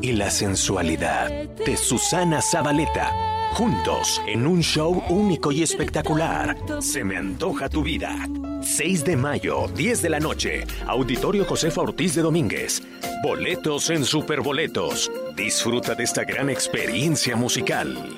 Y 0.00 0.12
la 0.12 0.30
sensualidad 0.30 1.28
de 1.28 1.76
Susana 1.76 2.40
Zabaleta. 2.40 3.12
Juntos 3.52 4.20
en 4.26 4.46
un 4.46 4.62
show 4.62 5.02
único 5.08 5.52
y 5.52 5.62
espectacular. 5.62 6.56
Se 6.80 7.04
me 7.04 7.16
antoja 7.16 7.68
tu 7.68 7.82
vida. 7.82 8.16
6 8.62 9.04
de 9.04 9.16
mayo, 9.16 9.68
10 9.74 10.02
de 10.02 10.08
la 10.08 10.18
noche. 10.18 10.64
Auditorio 10.86 11.44
Josefa 11.44 11.82
Ortiz 11.82 12.14
de 12.14 12.22
Domínguez. 12.22 12.82
Boletos 13.22 13.90
en 13.90 14.04
Superboletos. 14.04 15.10
Disfruta 15.36 15.94
de 15.94 16.04
esta 16.04 16.24
gran 16.24 16.50
experiencia 16.50 17.36
musical. 17.36 18.16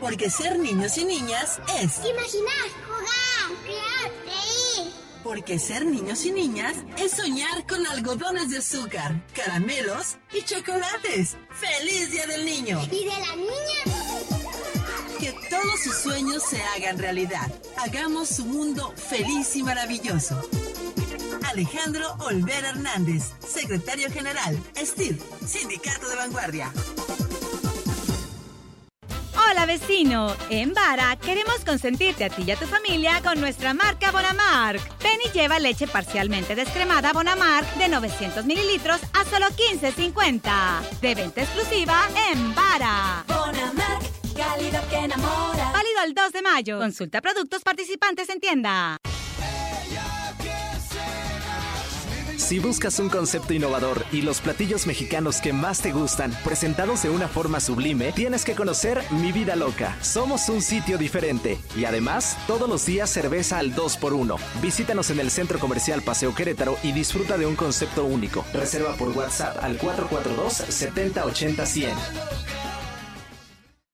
Porque 0.00 0.28
ser 0.28 0.58
niños 0.58 0.98
y 0.98 1.04
niñas 1.04 1.60
es. 1.80 2.00
Imaginar. 2.04 2.83
Porque 5.34 5.58
ser 5.58 5.84
niños 5.84 6.24
y 6.26 6.30
niñas 6.30 6.76
es 6.96 7.10
soñar 7.10 7.66
con 7.66 7.84
algodones 7.88 8.50
de 8.50 8.58
azúcar, 8.58 9.20
caramelos 9.34 10.16
y 10.32 10.42
chocolates. 10.44 11.36
¡Feliz 11.50 12.12
Día 12.12 12.24
del 12.28 12.44
Niño! 12.44 12.80
¿Y 12.84 13.04
de 13.04 13.10
la 13.10 13.34
niña? 13.34 13.98
Que 15.18 15.34
todos 15.50 15.80
sus 15.82 15.96
sueños 15.96 16.40
se 16.48 16.62
hagan 16.62 16.98
realidad. 16.98 17.52
Hagamos 17.78 18.28
su 18.28 18.44
mundo 18.44 18.94
feliz 18.96 19.56
y 19.56 19.64
maravilloso. 19.64 20.40
Alejandro 21.50 22.14
Olvera 22.20 22.68
Hernández, 22.68 23.32
Secretario 23.44 24.12
General, 24.12 24.56
STIL, 24.76 25.20
Sindicato 25.44 26.08
de 26.10 26.14
Vanguardia. 26.14 26.72
Hola 29.50 29.66
vecino, 29.66 30.34
en 30.48 30.72
Vara 30.72 31.16
queremos 31.16 31.64
consentirte 31.64 32.24
a 32.24 32.30
ti 32.30 32.44
y 32.46 32.50
a 32.50 32.56
tu 32.56 32.66
familia 32.66 33.20
con 33.22 33.40
nuestra 33.40 33.74
marca 33.74 34.10
Bonamark. 34.10 34.80
Ven 35.02 35.18
y 35.24 35.30
lleva 35.30 35.58
leche 35.58 35.86
parcialmente 35.86 36.54
descremada 36.54 37.12
Bonamark 37.12 37.74
de 37.76 37.88
900 37.88 38.44
mililitros 38.44 39.00
a 39.12 39.24
solo 39.24 39.46
15.50. 39.46 41.00
De 41.00 41.14
venta 41.14 41.42
exclusiva 41.42 42.08
en 42.30 42.54
Vara. 42.54 43.24
Bonamark, 43.26 44.04
calidad 44.36 44.88
que 44.88 44.96
enamora. 44.96 45.72
Válido 45.72 46.02
el 46.04 46.14
2 46.14 46.32
de 46.32 46.42
mayo. 46.42 46.78
Consulta 46.78 47.20
productos 47.20 47.62
participantes 47.62 48.28
en 48.30 48.40
tienda. 48.40 48.98
Si 52.44 52.58
buscas 52.58 52.98
un 52.98 53.08
concepto 53.08 53.54
innovador 53.54 54.04
y 54.12 54.20
los 54.20 54.42
platillos 54.42 54.86
mexicanos 54.86 55.40
que 55.40 55.54
más 55.54 55.80
te 55.80 55.92
gustan, 55.92 56.30
presentados 56.44 57.02
de 57.02 57.08
una 57.08 57.26
forma 57.26 57.58
sublime, 57.58 58.12
tienes 58.12 58.44
que 58.44 58.54
conocer 58.54 59.02
Mi 59.12 59.32
Vida 59.32 59.56
Loca. 59.56 59.96
Somos 60.02 60.50
un 60.50 60.60
sitio 60.60 60.98
diferente 60.98 61.58
y 61.74 61.86
además, 61.86 62.36
todos 62.46 62.68
los 62.68 62.84
días 62.84 63.08
cerveza 63.08 63.58
al 63.58 63.74
2x1. 63.74 64.36
Visítanos 64.60 65.08
en 65.08 65.20
el 65.20 65.30
Centro 65.30 65.58
Comercial 65.58 66.02
Paseo 66.02 66.34
Querétaro 66.34 66.76
y 66.82 66.92
disfruta 66.92 67.38
de 67.38 67.46
un 67.46 67.56
concepto 67.56 68.04
único. 68.04 68.44
Reserva 68.52 68.94
por 68.96 69.16
WhatsApp 69.16 69.64
al 69.64 69.78
442-7080-100. 69.78 71.94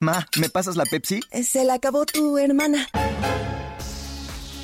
Ma, 0.00 0.26
¿me 0.40 0.50
pasas 0.50 0.74
la 0.74 0.86
Pepsi? 0.86 1.20
Se 1.44 1.62
la 1.62 1.74
acabó 1.74 2.04
tu 2.04 2.36
hermana. 2.36 2.88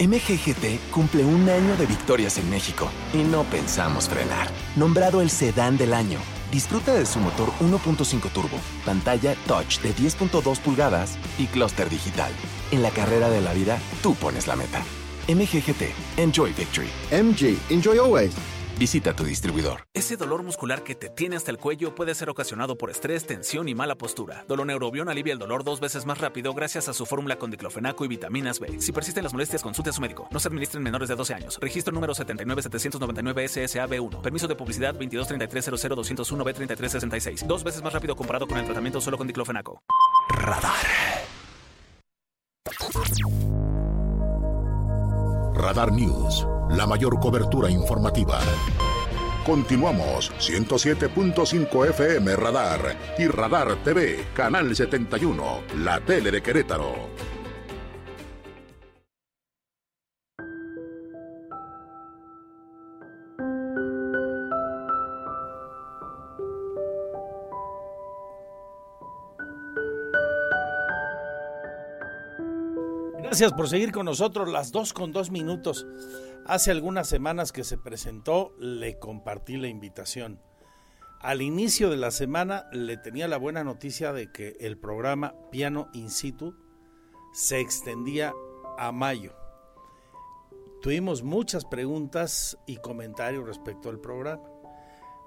MGGT 0.00 0.90
cumple 0.90 1.24
un 1.24 1.48
año 1.48 1.76
de 1.76 1.86
victorias 1.86 2.38
en 2.38 2.50
México 2.50 2.90
y 3.12 3.18
no 3.18 3.44
pensamos 3.44 4.08
frenar. 4.08 4.48
Nombrado 4.74 5.20
el 5.20 5.30
sedán 5.30 5.76
del 5.76 5.94
año, 5.94 6.18
disfruta 6.50 6.92
de 6.94 7.06
su 7.06 7.20
motor 7.20 7.50
1.5 7.60 8.28
turbo, 8.32 8.58
pantalla 8.84 9.36
touch 9.46 9.78
de 9.82 9.94
10.2 9.94 10.58
pulgadas 10.58 11.16
y 11.38 11.46
clúster 11.46 11.88
digital. 11.88 12.32
En 12.72 12.82
la 12.82 12.90
carrera 12.90 13.30
de 13.30 13.40
la 13.40 13.52
vida, 13.52 13.78
tú 14.02 14.16
pones 14.16 14.48
la 14.48 14.56
meta. 14.56 14.82
MGGT, 15.28 15.94
enjoy 16.16 16.52
victory. 16.54 16.88
MG, 17.12 17.56
enjoy 17.70 17.98
always. 17.98 18.34
Visita 18.78 19.14
tu 19.14 19.24
distribuidor. 19.24 19.86
Ese 19.94 20.16
dolor 20.16 20.42
muscular 20.42 20.82
que 20.82 20.96
te 20.96 21.08
tiene 21.08 21.36
hasta 21.36 21.52
el 21.52 21.58
cuello 21.58 21.94
puede 21.94 22.14
ser 22.14 22.28
ocasionado 22.28 22.76
por 22.76 22.90
estrés, 22.90 23.24
tensión 23.24 23.68
y 23.68 23.74
mala 23.74 23.94
postura. 23.94 24.44
Doloneurobión 24.48 25.08
alivia 25.08 25.32
el 25.32 25.38
dolor 25.38 25.62
dos 25.62 25.78
veces 25.78 26.04
más 26.06 26.18
rápido 26.18 26.52
gracias 26.54 26.88
a 26.88 26.92
su 26.92 27.06
fórmula 27.06 27.36
con 27.36 27.52
diclofenaco 27.52 28.04
y 28.04 28.08
vitaminas 28.08 28.58
B. 28.58 28.80
Si 28.80 28.90
persisten 28.90 29.22
las 29.22 29.32
molestias, 29.32 29.62
consulte 29.62 29.90
a 29.90 29.92
su 29.92 30.00
médico. 30.00 30.26
No 30.32 30.40
se 30.40 30.48
administren 30.48 30.82
menores 30.82 31.08
de 31.08 31.14
12 31.14 31.34
años. 31.34 31.56
Registro 31.60 31.92
número 31.92 32.14
79799-SSAB1. 32.14 34.22
Permiso 34.22 34.48
de 34.48 34.56
publicidad 34.56 34.98
2233-00201-B3366. 34.98 37.46
Dos 37.46 37.62
veces 37.62 37.80
más 37.82 37.92
rápido 37.92 38.16
comparado 38.16 38.48
con 38.48 38.58
el 38.58 38.64
tratamiento 38.64 39.00
solo 39.00 39.16
con 39.16 39.28
diclofenaco. 39.28 39.80
Radar. 40.30 40.74
Radar 45.54 45.92
News 45.92 46.44
la 46.70 46.86
mayor 46.86 47.18
cobertura 47.20 47.70
informativa. 47.70 48.38
Continuamos 49.44 50.32
107.5 50.38 51.88
FM 51.90 52.34
Radar 52.36 52.96
y 53.18 53.26
Radar 53.26 53.76
TV, 53.84 54.24
Canal 54.34 54.74
71, 54.74 55.60
la 55.78 56.00
tele 56.00 56.30
de 56.30 56.42
Querétaro. 56.42 57.33
Gracias 73.34 73.52
por 73.52 73.68
seguir 73.68 73.90
con 73.90 74.06
nosotros 74.06 74.48
las 74.48 74.70
dos 74.70 74.92
con 74.92 75.10
dos 75.10 75.32
minutos. 75.32 75.88
Hace 76.46 76.70
algunas 76.70 77.08
semanas 77.08 77.50
que 77.50 77.64
se 77.64 77.76
presentó, 77.76 78.54
le 78.60 79.00
compartí 79.00 79.56
la 79.56 79.66
invitación. 79.66 80.40
Al 81.18 81.42
inicio 81.42 81.90
de 81.90 81.96
la 81.96 82.12
semana 82.12 82.68
le 82.70 82.96
tenía 82.96 83.26
la 83.26 83.36
buena 83.36 83.64
noticia 83.64 84.12
de 84.12 84.30
que 84.30 84.56
el 84.60 84.78
programa 84.78 85.34
Piano 85.50 85.88
In 85.94 86.10
Situ 86.10 86.54
se 87.32 87.58
extendía 87.58 88.32
a 88.78 88.92
mayo. 88.92 89.34
Tuvimos 90.80 91.24
muchas 91.24 91.64
preguntas 91.64 92.56
y 92.68 92.76
comentarios 92.76 93.44
respecto 93.44 93.88
al 93.88 93.98
programa. 93.98 94.44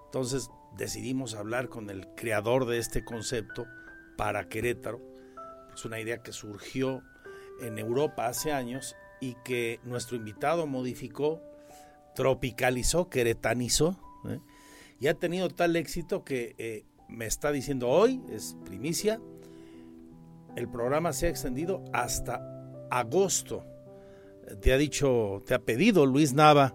Entonces 0.06 0.50
decidimos 0.78 1.36
hablar 1.36 1.68
con 1.68 1.90
el 1.90 2.08
creador 2.16 2.68
de 2.68 2.78
este 2.78 3.04
concepto 3.04 3.66
para 4.16 4.48
Querétaro. 4.48 5.02
Es 5.76 5.84
una 5.84 6.00
idea 6.00 6.24
que 6.24 6.32
surgió 6.32 7.04
en 7.62 7.78
Europa 7.78 8.28
hace 8.28 8.52
años 8.52 8.96
y 9.20 9.36
que 9.44 9.80
nuestro 9.84 10.16
invitado 10.16 10.68
modificó, 10.68 11.42
tropicalizó, 12.16 13.10
queretanizó, 13.10 13.98
¿eh? 14.28 14.40
y 15.00 15.08
ha 15.08 15.14
tenido 15.14 15.50
tal 15.50 15.76
éxito 15.76 16.24
que 16.24 16.56
eh, 16.58 16.86
me 17.08 17.26
está 17.26 17.52
diciendo 17.52 17.90
hoy, 17.90 18.22
es 18.30 18.56
primicia, 18.66 19.20
el 20.56 20.68
programa 20.68 21.14
se 21.14 21.28
ha 21.28 21.30
extendido 21.30 21.84
hasta 21.94 22.42
agosto. 22.90 23.64
Te 24.62 24.74
ha 24.74 24.78
dicho, 24.78 25.44
te 25.46 25.54
ha 25.54 25.60
pedido 25.60 26.06
Luis 26.06 26.34
Nava 26.34 26.74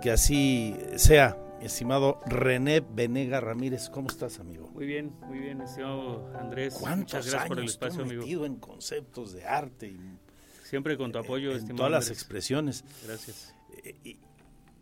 que 0.00 0.10
así 0.10 0.76
sea. 0.96 1.36
Estimado 1.60 2.20
René 2.24 2.80
Venega 2.80 3.38
Ramírez, 3.38 3.90
¿cómo 3.90 4.08
estás, 4.08 4.40
amigo? 4.40 4.59
Muy 4.80 4.86
bien, 4.86 5.12
muy 5.26 5.38
bien, 5.40 5.60
estimado 5.60 6.32
Andrés. 6.38 6.72
¿Cuántos 6.72 7.26
gracias 7.26 7.46
por 7.48 7.58
el 7.58 7.66
espacio, 7.66 8.02
amigo? 8.02 8.22
metido 8.22 8.46
en 8.46 8.56
conceptos 8.56 9.34
de 9.34 9.44
arte 9.44 9.88
y 9.88 10.18
siempre 10.64 10.96
con 10.96 11.12
tu 11.12 11.18
apoyo, 11.18 11.54
en, 11.54 11.76
todas 11.76 11.92
las 11.92 12.08
expresiones. 12.08 12.82
Gracias. 13.04 13.54
Y, 14.02 14.16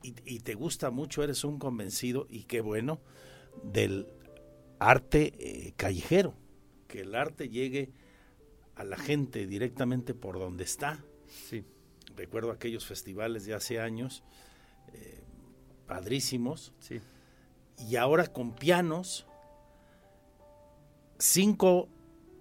y, 0.05 0.39
te 0.39 0.55
gusta 0.55 0.93
mucho, 0.93 1.25
eres 1.25 1.43
un 1.43 1.59
convencido 1.59 2.29
y 2.31 2.45
qué 2.45 2.61
bueno 2.61 3.01
del 3.65 4.07
arte 4.79 5.33
eh, 5.37 5.73
callejero, 5.77 6.37
que 6.87 7.01
el 7.01 7.17
arte 7.17 7.49
llegue 7.49 7.91
a 8.77 8.85
la 8.85 8.99
gente 8.99 9.49
directamente 9.49 10.15
por 10.15 10.39
donde 10.39 10.63
está. 10.63 11.03
Sí. 11.27 11.65
Recuerdo 12.15 12.53
aquellos 12.53 12.87
festivales 12.87 13.47
de 13.47 13.55
hace 13.55 13.81
años. 13.81 14.23
Eh, 14.93 15.25
padrísimos. 15.89 16.73
Sí. 16.79 17.01
Y 17.79 17.97
ahora 17.97 18.29
con 18.29 18.55
pianos, 18.55 19.27
cinco 21.19 21.89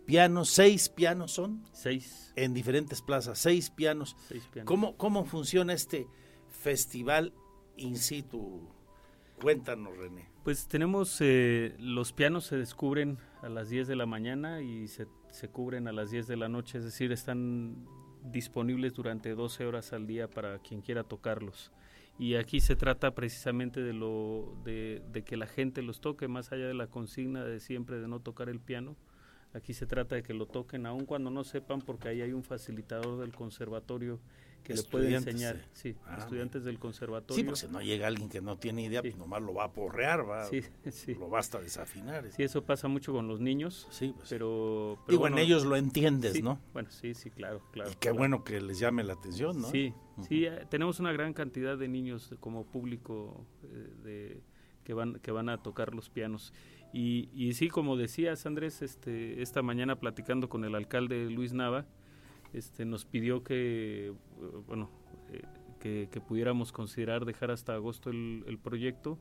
pianos, 0.06 0.50
seis 0.50 0.90
pianos 0.90 1.32
son. 1.32 1.64
Seis. 1.72 2.32
En 2.36 2.54
diferentes 2.54 3.02
plazas, 3.02 3.40
seis 3.40 3.70
pianos. 3.70 4.16
Seis 4.28 4.48
pianos. 4.52 4.68
¿Cómo, 4.68 4.98
¿Cómo 4.98 5.26
funciona 5.26 5.74
este 5.74 6.08
festival 6.48 7.34
in 7.76 7.98
situ? 7.98 8.70
Cuéntanos, 9.42 9.96
René. 9.98 10.30
Pues 10.44 10.68
tenemos, 10.68 11.18
eh, 11.20 11.76
los 11.78 12.14
pianos 12.14 12.46
se 12.46 12.58
descubren 12.58 13.20
a 13.42 13.50
las 13.50 13.70
10 13.70 13.88
de 13.88 13.96
la 13.96 14.06
mañana 14.06 14.62
y 14.62 14.88
se, 14.88 15.06
se 15.30 15.50
cubren 15.50 15.88
a 15.88 15.92
las 15.92 16.10
10 16.10 16.26
de 16.26 16.38
la 16.38 16.48
noche, 16.48 16.80
es 16.80 16.86
decir, 16.86 17.12
están 17.12 17.86
disponibles 18.24 18.94
durante 18.94 19.36
12 19.36 19.66
horas 19.66 19.94
al 19.94 20.08
día 20.08 20.30
para 20.30 20.60
quien 20.60 20.82
quiera 20.82 21.04
tocarlos 21.04 21.72
y 22.20 22.36
aquí 22.36 22.60
se 22.60 22.76
trata 22.76 23.14
precisamente 23.14 23.82
de 23.82 23.94
lo 23.94 24.56
de, 24.64 25.02
que 25.26 25.38
la 25.38 25.48
gente 25.48 25.82
los 25.82 26.02
toque 26.02 26.28
más 26.28 26.52
allá 26.52 26.68
de 26.68 26.74
la 26.74 26.88
consigna 26.88 27.44
de 27.44 27.60
siempre 27.60 28.00
de 28.00 28.08
no 28.08 28.20
tocar 28.20 28.50
el 28.50 28.60
piano 28.60 28.96
aquí 29.54 29.74
se 29.74 29.86
trata 29.86 30.16
de 30.16 30.24
que 30.24 30.34
lo 30.34 30.46
toquen 30.46 30.86
aun 30.86 31.06
cuando 31.06 31.30
no 31.30 31.44
sepan 31.44 31.82
porque 31.82 32.10
ahí 32.10 32.22
hay 32.22 32.34
un 32.34 32.44
facilitador 32.44 33.20
del 33.20 33.34
conservatorio 33.34 34.20
que 34.68 34.74
le 34.74 34.84
puede 34.84 35.16
enseñar 35.16 35.64
sí, 35.72 35.96
ah, 36.06 36.18
estudiantes 36.20 36.64
del 36.66 36.78
conservatorio 36.78 37.36
sí 37.36 37.44
porque 37.44 37.62
si 37.62 37.68
no 37.68 37.82
llega 37.82 38.08
alguien 38.08 38.30
que 38.30 38.42
no 38.42 38.58
tiene 38.58 38.84
idea 38.84 39.02
pues 39.02 39.18
nomás 39.18 39.42
lo 39.42 39.54
va 39.54 39.66
a 39.66 39.72
porrear 39.72 40.30
va 40.30 40.46
sí, 40.46 40.62
sí. 40.92 41.16
lo 41.16 41.30
basta 41.30 41.60
desafinar 41.60 42.30
sí 42.32 42.44
eso 42.44 42.64
pasa 42.64 42.88
mucho 42.88 43.14
con 43.14 43.28
los 43.28 43.40
niños 43.40 43.88
sí 43.92 44.14
pues, 44.16 44.30
pero, 44.30 45.00
pero 45.06 45.18
digo 45.18 45.28
en 45.28 45.38
ellos 45.38 45.64
lo 45.64 45.78
entiendes 45.78 46.44
no 46.44 46.60
bueno 46.74 46.92
sí 46.92 47.14
sí 47.14 47.32
claro 47.32 47.62
claro 47.72 47.92
y 47.92 47.96
qué 47.96 48.12
bueno 48.12 48.44
que 48.44 48.60
les 48.60 48.80
llame 48.80 49.04
la 49.04 49.14
atención 49.14 49.62
no 49.62 49.70
sí 49.72 49.94
Sí, 50.28 50.46
eh, 50.46 50.66
tenemos 50.70 51.00
una 51.00 51.12
gran 51.12 51.34
cantidad 51.34 51.78
de 51.78 51.88
niños 51.88 52.34
como 52.40 52.66
público 52.66 53.46
eh, 53.64 53.94
de, 54.04 54.42
que, 54.84 54.94
van, 54.94 55.20
que 55.20 55.32
van 55.32 55.50
a 55.50 55.62
tocar 55.62 55.94
los 55.94 56.10
pianos. 56.10 56.54
Y, 56.94 57.30
y 57.34 57.54
sí, 57.54 57.68
como 57.70 57.98
decías, 57.98 58.46
Andrés, 58.46 58.82
este, 58.82 59.42
esta 59.42 59.62
mañana 59.62 60.00
platicando 60.00 60.50
con 60.50 60.64
el 60.64 60.74
alcalde 60.74 61.30
Luis 61.30 61.54
Nava, 61.54 61.86
este, 62.58 62.86
nos 62.86 63.06
pidió 63.06 63.44
que, 63.44 64.14
bueno, 64.68 64.90
eh, 65.32 66.08
que, 66.12 66.22
pudiéramos 66.22 66.72
considerar 66.72 67.26
dejar 67.26 67.52
hasta 67.52 67.74
agosto 67.74 68.10
el, 68.10 68.44
el 68.48 68.58
proyecto. 68.58 69.18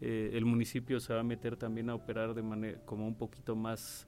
el 0.00 0.44
municipio 0.44 1.00
se 1.00 1.14
va 1.14 1.20
a 1.20 1.24
meter 1.24 1.56
también 1.56 1.88
a 1.88 1.94
operar 1.94 2.34
de 2.34 2.42
manera 2.42 2.78
como 2.84 3.06
un 3.06 3.14
poquito 3.14 3.56
más 3.56 4.06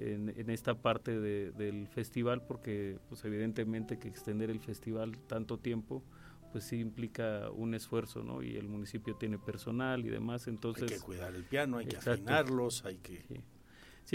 en, 0.00 0.50
esta 0.50 0.74
parte 0.74 1.18
del 1.20 1.88
festival 1.88 2.42
porque 2.42 2.98
pues 3.08 3.24
evidentemente 3.24 3.98
que 3.98 4.08
extender 4.08 4.50
el 4.50 4.60
festival 4.60 5.18
tanto 5.26 5.58
tiempo 5.58 6.02
pues 6.52 6.64
sí 6.64 6.78
implica 6.78 7.50
un 7.50 7.74
esfuerzo, 7.74 8.22
¿no? 8.22 8.42
Y 8.42 8.56
el 8.56 8.68
municipio 8.68 9.14
tiene 9.16 9.38
personal 9.38 10.06
y 10.06 10.08
demás, 10.08 10.48
entonces... 10.48 10.90
Hay 10.90 10.96
que 10.96 11.04
cuidar 11.04 11.34
el 11.34 11.44
piano, 11.44 11.76
hay 11.76 11.84
que 11.84 11.98
afinarlos, 11.98 12.86
hay 12.86 12.96
que... 12.96 13.22
Sí. 13.28 13.42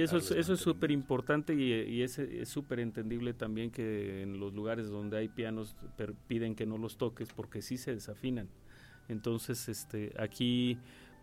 Eso 0.01 0.17
es 0.17 0.31
eso 0.31 0.53
es 0.53 0.59
súper 0.59 0.91
importante 0.91 1.53
y, 1.53 2.01
es 2.01 2.19
súper 2.45 2.79
entendible 2.79 3.33
también 3.33 3.71
que 3.71 4.21
en 4.21 4.39
los 4.39 4.53
lugares 4.53 4.89
donde 4.89 5.17
hay 5.17 5.29
pianos 5.29 5.75
piden 6.27 6.55
que 6.55 6.65
no 6.65 6.77
los 6.77 6.97
toques 6.97 7.29
porque 7.33 7.61
sí 7.61 7.77
se 7.77 7.93
desafinan. 7.93 8.49
Entonces, 9.09 9.67
este, 9.69 10.13
aquí 10.17 10.77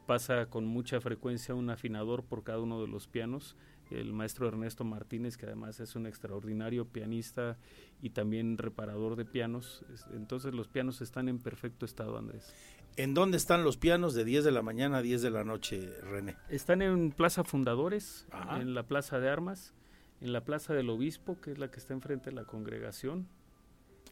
pasa 0.07 0.47
con 0.47 0.66
mucha 0.66 1.01
frecuencia 1.01 1.55
un 1.55 1.71
afinador 1.71 2.25
por 2.25 2.45
cada 2.45 2.61
uno 2.61 2.81
de 2.81 2.89
los 2.89 3.07
pianos 3.07 3.57
el 3.91 4.12
maestro 4.12 4.47
Ernesto 4.47 4.85
Martínez, 4.85 5.37
que 5.37 5.47
además 5.47 5.81
es 5.81 5.97
un 5.97 6.07
extraordinario 6.07 6.87
pianista 6.87 7.59
y 8.01 8.11
también 8.11 8.57
reparador 8.57 9.16
de 9.16 9.25
pianos. 9.25 9.85
Entonces 10.12 10.55
los 10.55 10.68
pianos 10.68 11.01
están 11.01 11.29
en 11.29 11.39
perfecto 11.39 11.85
estado, 11.85 12.16
Andrés. 12.16 12.55
¿En 12.97 13.14
dónde 13.14 13.36
están 13.36 13.64
los 13.64 13.76
pianos 13.76 14.14
de 14.14 14.24
10 14.24 14.45
de 14.45 14.51
la 14.53 14.62
mañana 14.62 14.99
a 14.99 15.03
10 15.03 15.22
de 15.22 15.30
la 15.30 15.45
noche, 15.45 15.91
René? 16.03 16.36
Están 16.49 16.82
en 16.82 17.12
Plaza 17.12 17.45
Fundadores, 17.45 18.26
en 18.59 18.74
la 18.74 18.82
Plaza 18.82 19.20
de 19.20 19.28
Armas, 19.30 19.74
en 20.20 20.32
la 20.32 20.45
Plaza 20.45 20.74
del 20.74 20.91
Obispo, 20.91 21.41
que 21.41 21.53
es 21.53 21.59
la 21.59 21.70
que 21.70 21.78
está 21.78 21.95
enfrente 21.95 22.30
de 22.30 22.36
la 22.36 22.45
congregación. 22.45 23.28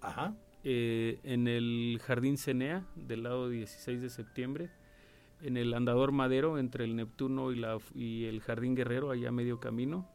Ajá. 0.00 0.34
Eh, 0.64 1.20
en 1.22 1.48
el 1.48 2.00
Jardín 2.02 2.38
Cenea, 2.38 2.86
del 2.96 3.24
lado 3.24 3.48
16 3.48 4.00
de 4.00 4.10
septiembre 4.10 4.70
en 5.40 5.56
el 5.56 5.74
andador 5.74 6.12
madero 6.12 6.58
entre 6.58 6.84
el 6.84 6.96
Neptuno 6.96 7.52
y, 7.52 7.56
la, 7.56 7.78
y 7.94 8.24
el 8.24 8.40
Jardín 8.40 8.74
Guerrero, 8.74 9.10
allá 9.10 9.30
medio 9.30 9.60
camino, 9.60 10.08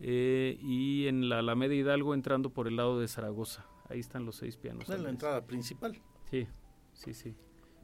eh, 0.00 0.58
y 0.62 1.06
en 1.08 1.28
la 1.28 1.40
Alameda 1.40 1.74
Hidalgo 1.74 2.14
entrando 2.14 2.50
por 2.50 2.68
el 2.68 2.76
lado 2.76 3.00
de 3.00 3.08
Zaragoza. 3.08 3.66
Ahí 3.88 4.00
están 4.00 4.24
los 4.24 4.36
seis 4.36 4.56
pianos. 4.56 4.88
Es 4.88 5.00
la 5.00 5.10
entrada 5.10 5.44
principal. 5.44 6.00
Sí, 6.30 6.46
sí, 6.92 7.12
sí. 7.12 7.34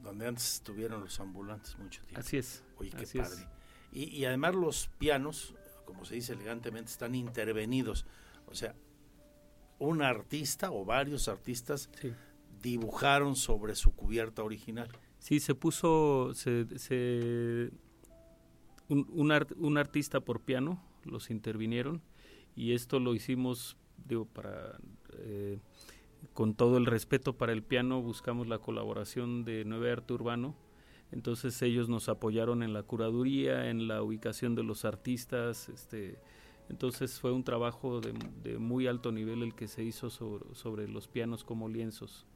Donde 0.03 0.27
antes 0.27 0.55
estuvieron 0.55 1.01
los 1.01 1.19
ambulantes 1.19 1.77
mucho 1.77 2.01
tiempo. 2.03 2.19
Así 2.19 2.37
es. 2.37 2.63
Oye, 2.77 2.91
qué 2.91 3.05
padre. 3.19 3.47
Y, 3.91 4.03
y 4.05 4.25
además 4.25 4.55
los 4.55 4.89
pianos, 4.97 5.53
como 5.85 6.05
se 6.05 6.15
dice 6.15 6.33
elegantemente, 6.33 6.91
están 6.91 7.15
intervenidos. 7.15 8.05
O 8.47 8.55
sea, 8.55 8.75
un 9.79 10.01
artista 10.01 10.71
o 10.71 10.85
varios 10.85 11.27
artistas 11.27 11.89
dibujaron 12.61 13.35
sobre 13.35 13.75
su 13.75 13.95
cubierta 13.95 14.43
original. 14.43 14.89
Sí, 15.19 15.39
se 15.39 15.55
puso 15.55 16.33
se, 16.33 16.65
se, 16.77 17.71
un, 18.87 19.07
un, 19.57 19.77
artista 19.77 20.19
por 20.19 20.41
piano, 20.41 20.81
los 21.03 21.29
intervinieron 21.29 22.01
y 22.55 22.73
esto 22.73 22.99
lo 22.99 23.15
hicimos, 23.15 23.77
digo, 24.05 24.25
para 24.25 24.77
eh, 25.13 25.59
con 26.33 26.53
todo 26.53 26.77
el 26.77 26.85
respeto 26.85 27.37
para 27.37 27.53
el 27.53 27.63
piano, 27.63 28.01
buscamos 28.01 28.47
la 28.47 28.59
colaboración 28.59 29.43
de 29.45 29.65
Nueve 29.65 29.91
Arte 29.91 30.13
Urbano. 30.13 30.55
Entonces 31.11 31.61
ellos 31.61 31.89
nos 31.89 32.07
apoyaron 32.07 32.61
en 32.61 32.73
la 32.73 32.83
curaduría, 32.83 33.69
en 33.69 33.87
la 33.87 34.03
ubicación 34.03 34.55
de 34.55 34.63
los 34.63 34.85
artistas, 34.85 35.69
este, 35.69 36.19
entonces 36.69 37.19
fue 37.19 37.31
un 37.31 37.43
trabajo 37.43 37.99
de, 37.99 38.57
muy 38.59 38.85
alto 38.85 39.11
nivel 39.11 39.41
el 39.41 39.55
que 39.55 39.67
se 39.67 39.83
hizo 39.83 40.11
sobre, 40.11 40.53
sobre 40.53 40.87
los 40.87 41.07
pianos 41.07 41.43
como 41.43 41.67
lienzos. 41.67 42.27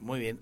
Muy 0.00 0.18
bien. 0.18 0.40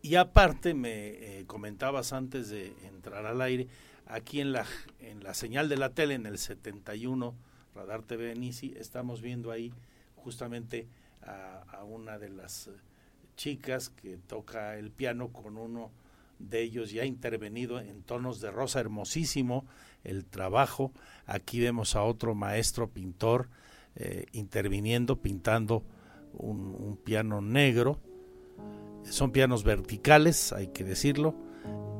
Y 0.00 0.14
aparte 0.14 0.72
me 0.72 1.40
eh, 1.40 1.44
comentabas 1.46 2.14
antes 2.14 2.48
de 2.48 2.72
entrar 2.86 3.26
al 3.26 3.42
aire, 3.42 3.68
aquí 4.06 4.40
en 4.40 4.52
la, 4.52 4.64
en 5.00 5.22
la 5.22 5.34
señal 5.34 5.68
de 5.68 5.76
la 5.76 5.90
tele, 5.90 6.14
en 6.14 6.24
el 6.24 6.38
71, 6.38 7.34
Radar 7.74 8.02
TV 8.02 8.34
estamos 8.76 9.20
viendo 9.20 9.50
ahí 9.50 9.72
justamente 10.16 10.88
a, 11.28 11.84
una 11.84 12.18
de 12.18 12.28
las 12.28 12.70
chicas 13.36 13.88
que 13.88 14.16
toca 14.16 14.76
el 14.76 14.90
piano 14.90 15.28
con 15.28 15.56
uno 15.56 15.90
de 16.38 16.62
ellos 16.62 16.90
ya 16.90 17.04
intervenido 17.04 17.80
en 17.80 18.02
tonos 18.02 18.40
de 18.40 18.50
rosa, 18.50 18.80
hermosísimo 18.80 19.64
el 20.04 20.24
trabajo. 20.24 20.92
Aquí 21.26 21.60
vemos 21.60 21.96
a 21.96 22.02
otro 22.02 22.34
maestro 22.34 22.90
pintor 22.90 23.48
eh, 23.96 24.26
interviniendo, 24.32 25.20
pintando 25.20 25.82
un, 26.34 26.98
piano 27.04 27.40
negro. 27.40 27.98
Son 29.04 29.32
pianos 29.32 29.64
verticales, 29.64 30.52
hay 30.52 30.68
que 30.68 30.84
decirlo, 30.84 31.34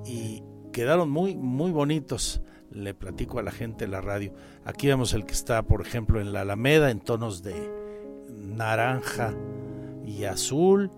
y 0.05 0.43
quedaron 0.73 1.11
muy, 1.11 1.35
muy 1.37 1.71
bonitos. 1.71 2.43
Le 2.71 2.93
platico 2.93 3.39
a 3.39 3.43
la 3.43 3.51
gente 3.51 3.87
en 3.87 3.93
la 3.93 4.03
radio. 4.03 4.35
Aquí 4.65 4.87
vemos 4.87 5.15
el 5.15 5.25
que 5.25 5.33
está, 5.33 5.63
por 5.63 5.81
ejemplo, 5.81 6.21
en 6.21 6.33
la 6.33 6.43
Alameda, 6.43 6.91
en 6.91 7.01
tonos 7.01 7.43
de 7.43 7.78
naranja 8.49 9.35
y 10.05 10.25
azul 10.25 10.91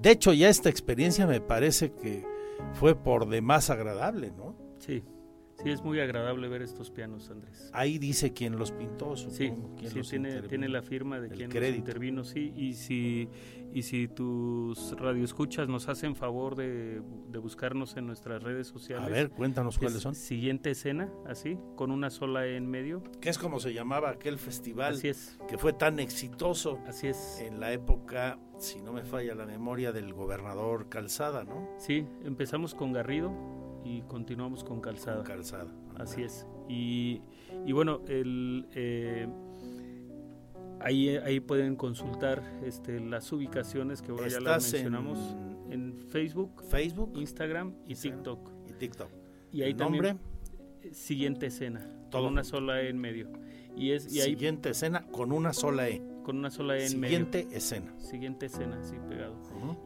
de 0.00 0.12
hecho, 0.12 0.32
ya 0.32 0.48
esta 0.48 0.70
experiencia 0.70 1.26
me 1.26 1.40
parece 1.40 1.92
que 1.92 2.24
fue 2.72 2.94
por 2.94 3.28
demás 3.28 3.68
agradable, 3.68 4.32
¿no? 4.32 4.56
Sí, 4.78 5.04
sí, 5.62 5.70
es 5.70 5.82
muy 5.82 6.00
agradable 6.00 6.48
ver 6.48 6.62
estos 6.62 6.90
pianos, 6.90 7.30
Andrés. 7.30 7.70
Ahí 7.72 7.98
dice 7.98 8.32
quién 8.32 8.58
los 8.58 8.72
pintó, 8.72 9.16
supongo. 9.16 9.76
Sí, 9.80 9.88
sí 9.88 10.00
tiene, 10.10 10.42
tiene, 10.42 10.68
la 10.68 10.82
firma 10.82 11.20
de 11.20 11.28
quién 11.28 11.50
los 11.52 11.76
intervino, 11.76 12.24
sí, 12.24 12.52
y 12.56 12.74
si, 12.74 13.28
y 13.72 13.82
si 13.82 14.08
tus 14.08 14.94
radioescuchas 14.98 15.68
nos 15.68 15.88
hacen 15.88 16.16
favor 16.16 16.56
de, 16.56 17.00
buscarnos 17.40 17.96
en 17.96 18.06
nuestras 18.06 18.42
redes 18.42 18.66
sociales. 18.66 19.06
A 19.06 19.10
ver, 19.10 19.30
cuéntanos 19.30 19.78
cuáles 19.78 20.00
son. 20.00 20.14
Siguiente 20.14 20.70
escena, 20.70 21.10
así, 21.26 21.58
con 21.76 21.90
una 21.90 22.10
sola 22.10 22.46
en 22.46 22.66
medio. 22.66 23.02
Que 23.20 23.30
es 23.30 23.38
como 23.38 23.60
se 23.60 23.72
llamaba 23.72 24.10
aquel 24.10 24.38
festival. 24.38 24.94
Así 24.94 25.08
es. 25.08 25.38
Que 25.48 25.58
fue 25.58 25.72
tan 25.72 25.98
exitoso. 26.00 26.78
Así 26.86 27.08
es. 27.08 27.40
En 27.40 27.60
la 27.60 27.72
época 27.72 28.38
si 28.60 28.82
no 28.82 28.92
me 28.92 29.02
falla 29.04 29.34
la 29.34 29.46
memoria, 29.46 29.92
del 29.92 30.12
gobernador 30.12 30.88
Calzada, 30.88 31.44
¿no? 31.44 31.68
Sí, 31.78 32.06
empezamos 32.24 32.74
con 32.74 32.92
Garrido 32.92 33.32
y 33.84 34.02
continuamos 34.02 34.64
con 34.64 34.80
Calzada. 34.80 35.22
Calzada. 35.24 35.72
Así 35.98 36.22
es. 36.22 36.46
Y, 36.68 37.20
bueno, 37.72 38.00
el, 38.06 38.66
eh, 38.74 39.28
ahí, 40.80 41.08
ahí 41.16 41.40
pueden 41.40 41.76
consultar 41.76 42.42
este, 42.64 43.00
las 43.00 43.30
ubicaciones 43.32 44.02
que 44.02 44.12
ahora 44.12 44.28
ya 44.28 44.40
las 44.40 44.72
mencionamos 44.72 45.18
en, 45.70 45.98
Facebook, 46.10 46.62
Facebook, 46.68 47.12
Instagram 47.16 47.74
y 47.86 47.94
TikTok. 47.94 48.50
Y 48.68 48.72
TikTok. 48.72 49.08
Y 49.52 49.62
ahí 49.62 49.74
nombre? 49.74 50.16
siguiente 50.92 51.46
escena, 51.46 51.80
Todo. 52.10 52.22
con 52.22 52.32
una 52.32 52.44
sola 52.44 52.80
E 52.82 52.88
en 52.88 52.98
medio. 52.98 53.28
Y 53.76 53.92
es 53.92 54.06
y 54.06 54.20
siguiente 54.20 54.70
escena 54.70 55.06
con 55.06 55.32
una 55.32 55.52
sola 55.52 55.88
E 55.88 56.02
con 56.22 56.38
una 56.38 56.50
sola 56.50 56.76
E 56.76 56.82
en 56.82 56.90
Siguiente 56.90 57.48
escena. 57.50 57.92
Siguiente 57.98 58.46
escena, 58.46 58.82
sí, 58.82 58.96
pegado. 59.08 59.36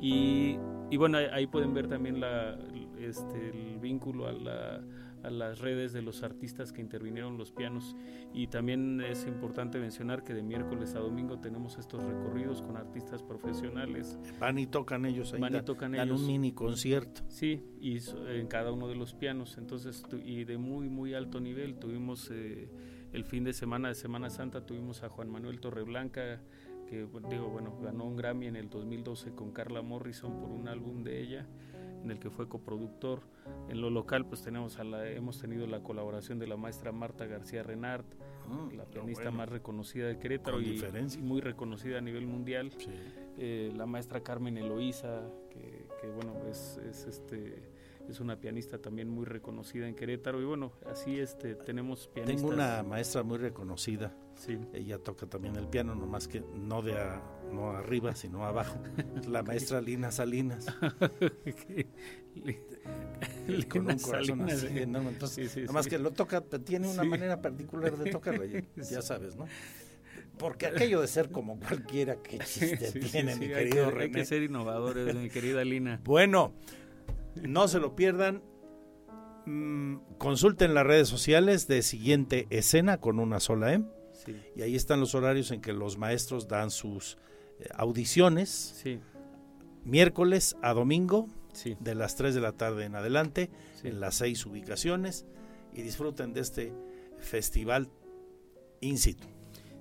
y, 0.00 0.58
y, 0.90 0.96
bueno, 0.96 1.18
ahí 1.32 1.46
pueden 1.46 1.74
ver 1.74 1.88
también 1.88 2.20
la, 2.20 2.58
este, 3.04 3.50
el 3.50 3.78
vínculo 3.78 4.26
a, 4.26 4.32
la, 4.32 4.82
a 5.24 5.30
las 5.30 5.58
redes 5.58 5.92
de 5.92 6.02
los 6.02 6.22
artistas 6.22 6.72
que 6.72 6.80
intervinieron 6.80 7.38
los 7.38 7.50
pianos. 7.50 7.96
Y 8.32 8.48
también 8.48 9.00
es 9.00 9.26
importante 9.26 9.78
mencionar 9.78 10.22
que 10.22 10.34
de 10.34 10.42
miércoles 10.42 10.94
a 10.94 10.98
domingo 10.98 11.38
tenemos 11.38 11.78
estos 11.78 12.02
recorridos 12.04 12.62
con 12.62 12.76
artistas 12.76 13.22
profesionales. 13.22 14.18
Van 14.38 14.58
y 14.58 14.66
tocan 14.66 15.06
ellos 15.06 15.32
ahí. 15.32 15.40
Van 15.40 15.56
y 15.56 15.62
tocan 15.62 15.92
dan 15.92 16.12
un 16.12 16.26
mini 16.26 16.52
concierto. 16.52 17.22
Sí, 17.28 17.62
y 17.80 17.98
en 18.28 18.46
cada 18.48 18.72
uno 18.72 18.88
de 18.88 18.96
los 18.96 19.14
pianos. 19.14 19.56
Entonces, 19.56 20.04
y 20.24 20.44
de 20.44 20.58
muy, 20.58 20.88
muy 20.88 21.14
alto 21.14 21.40
nivel. 21.40 21.76
Tuvimos... 21.76 22.30
Eh, 22.30 22.68
el 23.14 23.24
fin 23.24 23.44
de 23.44 23.52
semana 23.52 23.86
de 23.86 23.94
Semana 23.94 24.28
Santa 24.28 24.66
tuvimos 24.66 25.04
a 25.04 25.08
Juan 25.08 25.30
Manuel 25.30 25.60
Torreblanca, 25.60 26.40
que 26.88 27.06
digo, 27.30 27.48
bueno, 27.48 27.78
ganó 27.80 28.06
un 28.06 28.16
Grammy 28.16 28.48
en 28.48 28.56
el 28.56 28.68
2012 28.68 29.36
con 29.36 29.52
Carla 29.52 29.82
Morrison 29.82 30.40
por 30.40 30.50
un 30.50 30.66
álbum 30.66 31.04
de 31.04 31.22
ella 31.22 31.46
en 32.04 32.10
el 32.10 32.18
que 32.18 32.30
fue 32.30 32.48
coproductor. 32.48 33.22
En 33.68 33.80
lo 33.80 33.90
local, 33.90 34.26
pues 34.26 34.42
tenemos 34.42 34.78
a 34.78 34.84
la, 34.84 35.08
hemos 35.08 35.40
tenido 35.40 35.66
la 35.66 35.80
colaboración 35.82 36.38
de 36.38 36.46
la 36.46 36.56
maestra 36.56 36.92
Marta 36.92 37.26
García 37.26 37.62
Renart, 37.62 38.06
ah, 38.48 38.68
la 38.74 38.84
pianista 38.84 39.30
más 39.30 39.48
reconocida 39.48 40.06
de 40.06 40.18
Querétaro 40.18 40.60
y, 40.60 40.80
muy 41.20 41.40
reconocida 41.40 41.98
a 41.98 42.00
nivel 42.00 42.26
mundial. 42.26 42.72
Eh, 43.36 43.72
la 43.74 43.86
maestra 43.86 44.22
Carmen 44.22 44.56
Eloísa, 44.58 45.22
que, 45.50 45.86
que 46.00 46.08
bueno, 46.08 46.34
es, 46.48 46.78
es 46.88 47.06
este 47.06 47.74
es 48.08 48.20
una 48.20 48.38
pianista 48.38 48.78
también 48.78 49.08
muy 49.08 49.24
reconocida 49.24 49.88
en 49.88 49.94
Querétaro 49.94 50.40
y 50.40 50.44
bueno, 50.44 50.72
así 50.86 51.18
este 51.18 51.54
tenemos 51.54 52.08
pianistas. 52.08 52.42
Tengo 52.42 52.54
una 52.54 52.82
maestra 52.82 53.22
muy 53.22 53.38
reconocida. 53.38 54.14
Sí. 54.44 54.58
Ella 54.74 54.98
toca 54.98 55.26
también 55.26 55.56
el 55.56 55.68
piano, 55.68 55.94
nomás 55.94 56.28
que 56.28 56.40
no 56.40 56.82
de 56.82 56.94
no 57.52 57.70
arriba, 57.70 58.14
sino 58.14 58.44
abajo. 58.44 58.78
La 59.28 59.42
maestra 59.42 59.80
Lina 59.80 60.10
Salinas. 60.10 60.66
con 63.68 63.90
un 63.90 63.98
corazón 63.98 64.50
así, 64.50 64.66
Entonces, 64.66 65.56
nomás 65.66 65.86
que 65.86 65.98
lo 65.98 66.10
toca, 66.10 66.42
tiene 66.42 66.88
una 66.88 67.04
manera 67.04 67.40
particular 67.40 67.96
de 67.96 68.10
tocarlo, 68.10 68.44
ya, 68.44 68.62
sabes, 69.02 69.36
¿no? 69.36 69.46
Porque 70.38 70.66
aquello 70.66 71.00
de 71.00 71.06
ser 71.06 71.30
como 71.30 71.60
cualquiera 71.60 72.16
que 72.16 72.38
chiste 72.38 72.90
tiene, 73.00 73.36
mi 73.36 73.46
querido 73.46 73.90
René. 73.90 74.04
Hay 74.04 74.10
que 74.10 74.24
ser 74.24 74.42
innovadores, 74.42 75.14
mi 75.14 75.30
querida 75.30 75.64
Lina. 75.64 76.00
Bueno, 76.04 76.52
no 77.36 77.68
se 77.68 77.78
lo 77.78 77.94
pierdan. 77.94 78.42
Mm, 79.46 79.98
consulten 80.18 80.74
las 80.74 80.86
redes 80.86 81.06
sociales 81.06 81.68
de 81.68 81.82
siguiente 81.82 82.48
escena 82.50 82.98
con 82.98 83.20
una 83.20 83.38
sola 83.38 83.74
M. 83.74 83.86
Y 84.56 84.62
ahí 84.62 84.76
están 84.76 85.00
los 85.00 85.14
horarios 85.14 85.50
en 85.50 85.60
que 85.60 85.72
los 85.72 85.98
maestros 85.98 86.48
dan 86.48 86.70
sus 86.70 87.18
eh, 87.58 87.68
audiciones. 87.74 88.82
Miércoles 89.84 90.56
a 90.62 90.72
domingo, 90.72 91.28
de 91.80 91.94
las 91.94 92.16
3 92.16 92.34
de 92.34 92.40
la 92.40 92.52
tarde 92.52 92.84
en 92.84 92.96
adelante, 92.96 93.50
en 93.82 94.00
las 94.00 94.16
seis 94.16 94.44
ubicaciones. 94.46 95.26
Y 95.72 95.82
disfruten 95.82 96.32
de 96.32 96.40
este 96.40 96.72
festival 97.18 97.90
in 98.80 98.98
situ. 98.98 99.33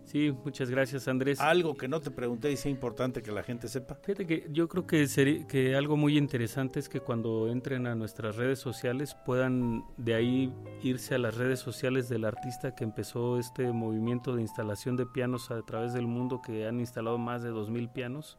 Sí, 0.03 0.31
muchas 0.43 0.69
gracias 0.69 1.07
Andrés. 1.07 1.39
Algo 1.39 1.75
que 1.75 1.87
no 1.87 2.01
te 2.01 2.11
pregunté 2.11 2.51
y 2.51 2.57
sea 2.57 2.69
importante 2.69 3.21
que 3.21 3.31
la 3.31 3.43
gente 3.43 3.67
sepa. 3.67 3.95
Fíjate 3.95 4.27
que 4.27 4.47
yo 4.51 4.67
creo 4.67 4.85
que, 4.85 5.07
sería, 5.07 5.47
que 5.47 5.75
algo 5.75 5.97
muy 5.97 6.17
interesante 6.17 6.79
es 6.79 6.89
que 6.89 6.99
cuando 6.99 7.47
entren 7.47 7.87
a 7.87 7.95
nuestras 7.95 8.35
redes 8.35 8.59
sociales 8.59 9.15
puedan 9.25 9.83
de 9.97 10.13
ahí 10.13 10.53
irse 10.81 11.15
a 11.15 11.17
las 11.17 11.35
redes 11.35 11.59
sociales 11.59 12.09
del 12.09 12.25
artista 12.25 12.75
que 12.75 12.83
empezó 12.83 13.39
este 13.39 13.71
movimiento 13.71 14.35
de 14.35 14.41
instalación 14.41 14.97
de 14.97 15.05
pianos 15.05 15.51
a 15.51 15.61
través 15.61 15.93
del 15.93 16.05
mundo, 16.05 16.41
que 16.41 16.67
han 16.67 16.79
instalado 16.79 17.17
más 17.17 17.43
de 17.43 17.51
2.000 17.51 17.91
pianos 17.91 18.37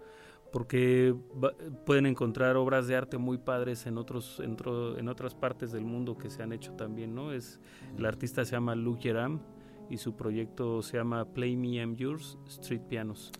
porque 0.52 1.16
pueden 1.84 2.06
encontrar 2.06 2.56
obras 2.56 2.86
de 2.86 2.94
arte 2.94 3.18
muy 3.18 3.38
padres 3.38 3.86
en 3.86 3.98
otros 3.98 4.38
en, 4.38 4.56
en, 4.96 5.08
otras 5.08 5.34
partes 5.34 5.72
del 5.72 5.84
mundo 5.84 6.16
que 6.16 6.30
se 6.30 6.44
han 6.44 6.52
hecho 6.52 6.74
también, 6.74 7.12
¿no? 7.12 7.32
Es 7.32 7.58
el 7.98 8.06
artista 8.06 8.44
se 8.44 8.52
llama 8.52 8.76
Luke 8.76 9.02
Yeram 9.02 9.40
y 9.94 9.98
su 9.98 10.16
proyecto 10.16 10.82
se 10.82 10.96
llama 10.96 11.24
Play 11.24 11.56
Me 11.56 11.76
I'm 11.76 11.96
Yours 11.96 12.36
Street 12.48 12.82
Pianos. 12.82 13.30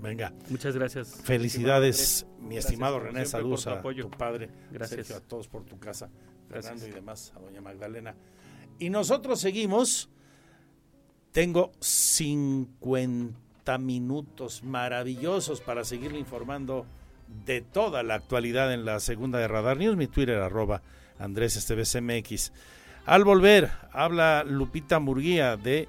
Venga. 0.00 0.34
Muchas 0.50 0.74
gracias. 0.74 1.20
Felicidades, 1.22 2.26
mi 2.40 2.56
estimado 2.56 2.98
René. 2.98 3.24
Saludos 3.24 3.68
a 3.68 3.80
tu 3.80 4.10
padre. 4.10 4.50
Gracias. 4.72 5.12
a 5.12 5.20
todos 5.20 5.46
por 5.46 5.64
tu 5.64 5.78
casa. 5.78 6.10
Fernando 6.48 6.86
y 6.86 6.90
demás, 6.90 7.32
a 7.36 7.38
doña 7.38 7.60
Magdalena. 7.60 8.14
Y 8.78 8.90
nosotros 8.90 9.40
seguimos. 9.40 10.10
Tengo 11.30 11.72
50 11.80 13.78
minutos 13.78 14.62
maravillosos 14.62 15.60
para 15.60 15.84
seguirle 15.84 16.18
informando 16.18 16.86
de 17.46 17.60
toda 17.60 18.02
la 18.02 18.14
actualidad 18.14 18.72
en 18.72 18.84
la 18.84 19.00
segunda 19.00 19.38
de 19.38 19.48
Radar 19.48 19.78
News. 19.78 19.96
Mi 19.96 20.06
Twitter, 20.06 20.38
arroba 20.38 20.82
Andrés 21.18 21.56
MX. 22.00 22.52
Al 23.06 23.22
volver, 23.22 23.70
habla 23.92 24.44
Lupita 24.44 24.98
Murguía 24.98 25.58
de 25.58 25.88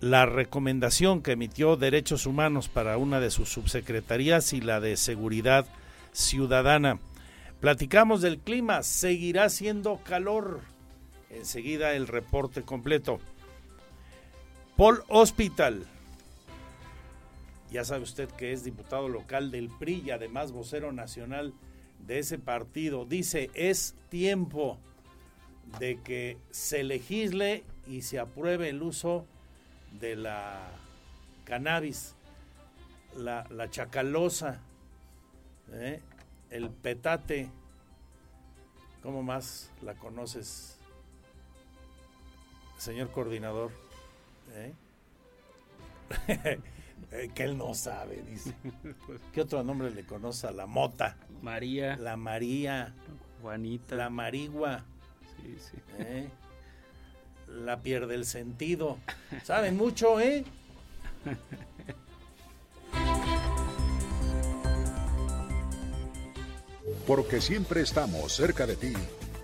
la 0.00 0.24
recomendación 0.24 1.22
que 1.22 1.32
emitió 1.32 1.76
Derechos 1.76 2.24
Humanos 2.24 2.68
para 2.68 2.96
una 2.96 3.20
de 3.20 3.30
sus 3.30 3.50
subsecretarías 3.50 4.54
y 4.54 4.62
la 4.62 4.80
de 4.80 4.96
Seguridad 4.96 5.66
Ciudadana. 6.12 6.98
Platicamos 7.60 8.22
del 8.22 8.38
clima, 8.38 8.82
seguirá 8.82 9.50
siendo 9.50 9.98
calor. 9.98 10.60
Enseguida 11.28 11.92
el 11.92 12.06
reporte 12.06 12.62
completo. 12.62 13.18
Paul 14.78 15.02
Hospital. 15.08 15.84
Ya 17.70 17.84
sabe 17.84 18.04
usted 18.04 18.30
que 18.30 18.54
es 18.54 18.64
diputado 18.64 19.10
local 19.10 19.50
del 19.50 19.68
PRI 19.68 20.04
y 20.06 20.10
además 20.10 20.52
vocero 20.52 20.90
nacional 20.90 21.52
de 21.98 22.20
ese 22.20 22.38
partido. 22.38 23.04
Dice, 23.04 23.50
es 23.52 23.94
tiempo 24.08 24.78
de 25.78 26.00
que 26.02 26.38
se 26.50 26.82
legisle 26.82 27.64
y 27.86 28.02
se 28.02 28.18
apruebe 28.18 28.68
el 28.68 28.82
uso 28.82 29.26
de 30.00 30.16
la 30.16 30.70
cannabis, 31.44 32.14
la, 33.16 33.70
chacalosa, 33.70 34.60
¿eh? 35.72 36.00
El 36.50 36.70
petate. 36.70 37.50
¿Cómo 39.02 39.22
más 39.22 39.70
la 39.82 39.94
conoces, 39.94 40.78
señor 42.78 43.10
coordinador? 43.10 43.70
¿Eh? 44.52 44.74
Eh, 47.12 47.30
que 47.34 47.44
él 47.44 47.56
no 47.56 47.74
sabe, 47.74 48.22
dice. 48.28 48.52
¿Qué 49.32 49.40
otro 49.40 49.62
nombre 49.62 49.90
le 49.90 50.04
conoce 50.04 50.46
a 50.48 50.50
la 50.50 50.66
mota? 50.66 51.16
María. 51.42 51.96
La 51.96 52.16
María. 52.16 52.92
Juanita. 53.40 53.94
La 53.94 54.10
Marigua. 54.10 54.84
Sí, 55.42 55.56
sí. 55.58 55.78
¿Eh? 55.98 56.28
La 57.48 57.80
pierde 57.80 58.14
el 58.14 58.24
sentido. 58.24 58.98
Saben 59.44 59.76
mucho, 59.76 60.20
¿eh? 60.20 60.44
Porque 67.06 67.40
siempre 67.40 67.80
estamos 67.80 68.32
cerca 68.32 68.66
de 68.66 68.76
ti. 68.76 68.92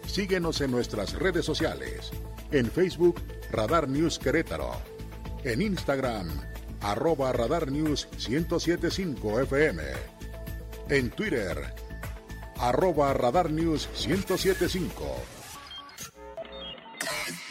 Síguenos 0.07 0.61
en 0.61 0.70
nuestras 0.70 1.14
redes 1.14 1.45
sociales. 1.47 2.11
En 2.53 2.70
Facebook, 2.70 3.22
Radar 3.51 3.88
News 3.88 4.18
Querétaro. 4.18 4.72
En 5.45 5.62
Instagram, 5.62 6.28
arroba 6.80 7.32
Radar 7.32 7.72
News 7.72 8.09
1075 8.28 9.40
FM. 9.40 9.82
En 10.90 11.11
Twitter, 11.11 11.59
arroba 12.59 13.12
Radar 13.14 13.51
News 13.51 13.88
1075. 14.07 15.34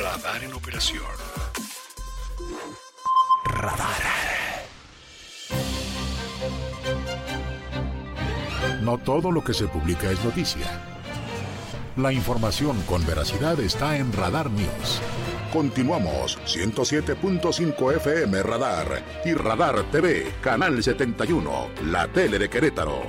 Radar 0.00 0.44
en 0.44 0.52
operación. 0.52 1.02
Radar. 3.44 4.02
No 8.80 8.98
todo 8.98 9.32
lo 9.32 9.42
que 9.42 9.54
se 9.54 9.66
publica 9.66 10.10
es 10.10 10.22
noticia. 10.24 10.66
La 11.96 12.12
información 12.12 12.80
con 12.82 13.04
veracidad 13.06 13.58
está 13.58 13.96
en 13.96 14.12
Radar 14.12 14.50
News. 14.50 15.00
Continuamos 15.52 16.38
107.5 16.46 17.96
FM 17.96 18.42
Radar 18.44 19.02
y 19.24 19.34
Radar 19.34 19.82
TV, 19.90 20.32
Canal 20.40 20.80
71, 20.80 21.70
la 21.86 22.06
tele 22.06 22.38
de 22.38 22.48
Querétaro. 22.48 23.02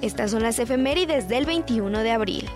Estas 0.00 0.30
son 0.30 0.44
las 0.44 0.60
efemérides 0.60 1.28
del 1.28 1.46
21 1.46 1.98
de 2.00 2.12
abril. 2.12 2.50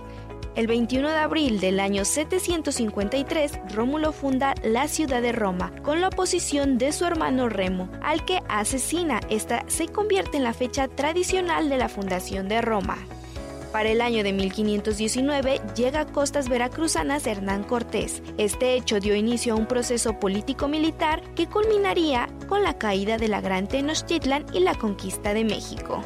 El 0.57 0.67
21 0.67 1.09
de 1.09 1.17
abril 1.17 1.61
del 1.61 1.79
año 1.79 2.05
753, 2.05 3.61
Rómulo 3.73 4.11
funda 4.13 4.55
la 4.65 4.89
ciudad 4.89 5.23
de 5.23 5.31
Roma 5.31 5.73
con 5.83 6.01
la 6.01 6.09
oposición 6.09 6.77
de 6.77 6.91
su 6.91 7.05
hermano 7.05 7.49
Remo, 7.49 7.89
al 8.03 8.25
que 8.25 8.43
asesina. 8.49 9.21
Esta 9.31 9.65
se 9.69 9.87
convierte 9.87 10.39
en 10.39 10.45
la 10.45 10.53
fecha 10.53 10.89
tradicional 10.89 11.69
de 11.69 11.79
la 11.79 11.89
fundación 11.89 12.49
de 12.49 12.63
Roma. 12.63 12.99
Para 13.71 13.91
el 13.91 14.01
año 14.01 14.25
de 14.25 14.33
1519 14.33 15.61
llega 15.77 16.01
a 16.01 16.07
costas 16.07 16.49
veracruzanas 16.49 17.29
Hernán 17.29 17.63
Cortés. 17.63 18.21
Este 18.37 18.75
hecho 18.75 18.99
dio 18.99 19.15
inicio 19.15 19.55
a 19.55 19.57
un 19.57 19.67
proceso 19.67 20.19
político-militar 20.19 21.23
que 21.35 21.47
culminaría 21.47 22.29
con 22.49 22.65
la 22.65 22.77
caída 22.77 23.17
de 23.19 23.29
la 23.29 23.41
Gran 23.41 23.69
Tenochtitlan 23.69 24.47
y 24.53 24.59
la 24.59 24.75
conquista 24.75 25.33
de 25.33 25.45
México. 25.45 26.03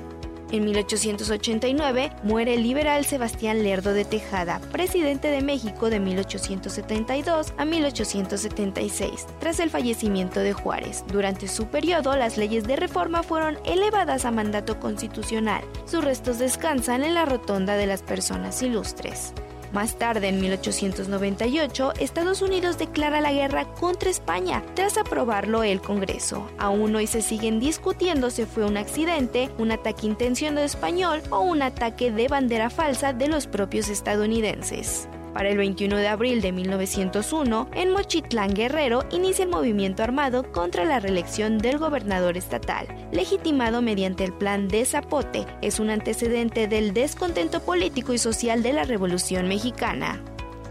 En 0.55 0.67
1889 0.67 2.13
muere 2.23 2.55
el 2.55 2.63
liberal 2.63 3.05
Sebastián 3.05 3.65
Lerdo 3.65 3.93
de 3.93 4.05
Tejada, 4.05 4.61
presidente 4.71 5.27
de 5.33 5.43
México 5.43 5.91
de 5.91 5.99
1872 5.99 7.53
a 7.57 7.65
1876, 7.65 9.27
tras 9.41 9.59
el 9.59 9.69
fallecimiento 9.69 10.39
de 10.39 10.53
Juárez. 10.53 11.05
Durante 11.09 11.49
su 11.49 11.67
periodo, 11.67 12.15
las 12.15 12.37
leyes 12.37 12.69
de 12.69 12.77
reforma 12.77 13.25
fueron 13.25 13.59
elevadas 13.65 14.25
a 14.25 14.31
mandato 14.31 14.79
constitucional. 14.79 15.65
Sus 15.87 16.05
restos 16.05 16.39
descansan 16.39 17.03
en 17.03 17.15
la 17.15 17.25
Rotonda 17.25 17.77
de 17.77 17.89
las 17.89 18.03
Personas 18.03 18.63
Ilustres. 18.63 19.35
Más 19.75 19.97
tarde, 19.99 20.29
en 20.29 20.41
1898, 20.41 21.95
Estados 21.99 22.43
Unidos 22.43 22.79
declara 22.79 23.21
la 23.21 23.33
guerra 23.33 23.65
contra 23.75 24.09
España 24.09 24.63
tras 24.75 24.97
aprobarlo 24.97 25.65
el 25.65 25.81
Congreso. 25.81 26.49
Aún 26.59 26.95
hoy 26.95 27.09
se 27.09 27.23
siguen 27.23 27.59
discutiendo 27.59 28.31
si 28.31 28.45
fue 28.45 28.65
un 28.65 28.77
accidente, 28.77 29.51
un 29.59 29.73
ataque 29.73 30.07
intencionado 30.07 30.65
español 30.65 31.23
o 31.31 31.41
un 31.41 31.61
ataque 31.61 32.13
de 32.13 32.29
bandera 32.29 32.71
falsa 32.71 33.13
de 33.13 33.27
los 33.27 33.49
propios 33.49 33.89
estadounidenses. 33.89 35.09
Para 35.35 35.49
el 35.49 35.59
21 35.59 35.97
de 35.97 36.07
abril 36.07 36.41
de 36.41 36.53
1901, 36.53 37.69
en 37.75 37.91
Mochitlán 37.91 38.55
Guerrero 38.55 39.05
inicia 39.11 39.45
el 39.45 39.51
movimiento 39.51 40.05
armado 40.05 40.53
contra 40.53 40.85
la 40.85 41.01
reelección 41.01 41.59
del 41.59 41.79
gobernador 41.79 42.37
estatal, 42.37 42.87
legitimado 43.11 43.83
mediante 43.83 44.23
el 44.23 44.33
Plan 44.33 44.69
de 44.69 44.85
Zapote. 44.85 45.45
Es 45.61 45.81
un 45.81 45.91
antecedente 45.91 46.69
del 46.69 46.95
descontento 46.95 47.61
político 47.61 48.13
y 48.13 48.19
social 48.19 48.63
de 48.63 48.75
la 48.75 48.85
Revolución 48.85 49.49
Mexicana. 49.49 50.23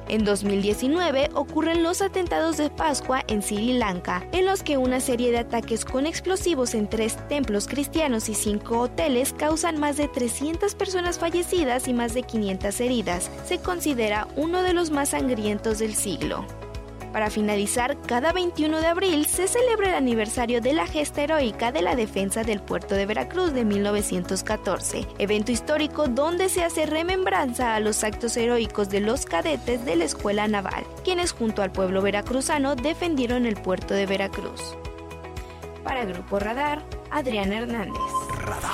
En 0.10 0.26
2019 0.26 1.30
ocurren 1.34 1.84
los 1.84 2.02
atentados 2.02 2.58
de 2.58 2.70
Pascua 2.70 3.24
en 3.28 3.42
Sri 3.42 3.74
Lanka, 3.74 4.28
en 4.32 4.46
los 4.46 4.64
que 4.64 4.78
una 4.78 5.00
serie 5.00 5.32
de 5.32 5.40
ataques 5.40 5.86
con 5.86 6.06
explosivos 6.06 6.74
en 6.74 6.90
tres 6.90 7.18
templos 7.28 7.68
cristianos 7.68 8.30
y 8.30 8.34
cinco 8.34 8.80
hoteles 8.80 9.34
causan 9.34 9.80
más 9.80 9.98
de 9.98 10.08
300 10.08 10.76
personas 10.76 11.20
fallecidas 11.20 11.88
y 11.88 11.94
más 11.94 12.14
de 12.14 12.24
500 12.24 12.80
heridas. 12.82 13.32
Se 13.46 13.60
considera 13.60 14.28
uno 14.36 14.64
de 14.64 14.74
los 14.74 14.92
más 14.92 15.10
sangrientos 15.10 15.80
del 15.80 15.96
siglo. 15.96 16.46
Para 17.14 17.30
finalizar, 17.30 17.96
cada 18.08 18.34
21 18.34 18.82
de 18.82 18.88
abril 18.88 19.28
se 19.28 19.48
celebra 19.48 19.90
el 19.90 19.96
aniversario 19.96 20.62
de 20.62 20.74
la 20.74 20.88
gesta 20.88 21.22
heroica 21.22 21.72
de 21.72 21.84
la 21.84 21.96
defensa 21.96 22.44
del 22.44 22.60
puerto 22.60 22.96
de 22.96 23.06
Veracruz 23.06 23.54
de 23.54 23.64
1914, 23.64 25.08
evento 25.20 25.52
histórico 25.52 26.08
donde 26.08 26.50
se 26.50 26.64
hace 26.64 26.88
remembranza 26.88 27.76
a 27.76 27.80
los 27.80 28.04
actos 28.04 28.36
heroicos 28.36 28.90
de 28.90 29.00
los 29.00 29.28
cadetes 29.28 29.86
de 29.86 29.96
la 29.96 30.06
Escuela 30.06 30.48
Naval, 30.48 30.86
quienes 31.04 31.34
junto 31.34 31.62
al 31.62 31.72
pueblo 31.72 32.02
veracruzano 32.02 32.76
defendieron 32.76 33.46
el 33.46 33.58
puerto 33.58 33.94
de 33.94 34.08
Veracruz. 34.08 34.76
Para 35.84 36.06
Grupo 36.06 36.40
Radar, 36.40 36.84
Adrián 37.12 37.54
Hernández. 37.54 38.02
Radar. 38.40 38.74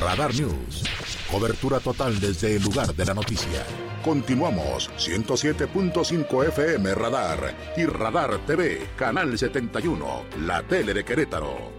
Radar 0.00 0.32
News. 0.32 0.84
Cobertura 1.28 1.80
total 1.80 2.20
desde 2.20 2.54
el 2.54 2.62
lugar 2.62 2.94
de 2.94 3.04
la 3.04 3.14
noticia. 3.14 3.64
Continuamos 4.04 4.90
107.5 4.98 6.48
FM 6.48 6.92
Radar 6.92 7.54
y 7.76 7.86
Radar 7.86 8.36
TV, 8.46 8.88
Canal 8.96 9.38
71, 9.38 10.24
la 10.44 10.60
tele 10.64 10.92
de 10.92 11.04
Querétaro. 11.04 11.70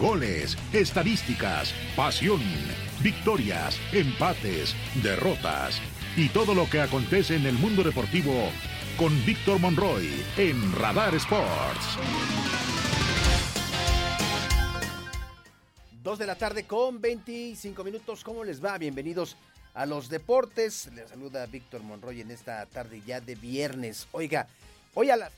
Goles, 0.00 0.56
estadísticas, 0.72 1.74
pasión, 1.94 2.40
victorias, 3.02 3.78
empates, 3.92 4.74
derrotas 5.02 5.82
y 6.16 6.30
todo 6.30 6.54
lo 6.54 6.70
que 6.70 6.80
acontece 6.80 7.36
en 7.36 7.44
el 7.44 7.54
mundo 7.58 7.82
deportivo 7.82 8.50
con 8.96 9.12
Víctor 9.26 9.58
Monroy 9.58 10.08
en 10.38 10.72
Radar 10.72 11.14
Sports. 11.16 11.98
Dos 16.08 16.18
de 16.18 16.26
la 16.26 16.36
tarde 16.36 16.64
con 16.64 17.02
25 17.02 17.84
minutos. 17.84 18.24
¿Cómo 18.24 18.42
les 18.42 18.64
va? 18.64 18.78
Bienvenidos 18.78 19.36
a 19.74 19.84
los 19.84 20.08
deportes. 20.08 20.88
Les 20.94 21.10
saluda 21.10 21.44
Víctor 21.44 21.82
Monroy 21.82 22.22
en 22.22 22.30
esta 22.30 22.64
tarde 22.64 23.02
ya 23.06 23.20
de 23.20 23.34
viernes. 23.34 24.08
Oiga, 24.12 24.46
hoy 24.94 25.10
a 25.10 25.16
la 25.16 25.30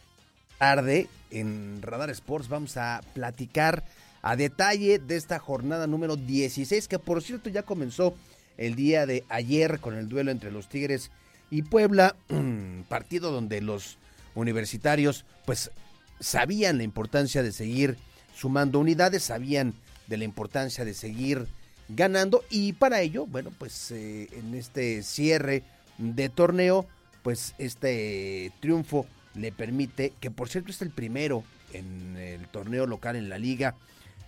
tarde 0.58 1.08
en 1.32 1.82
Radar 1.82 2.10
Sports 2.10 2.48
vamos 2.48 2.76
a 2.76 3.00
platicar 3.14 3.82
a 4.22 4.36
detalle 4.36 5.00
de 5.00 5.16
esta 5.16 5.40
jornada 5.40 5.88
número 5.88 6.14
16 6.14 6.86
que 6.86 7.00
por 7.00 7.20
cierto 7.20 7.50
ya 7.50 7.64
comenzó 7.64 8.14
el 8.56 8.76
día 8.76 9.06
de 9.06 9.24
ayer 9.28 9.80
con 9.80 9.96
el 9.96 10.08
duelo 10.08 10.30
entre 10.30 10.52
los 10.52 10.68
Tigres 10.68 11.10
y 11.50 11.62
Puebla, 11.62 12.14
partido 12.88 13.32
donde 13.32 13.60
los 13.60 13.98
universitarios 14.36 15.24
pues 15.46 15.72
sabían 16.20 16.78
la 16.78 16.84
importancia 16.84 17.42
de 17.42 17.50
seguir 17.50 17.96
sumando 18.36 18.78
unidades, 18.78 19.24
sabían 19.24 19.74
de 20.10 20.18
la 20.18 20.24
importancia 20.24 20.84
de 20.84 20.92
seguir 20.92 21.46
ganando 21.88 22.44
y 22.50 22.74
para 22.74 23.00
ello, 23.00 23.26
bueno, 23.26 23.50
pues 23.56 23.92
eh, 23.92 24.28
en 24.32 24.54
este 24.54 25.02
cierre 25.02 25.62
de 25.96 26.28
torneo, 26.28 26.86
pues 27.22 27.54
este 27.58 28.52
triunfo 28.60 29.06
le 29.34 29.52
permite, 29.52 30.12
que 30.20 30.30
por 30.30 30.48
cierto 30.48 30.70
es 30.72 30.82
el 30.82 30.90
primero 30.90 31.44
en 31.72 32.16
el 32.16 32.46
torneo 32.48 32.86
local 32.86 33.16
en 33.16 33.28
la 33.28 33.38
liga, 33.38 33.76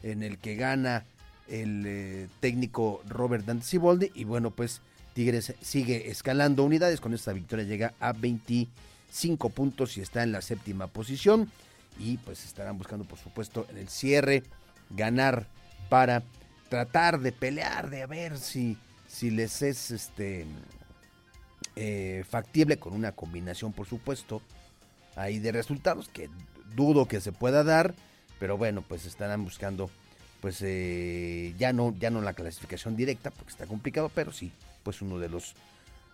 en 0.03 0.23
el 0.23 0.39
que 0.39 0.55
gana 0.55 1.05
el 1.49 1.85
eh, 1.87 2.29
técnico 2.41 3.03
Robert 3.09 3.45
Dante 3.45 3.67
Ciboldi. 3.67 4.13
Y 4.15 4.25
bueno, 4.25 4.53
pues 4.53 4.81
Tigres 5.15 5.55
sigue 5.61 6.11
escalando 6.11 6.65
unidades. 6.65 7.01
Con 7.01 7.15
esta 7.15 7.33
victoria 7.33 7.65
llega 7.65 7.95
a 7.99 8.13
25 8.13 9.51
puntos 9.51 9.97
y 9.97 10.01
está 10.01 10.23
en 10.23 10.33
la 10.33 10.41
séptima 10.41 10.87
posición. 10.87 11.51
Y 11.99 12.19
pues 12.19 12.45
estarán 12.45 12.79
buscando, 12.79 13.05
por 13.05 13.19
supuesto, 13.19 13.67
en 13.71 13.79
el 13.79 13.89
cierre 13.89 14.45
ganar 14.91 15.47
para 15.93 16.23
tratar 16.71 17.21
de 17.21 17.33
pelear, 17.33 17.91
de 17.91 18.07
ver 18.07 18.39
si, 18.39 18.79
si 19.07 19.31
les 19.31 19.61
es 19.61 19.91
este 19.91 20.47
eh, 21.77 22.25
factible 22.27 22.79
con 22.79 22.95
una 22.95 23.13
combinación, 23.13 23.75
por 23.75 23.87
supuesto, 23.87 24.41
ahí 25.17 25.39
de 25.39 25.53
resultados 25.53 26.09
que 26.09 26.31
dudo 26.75 27.07
que 27.09 27.21
se 27.21 27.31
pueda 27.31 27.63
dar, 27.63 27.95
pero 28.39 28.57
bueno, 28.57 28.81
pues 28.81 29.05
estarán 29.05 29.45
buscando 29.45 29.91
pues 30.41 30.63
eh, 30.63 31.55
ya 31.59 31.75
no 31.75 31.95
ya 32.01 32.09
no 32.09 32.23
la 32.23 32.33
clasificación 32.33 32.97
directa 32.97 33.31
porque 33.31 33.51
está 33.51 33.67
complicado, 33.67 34.11
pero 34.15 34.33
sí, 34.33 34.51
pues 34.85 35.03
uno 35.03 35.19
de 35.19 35.29
los 35.29 35.55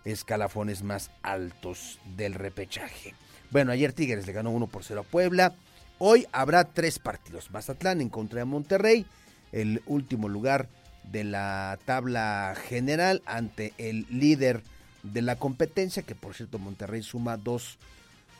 escalafones 0.05 0.83
más 0.83 1.13
altos 1.23 2.01
del 2.17 2.35
repechaje. 2.35 3.15
Bueno, 3.53 3.71
ayer 3.71 3.93
Tigres 3.93 4.27
le 4.27 4.33
ganó 4.33 4.51
1 4.51 4.67
por 4.67 4.83
0 4.83 5.03
a 5.03 5.05
Puebla. 5.05 5.55
Hoy 5.99 6.27
habrá 6.33 6.65
tres 6.65 6.99
partidos. 6.99 7.53
Mazatlán 7.53 8.01
en 8.01 8.09
contra 8.09 8.41
de 8.41 8.45
Monterrey, 8.45 9.07
el 9.53 9.83
último 9.87 10.29
lugar 10.29 10.69
de 11.11 11.25
la 11.25 11.79
tabla 11.85 12.55
general 12.69 13.23
ante 13.27 13.73
el 13.79 14.07
líder 14.11 14.63
de 15.03 15.23
la 15.23 15.37
competencia, 15.37 16.03
que 16.03 16.15
por 16.15 16.35
cierto 16.35 16.59
Monterrey 16.59 17.03
suma 17.03 17.37
dos 17.37 17.79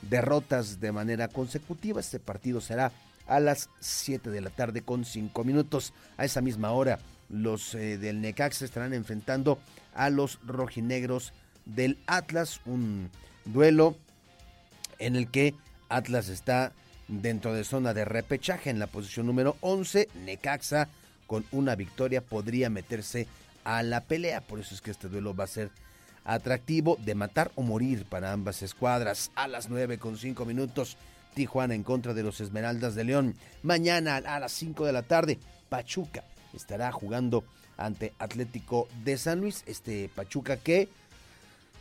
derrotas 0.01 0.79
de 0.79 0.91
manera 0.91 1.27
consecutiva. 1.27 1.99
Este 1.99 2.19
partido 2.19 2.61
será 2.61 2.91
a 3.27 3.39
las 3.39 3.69
7 3.79 4.29
de 4.29 4.41
la 4.41 4.49
tarde 4.49 4.81
con 4.81 5.05
5 5.05 5.43
minutos. 5.43 5.93
A 6.17 6.25
esa 6.25 6.41
misma 6.41 6.71
hora, 6.71 6.99
los 7.29 7.75
eh, 7.75 7.97
del 7.97 8.21
Necaxa 8.21 8.65
estarán 8.65 8.93
enfrentando 8.93 9.59
a 9.93 10.09
los 10.09 10.39
rojinegros 10.45 11.33
del 11.65 11.97
Atlas, 12.07 12.61
un 12.65 13.09
duelo 13.45 13.95
en 14.97 15.15
el 15.15 15.29
que 15.29 15.53
Atlas 15.89 16.29
está 16.29 16.73
dentro 17.07 17.53
de 17.53 17.63
zona 17.63 17.93
de 17.93 18.05
repechaje 18.05 18.69
en 18.69 18.79
la 18.79 18.87
posición 18.87 19.25
número 19.25 19.57
11. 19.61 20.09
Necaxa 20.25 20.89
con 21.29 21.45
una 21.51 21.75
victoria 21.75 22.21
podría 22.21 22.71
meterse 22.71 23.27
a 23.63 23.83
la 23.83 24.01
pelea, 24.01 24.41
por 24.41 24.59
eso 24.59 24.73
es 24.73 24.81
que 24.81 24.89
este 24.89 25.09
duelo 25.09 25.35
va 25.35 25.43
a 25.43 25.47
ser 25.47 25.69
atractivo 26.25 26.97
de 27.05 27.13
matar 27.13 27.51
o 27.53 27.61
morir 27.61 28.05
para 28.05 28.33
ambas 28.33 28.63
escuadras. 28.63 29.29
A 29.35 29.47
las 29.47 29.69
9 29.69 29.99
con 29.99 30.17
5 30.17 30.43
minutos, 30.43 30.97
Tijuana 31.35 31.75
en 31.75 31.83
contra 31.83 32.15
de 32.15 32.23
los 32.23 32.41
Esmeraldas 32.41 32.95
de 32.95 33.03
León. 33.03 33.35
Mañana 33.61 34.15
a 34.17 34.39
las 34.39 34.51
5 34.53 34.87
de 34.87 34.91
la 34.91 35.03
tarde, 35.03 35.37
Pachuca 35.69 36.23
estará 36.55 36.91
jugando 36.91 37.43
ante 37.77 38.11
Atlético 38.17 38.87
de 39.03 39.15
San 39.19 39.39
Luis. 39.39 39.63
Este 39.67 40.09
Pachuca 40.15 40.57
que 40.57 40.89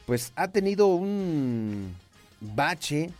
pues 0.05 0.32
ha 0.36 0.49
tenido 0.49 0.88
un 0.88 1.94
bache 2.40 3.11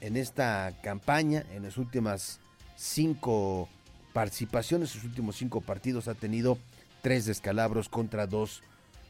en 0.00 0.16
esta 0.16 0.72
campaña, 0.82 1.44
en 1.52 1.64
las 1.64 1.76
últimas 1.76 2.40
cinco 2.74 3.68
participaciones, 4.14 4.90
sus 4.90 5.04
últimos 5.04 5.36
cinco 5.36 5.60
partidos 5.60 6.06
ha 6.06 6.14
tenido 6.14 6.56
tres 7.02 7.26
descalabros 7.26 7.88
contra 7.88 8.28
dos 8.28 8.62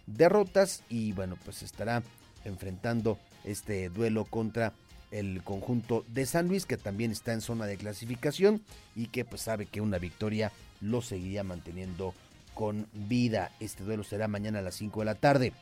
derrotas 0.06 0.82
y 0.88 1.12
bueno, 1.12 1.36
pues 1.44 1.62
estará 1.62 2.02
enfrentando 2.44 3.18
este 3.44 3.90
duelo 3.90 4.24
contra 4.24 4.72
el 5.10 5.42
conjunto 5.44 6.04
de 6.08 6.24
San 6.24 6.48
Luis 6.48 6.64
que 6.64 6.78
también 6.78 7.12
está 7.12 7.34
en 7.34 7.42
zona 7.42 7.66
de 7.66 7.76
clasificación 7.76 8.62
y 8.96 9.08
que 9.08 9.26
pues 9.26 9.42
sabe 9.42 9.66
que 9.66 9.82
una 9.82 9.98
victoria 9.98 10.50
lo 10.80 11.02
seguiría 11.02 11.44
manteniendo 11.44 12.14
con 12.54 12.86
vida. 12.94 13.52
Este 13.60 13.84
duelo 13.84 14.04
será 14.04 14.26
mañana 14.26 14.60
a 14.60 14.62
las 14.62 14.76
5 14.76 15.00
de 15.00 15.04
la 15.04 15.16
tarde. 15.16 15.52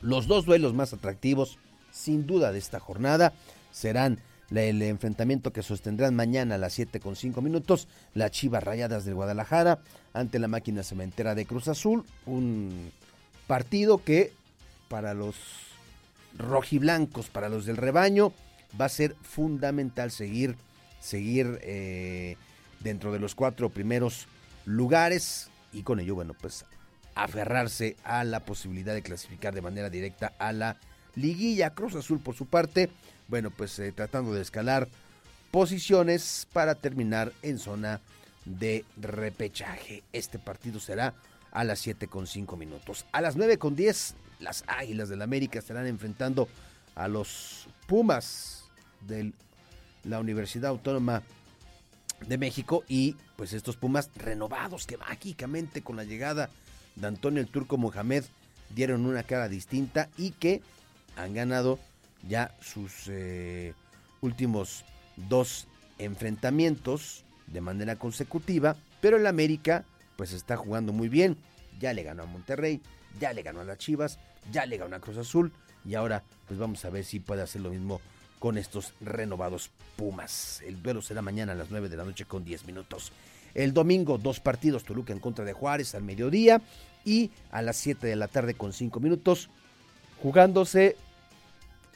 Los 0.00 0.26
dos 0.26 0.44
duelos 0.46 0.74
más 0.74 0.92
atractivos 0.92 1.58
sin 1.92 2.26
duda 2.26 2.50
de 2.50 2.58
esta 2.58 2.80
jornada 2.80 3.32
serán 3.70 4.18
el 4.56 4.82
enfrentamiento 4.82 5.52
que 5.52 5.62
sostendrán 5.62 6.14
mañana 6.14 6.56
a 6.56 6.58
las 6.58 6.72
7 6.74 7.00
con 7.00 7.16
5 7.16 7.40
minutos, 7.40 7.88
las 8.14 8.30
Chivas 8.30 8.62
Rayadas 8.62 9.04
del 9.04 9.14
Guadalajara 9.14 9.80
ante 10.12 10.38
la 10.38 10.48
máquina 10.48 10.82
cementera 10.82 11.34
de 11.34 11.46
Cruz 11.46 11.68
Azul, 11.68 12.04
un 12.26 12.92
Partido 13.46 13.98
que 13.98 14.32
para 14.88 15.14
los 15.14 15.36
rojiblancos, 16.38 17.28
para 17.28 17.48
los 17.48 17.66
del 17.66 17.76
rebaño, 17.76 18.32
va 18.80 18.86
a 18.86 18.88
ser 18.88 19.16
fundamental 19.22 20.10
seguir, 20.10 20.56
seguir 21.00 21.58
eh, 21.62 22.36
dentro 22.80 23.12
de 23.12 23.18
los 23.18 23.34
cuatro 23.34 23.68
primeros 23.68 24.26
lugares 24.64 25.50
y 25.72 25.82
con 25.82 26.00
ello, 26.00 26.14
bueno, 26.14 26.34
pues 26.34 26.64
aferrarse 27.14 27.96
a 28.04 28.24
la 28.24 28.40
posibilidad 28.40 28.94
de 28.94 29.02
clasificar 29.02 29.54
de 29.54 29.60
manera 29.60 29.90
directa 29.90 30.32
a 30.38 30.52
la 30.52 30.76
liguilla. 31.14 31.74
Cruz 31.74 31.94
Azul, 31.94 32.20
por 32.20 32.34
su 32.34 32.46
parte, 32.46 32.90
bueno, 33.32 33.50
pues 33.50 33.78
eh, 33.78 33.92
tratando 33.92 34.34
de 34.34 34.42
escalar 34.42 34.88
posiciones 35.50 36.46
para 36.52 36.74
terminar 36.74 37.32
en 37.40 37.58
zona 37.58 37.98
de 38.44 38.84
repechaje. 39.00 40.02
Este 40.12 40.38
partido 40.38 40.78
será 40.78 41.14
a 41.50 41.64
las 41.64 41.78
7 41.78 42.08
con 42.08 42.26
5 42.26 42.58
minutos. 42.58 43.06
A 43.10 43.22
las 43.22 43.34
9 43.36 43.56
con 43.56 43.74
10, 43.74 44.16
las 44.40 44.64
Águilas 44.66 45.08
del 45.08 45.22
América 45.22 45.60
estarán 45.60 45.86
enfrentando 45.86 46.46
a 46.94 47.08
los 47.08 47.68
Pumas 47.86 48.64
de 49.00 49.32
la 50.04 50.20
Universidad 50.20 50.68
Autónoma 50.68 51.22
de 52.28 52.36
México 52.36 52.84
y 52.86 53.16
pues 53.36 53.54
estos 53.54 53.76
Pumas 53.78 54.10
renovados 54.14 54.86
que 54.86 54.98
mágicamente 54.98 55.80
con 55.80 55.96
la 55.96 56.04
llegada 56.04 56.50
de 56.96 57.06
Antonio 57.06 57.40
el 57.40 57.48
Turco 57.48 57.78
Mohamed 57.78 58.24
dieron 58.74 59.06
una 59.06 59.22
cara 59.22 59.48
distinta 59.48 60.10
y 60.18 60.32
que 60.32 60.60
han 61.16 61.32
ganado 61.32 61.78
ya 62.28 62.54
sus 62.60 63.08
eh, 63.08 63.74
últimos 64.20 64.84
dos 65.16 65.66
enfrentamientos 65.98 67.24
de 67.46 67.60
manera 67.60 67.96
consecutiva, 67.96 68.76
pero 69.00 69.16
el 69.16 69.26
América 69.26 69.84
pues 70.16 70.32
está 70.32 70.56
jugando 70.56 70.92
muy 70.92 71.08
bien. 71.08 71.36
Ya 71.80 71.92
le 71.92 72.02
ganó 72.02 72.22
a 72.22 72.26
Monterrey, 72.26 72.80
ya 73.18 73.32
le 73.32 73.42
ganó 73.42 73.60
a 73.60 73.64
las 73.64 73.78
Chivas, 73.78 74.18
ya 74.50 74.66
le 74.66 74.76
ganó 74.76 74.96
a 74.96 75.00
Cruz 75.00 75.18
Azul 75.18 75.52
y 75.84 75.94
ahora 75.94 76.22
pues 76.46 76.58
vamos 76.58 76.84
a 76.84 76.90
ver 76.90 77.04
si 77.04 77.20
puede 77.20 77.42
hacer 77.42 77.60
lo 77.60 77.70
mismo 77.70 78.00
con 78.38 78.58
estos 78.58 78.94
renovados 79.00 79.70
Pumas. 79.96 80.62
El 80.66 80.82
duelo 80.82 81.02
será 81.02 81.22
mañana 81.22 81.52
a 81.52 81.54
las 81.54 81.70
9 81.70 81.88
de 81.88 81.96
la 81.96 82.04
noche 82.04 82.24
con 82.24 82.44
10 82.44 82.66
minutos. 82.66 83.12
El 83.54 83.74
domingo 83.74 84.18
dos 84.18 84.40
partidos, 84.40 84.84
Toluca 84.84 85.12
en 85.12 85.20
contra 85.20 85.44
de 85.44 85.52
Juárez 85.52 85.94
al 85.94 86.02
mediodía 86.02 86.62
y 87.04 87.30
a 87.50 87.62
las 87.62 87.76
7 87.76 88.06
de 88.06 88.16
la 88.16 88.28
tarde 88.28 88.54
con 88.54 88.72
5 88.72 88.98
minutos 89.00 89.50
jugándose 90.22 90.96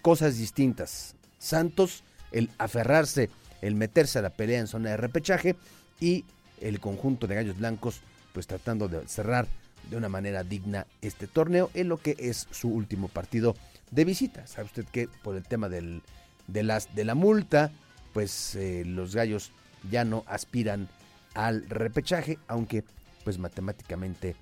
cosas 0.03 0.39
distintas. 0.39 1.15
Santos, 1.39 2.03
el 2.33 2.51
aferrarse, 2.59 3.31
el 3.63 3.75
meterse 3.75 4.19
a 4.19 4.23
la 4.23 4.31
pelea 4.31 4.61
en 4.61 4.67
zona 4.67 4.91
de 4.91 4.97
repechaje 4.97 5.57
y 6.01 6.25
el 6.61 6.81
conjunto 6.81 7.27
de 7.27 7.35
Gallos 7.35 7.59
Blancos, 7.59 8.01
pues 8.33 8.47
tratando 8.47 8.89
de 8.89 9.07
cerrar 9.09 9.47
de 9.91 9.97
una 9.97 10.09
manera 10.09 10.43
digna 10.43 10.87
este 11.01 11.27
torneo 11.27 11.71
en 11.75 11.89
lo 11.89 11.99
que 11.99 12.17
es 12.19 12.49
su 12.51 12.69
último 12.69 13.09
partido 13.09 13.55
de 13.91 14.05
visita. 14.05 14.47
Sabe 14.47 14.67
usted 14.67 14.85
que 14.87 15.09
por 15.23 15.37
el 15.37 15.45
tema 15.45 15.69
del, 15.69 16.03
de, 16.47 16.63
las, 16.63 16.95
de 16.95 17.05
la 17.05 17.15
multa, 17.15 17.71
pues 18.13 18.55
eh, 18.57 18.85
los 18.85 19.15
gallos 19.15 19.53
ya 19.91 20.05
no 20.05 20.25
aspiran 20.27 20.89
al 21.35 21.69
repechaje, 21.69 22.39
aunque 22.49 22.85
pues 23.25 23.39
matemáticamente 23.39 24.37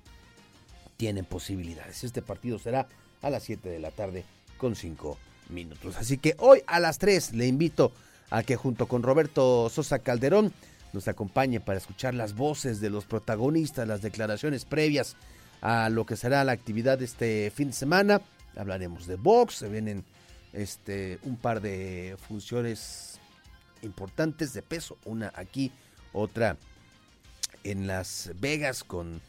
tienen 0.97 1.25
posibilidades. 1.25 2.03
Este 2.03 2.21
partido 2.21 2.57
será 2.57 2.87
a 3.21 3.29
las 3.29 3.43
7 3.43 3.69
de 3.69 3.79
la 3.79 3.91
tarde 3.91 4.23
con 4.57 4.75
5 4.75 5.17
minutos. 5.49 5.95
Así 5.97 6.17
que 6.17 6.35
hoy 6.39 6.61
a 6.67 6.79
las 6.79 6.97
3 6.97 7.33
le 7.33 7.47
invito 7.47 7.91
a 8.29 8.43
que 8.43 8.55
junto 8.55 8.87
con 8.87 9.03
Roberto 9.03 9.69
Sosa 9.69 9.99
Calderón 9.99 10.53
nos 10.93 11.07
acompañe 11.07 11.59
para 11.59 11.77
escuchar 11.77 12.13
las 12.13 12.35
voces 12.35 12.79
de 12.79 12.89
los 12.89 13.05
protagonistas, 13.05 13.87
las 13.87 14.01
declaraciones 14.01 14.65
previas 14.65 15.15
a 15.61 15.89
lo 15.89 16.05
que 16.05 16.15
será 16.15 16.43
la 16.43 16.53
actividad 16.53 16.97
de 16.97 17.05
este 17.05 17.51
fin 17.53 17.67
de 17.67 17.73
semana. 17.73 18.21
Hablaremos 18.55 19.05
de 19.07 19.15
box, 19.15 19.55
se 19.55 19.69
vienen 19.69 20.05
este, 20.53 21.19
un 21.23 21.35
par 21.35 21.61
de 21.61 22.15
funciones 22.27 23.19
importantes 23.81 24.53
de 24.53 24.61
peso, 24.61 24.97
una 25.05 25.31
aquí, 25.35 25.71
otra 26.13 26.57
en 27.63 27.87
Las 27.87 28.31
Vegas 28.39 28.83
con 28.83 29.21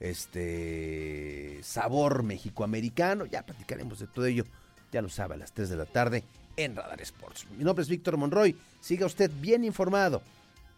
este 0.00 1.60
sabor 1.62 2.22
mexicoamericano. 2.24 3.26
Ya 3.26 3.44
platicaremos 3.44 4.00
de 4.00 4.06
todo 4.08 4.26
ello, 4.26 4.44
ya 4.92 5.02
lo 5.02 5.08
sabe, 5.08 5.34
a 5.34 5.38
las 5.38 5.52
3 5.52 5.70
de 5.70 5.76
la 5.76 5.86
tarde 5.86 6.22
en 6.56 6.76
Radar 6.76 7.00
Sports. 7.00 7.46
Mi 7.56 7.64
nombre 7.64 7.82
es 7.82 7.88
Víctor 7.88 8.16
Monroy, 8.16 8.56
siga 8.80 9.06
usted 9.06 9.30
bien 9.40 9.64
informado 9.64 10.22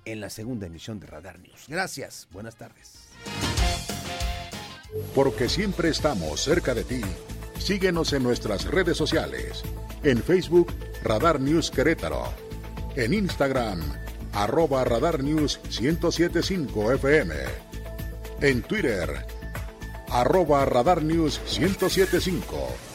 en 0.04 0.20
la 0.20 0.30
segunda 0.30 0.66
emisión 0.66 1.00
de 1.00 1.06
Radar 1.06 1.38
News. 1.40 1.66
Gracias, 1.68 2.28
buenas 2.30 2.56
tardes. 2.56 3.08
Porque 5.14 5.48
siempre 5.48 5.88
estamos 5.88 6.40
cerca 6.40 6.74
de 6.74 6.84
ti, 6.84 7.00
síguenos 7.58 8.12
en 8.12 8.22
nuestras 8.22 8.64
redes 8.66 8.96
sociales. 8.96 9.62
En 10.04 10.22
Facebook, 10.22 10.72
Radar 11.02 11.40
News 11.40 11.70
Querétaro. 11.70 12.32
En 12.94 13.12
Instagram, 13.12 13.80
arroba 14.32 14.84
Radar 14.84 15.22
News 15.24 15.58
1075 15.80 16.92
FM. 16.92 17.34
En 18.40 18.62
Twitter, 18.62 19.26
arroba 20.10 20.64
Radar 20.64 21.02
News 21.02 21.40
1075. 21.58 22.93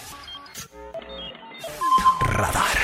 Radar. 2.39 2.77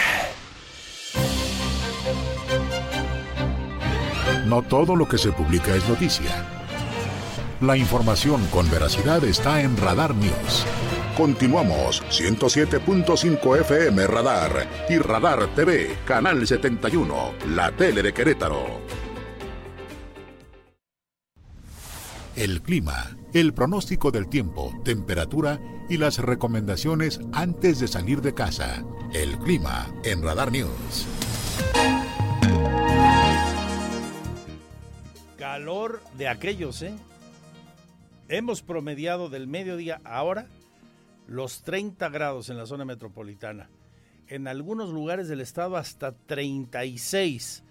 No 4.45 4.61
todo 4.63 4.97
lo 4.97 5.07
que 5.07 5.17
se 5.17 5.31
publica 5.31 5.73
es 5.73 5.87
noticia. 5.87 6.45
La 7.61 7.77
información 7.77 8.45
con 8.47 8.69
veracidad 8.69 9.23
está 9.23 9.61
en 9.61 9.77
Radar 9.77 10.13
News. 10.13 10.65
Continuamos 11.15 12.03
107.5 12.09 13.61
FM 13.61 14.05
Radar 14.07 14.67
y 14.89 14.97
Radar 14.97 15.47
TV, 15.55 15.99
Canal 16.05 16.45
71, 16.45 17.35
la 17.55 17.71
tele 17.71 18.03
de 18.03 18.13
Querétaro. 18.13 18.81
El 22.35 22.61
clima, 22.61 23.15
el 23.35 23.53
pronóstico 23.53 24.11
del 24.11 24.29
tiempo, 24.29 24.73
temperatura 24.85 25.59
y 25.89 25.97
las 25.97 26.19
recomendaciones 26.19 27.19
antes 27.33 27.81
de 27.81 27.89
salir 27.89 28.21
de 28.21 28.33
casa. 28.33 28.85
El 29.13 29.37
clima 29.39 29.93
en 30.05 30.23
Radar 30.23 30.53
News. 30.53 31.05
Calor 35.37 36.01
de 36.17 36.29
aquellos, 36.29 36.81
¿eh? 36.81 36.95
Hemos 38.29 38.61
promediado 38.61 39.27
del 39.27 39.47
mediodía 39.47 39.99
ahora 40.05 40.47
los 41.27 41.61
30 41.63 42.07
grados 42.07 42.49
en 42.49 42.57
la 42.57 42.65
zona 42.65 42.85
metropolitana. 42.85 43.69
En 44.27 44.47
algunos 44.47 44.91
lugares 44.91 45.27
del 45.27 45.41
estado 45.41 45.75
hasta 45.75 46.13
36. 46.13 47.64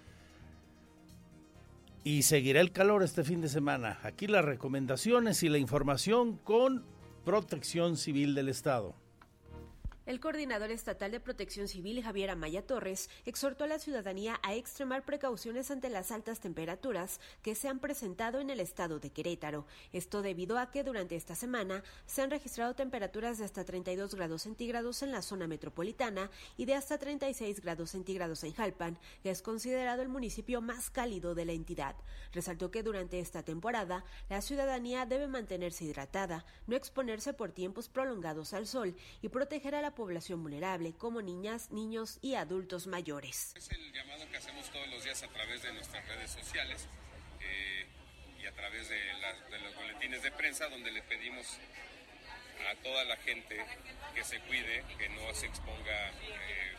Y 2.07 2.21
seguirá 2.21 2.61
el 2.61 2.71
calor 2.71 3.01
este 3.01 3.23
fin 3.23 3.41
de 3.41 3.49
semana. 3.49 3.97
Aquí 4.03 4.27
las 4.27 4.45
recomendaciones 4.45 5.41
y 5.41 5.49
la 5.49 5.57
información 5.57 6.37
con 6.37 6.85
Protección 7.23 7.97
Civil 7.97 8.35
del 8.35 8.47
Estado. 8.47 8.95
El 10.05 10.19
coordinador 10.19 10.69
estatal 10.69 11.09
de 11.09 11.19
Protección 11.19 11.67
Civil, 11.67 12.03
Javier 12.03 12.29
Amaya 12.29 12.61
Torres, 12.61 13.09
exhortó 13.25 13.63
a 13.63 13.67
la 13.67 13.79
ciudadanía 13.79 14.39
a 14.43 14.53
extremar 14.53 15.03
precauciones 15.03 15.71
ante 15.71 15.89
las 15.89 16.11
altas 16.11 16.39
temperaturas 16.39 17.19
que 17.41 17.55
se 17.55 17.69
han 17.69 17.79
presentado 17.79 18.39
en 18.39 18.51
el 18.51 18.59
estado 18.59 18.99
de 18.99 19.09
Querétaro. 19.09 19.65
Esto 19.93 20.21
debido 20.21 20.59
a 20.59 20.69
que 20.69 20.83
durante 20.83 21.15
esta 21.15 21.33
semana 21.33 21.83
se 22.05 22.21
han 22.21 22.29
registrado 22.29 22.75
temperaturas 22.75 23.39
de 23.39 23.45
hasta 23.45 23.65
32 23.65 24.13
grados 24.13 24.43
centígrados 24.43 25.01
en 25.01 25.11
la 25.11 25.23
zona 25.23 25.47
metropolitana 25.47 26.29
y 26.55 26.65
de 26.65 26.75
hasta 26.75 26.99
36 26.99 27.61
grados 27.61 27.89
centígrados 27.89 28.43
en 28.43 28.53
Jalpan, 28.53 28.99
que 29.23 29.31
es 29.31 29.41
considerado 29.41 30.03
el 30.03 30.09
municipio 30.09 30.61
más 30.61 30.91
cálido 30.91 31.33
de 31.33 31.45
la 31.45 31.53
entidad. 31.53 31.95
Resaltó 32.31 32.69
que 32.69 32.83
durante 32.83 33.19
esta 33.19 33.41
temporada 33.41 34.05
la 34.29 34.41
ciudadanía 34.41 35.07
debe 35.07 35.27
mantenerse 35.27 35.85
hidratada, 35.85 36.45
no 36.67 36.75
exponerse 36.75 37.33
por 37.33 37.51
tiempos 37.51 37.89
prolongados 37.89 38.53
al 38.53 38.67
sol 38.67 38.95
y 39.23 39.29
proteger 39.29 39.73
a 39.73 39.81
la 39.81 39.94
población 39.95 40.43
vulnerable, 40.43 40.93
como 40.93 41.21
niñas, 41.21 41.71
niños 41.71 42.19
y 42.21 42.35
adultos 42.35 42.87
mayores. 42.87 43.53
Es 43.55 43.69
el 43.71 43.91
llamado 43.93 44.29
que 44.29 44.37
hacemos 44.37 44.69
todos 44.69 44.87
los 44.89 45.03
días 45.03 45.23
a 45.23 45.27
través 45.29 45.61
de 45.63 45.73
nuestras 45.73 46.07
redes 46.07 46.31
sociales 46.31 46.87
eh, 47.41 47.87
y 48.41 48.45
a 48.45 48.51
través 48.51 48.89
de, 48.89 48.99
los 49.63 49.75
boletines 49.75 50.21
de 50.21 50.31
prensa, 50.31 50.69
donde 50.69 50.91
le 50.91 51.01
pedimos 51.03 51.57
a 52.71 52.75
toda 52.83 53.03
la 53.05 53.17
gente 53.17 53.65
que 54.13 54.23
se 54.23 54.39
cuide, 54.41 54.83
que 54.97 55.09
no 55.09 55.33
se 55.33 55.47
exponga 55.47 56.09
eh, 56.09 56.75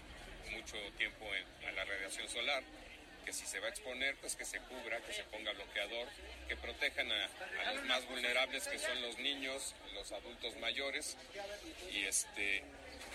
mucho 0.52 0.76
tiempo 0.96 1.26
a 1.66 1.72
la 1.72 1.84
radiación 1.84 2.28
solar 2.28 2.62
que 3.26 3.32
si 3.32 3.44
se 3.44 3.58
va 3.58 3.66
a 3.66 3.70
exponer, 3.70 4.14
pues 4.20 4.36
que 4.36 4.44
se 4.44 4.60
cubra, 4.60 5.00
que 5.00 5.12
se 5.12 5.24
ponga 5.24 5.52
bloqueador, 5.52 6.06
que 6.46 6.56
protejan 6.56 7.10
a, 7.10 7.28
a, 7.66 7.72
los 7.72 7.84
más 7.86 8.08
vulnerables, 8.08 8.68
que 8.68 8.78
son 8.78 9.02
los 9.02 9.18
niños, 9.18 9.74
los 9.94 10.12
adultos 10.12 10.56
mayores, 10.60 11.16
y 11.90 12.04
este 12.04 12.62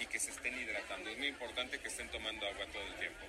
y 0.02 0.06
que 0.08 0.20
se 0.20 0.32
estén 0.32 0.58
hidratando. 0.58 1.10
Es 1.10 1.18
muy 1.18 1.28
importante 1.28 1.80
que 1.80 1.88
estén 1.88 2.10
tomando 2.10 2.46
agua 2.46 2.66
todo 2.72 2.84
el 2.84 3.00
tiempo. 3.00 3.20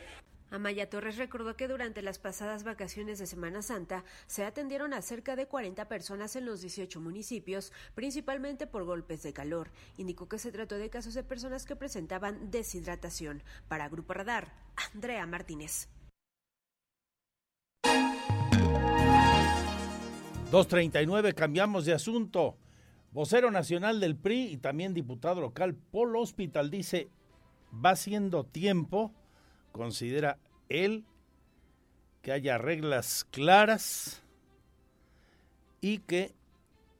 Amaya 0.51 0.91
Torres 0.91 1.17
recordó 1.17 1.57
que 1.57 1.67
durante 1.67 2.03
las 2.03 2.19
pasadas 2.19 2.63
vacaciones 2.63 3.19
de 3.19 3.27
Semana 3.27 3.63
Santa 3.63 4.05
se 4.27 4.45
atendieron 4.45 4.93
a 4.93 5.01
cerca 5.01 5.35
de 5.35 5.47
40 5.47 5.89
personas 5.89 6.37
en 6.37 6.45
los 6.45 6.61
18 6.61 7.01
municipios, 7.01 7.73
principalmente 7.95 8.67
por 8.67 8.85
golpes 8.85 9.23
de 9.23 9.33
calor. 9.33 9.71
Indicó 9.97 10.29
que 10.29 10.39
se 10.39 10.53
trató 10.53 10.77
de 10.77 10.91
casos 10.91 11.15
de 11.15 11.25
personas 11.25 11.65
que 11.65 11.75
presentaban 11.75 12.51
deshidratación. 12.51 13.43
Para 13.69 13.89
Grupo 13.89 14.13
Radar, 14.13 14.53
Andrea 14.93 15.27
Martínez. 15.27 15.89
239, 20.51 21.33
cambiamos 21.33 21.87
de 21.87 21.95
asunto. 21.95 22.59
Vocero 23.13 23.51
nacional 23.51 24.01
del 24.01 24.17
PRI 24.17 24.53
y 24.53 24.57
también 24.57 24.95
diputado 24.95 25.43
local 25.43 25.75
Paul 25.75 26.17
Hospital 26.17 26.71
dice, 26.71 27.11
va 27.73 27.95
siendo 27.95 28.45
tiempo, 28.45 29.13
considera 29.71 30.39
él, 30.71 31.05
que 32.23 32.33
haya 32.33 32.57
reglas 32.57 33.27
claras 33.31 34.23
y 35.83 35.99
que 35.99 36.35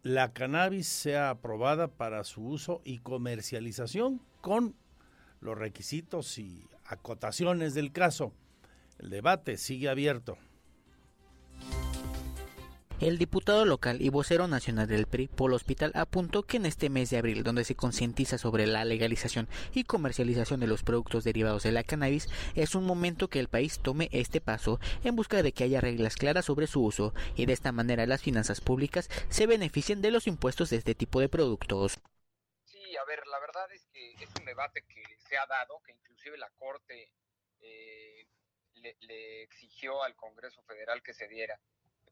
la 0.03 0.33
cannabis 0.33 0.89
sea 0.89 1.31
aprobada 1.31 1.89
para 1.89 2.25
su 2.25 2.45
uso 2.45 2.83
y 2.85 2.99
comercialización 2.99 4.21
con 4.41 4.75
los 5.41 5.57
requisitos 5.57 6.39
y 6.39 6.69
acotaciones 6.85 7.73
del 7.73 7.91
caso. 7.91 8.33
El 8.99 9.09
debate 9.09 9.57
sigue 9.57 9.89
abierto. 9.89 10.37
El 13.03 13.19
diputado 13.19 13.65
local 13.65 14.01
y 14.01 14.11
vocero 14.11 14.47
nacional 14.47 14.87
del 14.87 15.09
PRI, 15.09 15.27
Polo 15.27 15.57
Hospital, 15.57 15.91
apuntó 15.97 16.45
que 16.45 16.59
en 16.59 16.67
este 16.67 16.89
mes 16.89 17.11
de 17.11 17.19
abril, 17.19 17.43
donde 17.43 17.65
se 17.65 17.75
concientiza 17.75 18.39
sobre 18.39 18.65
la 18.69 18.85
legalización 18.85 19.49
y 19.75 19.83
comercialización 19.83 20.61
de 20.61 20.69
los 20.69 20.85
productos 20.85 21.25
derivados 21.25 21.65
de 21.65 21.73
la 21.73 21.83
cannabis, 21.83 22.29
es 22.55 22.77
un 22.77 22.85
momento 22.85 23.27
que 23.27 23.41
el 23.41 23.49
país 23.49 23.81
tome 23.81 24.09
este 24.13 24.41
paso 24.41 24.79
en 25.03 25.17
busca 25.17 25.43
de 25.43 25.51
que 25.51 25.65
haya 25.65 25.81
reglas 25.81 26.15
claras 26.15 26.45
sobre 26.45 26.69
su 26.69 26.85
uso 26.85 27.13
y 27.35 27.47
de 27.47 27.55
esta 27.55 27.73
manera 27.73 28.07
las 28.07 28.23
finanzas 28.23 28.61
públicas 28.61 29.09
se 29.31 29.49
beneficien 29.49 30.01
de 30.01 30.13
los 30.13 30.29
impuestos 30.29 30.71
de 30.71 30.77
este 30.77 30.95
tipo 30.95 31.19
de 31.19 31.29
productos. 31.29 31.99
Sí, 32.67 32.97
a 32.97 33.05
ver, 33.05 33.27
la 33.27 33.41
verdad 33.41 33.67
es 33.73 33.85
que 33.93 34.13
es 34.13 34.31
un 34.39 34.45
debate 34.45 34.85
que 34.87 35.03
se 35.29 35.37
ha 35.37 35.47
dado, 35.47 35.81
que 35.85 35.91
inclusive 35.91 36.39
la 36.39 36.51
Corte 36.51 37.11
eh, 37.63 38.29
le, 38.75 38.97
le 39.01 39.43
exigió 39.43 40.05
al 40.05 40.15
Congreso 40.15 40.63
Federal 40.63 41.03
que 41.03 41.15
se 41.15 41.27
diera 41.27 41.59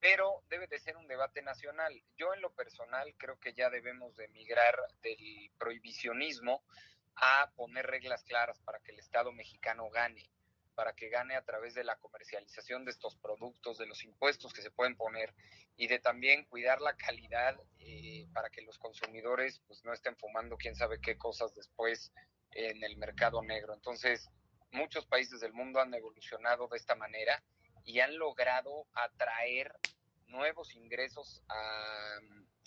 pero 0.01 0.43
debe 0.49 0.67
de 0.67 0.79
ser 0.79 0.97
un 0.97 1.07
debate 1.07 1.43
nacional. 1.43 1.93
Yo 2.17 2.33
en 2.35 2.41
lo 2.41 2.53
personal 2.55 3.15
creo 3.19 3.39
que 3.39 3.53
ya 3.53 3.69
debemos 3.69 4.17
de 4.17 4.29
migrar 4.29 4.75
del 5.03 5.51
prohibicionismo 5.59 6.65
a 7.17 7.53
poner 7.55 7.87
reglas 7.87 8.25
claras 8.25 8.59
para 8.61 8.81
que 8.81 8.93
el 8.93 8.99
Estado 8.99 9.31
mexicano 9.33 9.91
gane, 9.91 10.31
para 10.75 10.95
que 10.95 11.11
gane 11.11 11.37
a 11.37 11.45
través 11.45 11.75
de 11.75 11.85
la 11.85 11.97
comercialización 11.97 12.85
de 12.87 12.93
estos 12.93 13.17
productos, 13.17 13.77
de 13.77 13.87
los 13.87 14.03
impuestos 14.05 14.55
que 14.55 14.63
se 14.63 14.71
pueden 14.71 14.97
poner 14.97 15.35
y 15.77 15.87
de 15.87 15.99
también 15.99 16.47
cuidar 16.47 16.81
la 16.81 16.97
calidad 16.97 17.61
eh, 17.79 18.27
para 18.33 18.49
que 18.49 18.63
los 18.63 18.79
consumidores 18.79 19.61
pues 19.67 19.85
no 19.85 19.93
estén 19.93 20.17
fumando 20.17 20.57
quién 20.57 20.77
sabe 20.77 21.01
qué 21.01 21.19
cosas 21.19 21.55
después 21.55 22.11
en 22.53 22.83
el 22.83 22.97
mercado 22.97 23.43
negro. 23.43 23.75
Entonces, 23.75 24.31
muchos 24.73 25.05
países 25.07 25.41
del 25.41 25.53
mundo 25.53 25.81
han 25.81 25.93
evolucionado 25.93 26.69
de 26.69 26.79
esta 26.79 26.95
manera 26.95 27.43
y 27.85 28.01
han 28.01 28.19
logrado 28.19 28.87
atraer 28.95 29.73
nuevos 30.29 30.75
ingresos 30.75 31.43
a, 31.49 32.19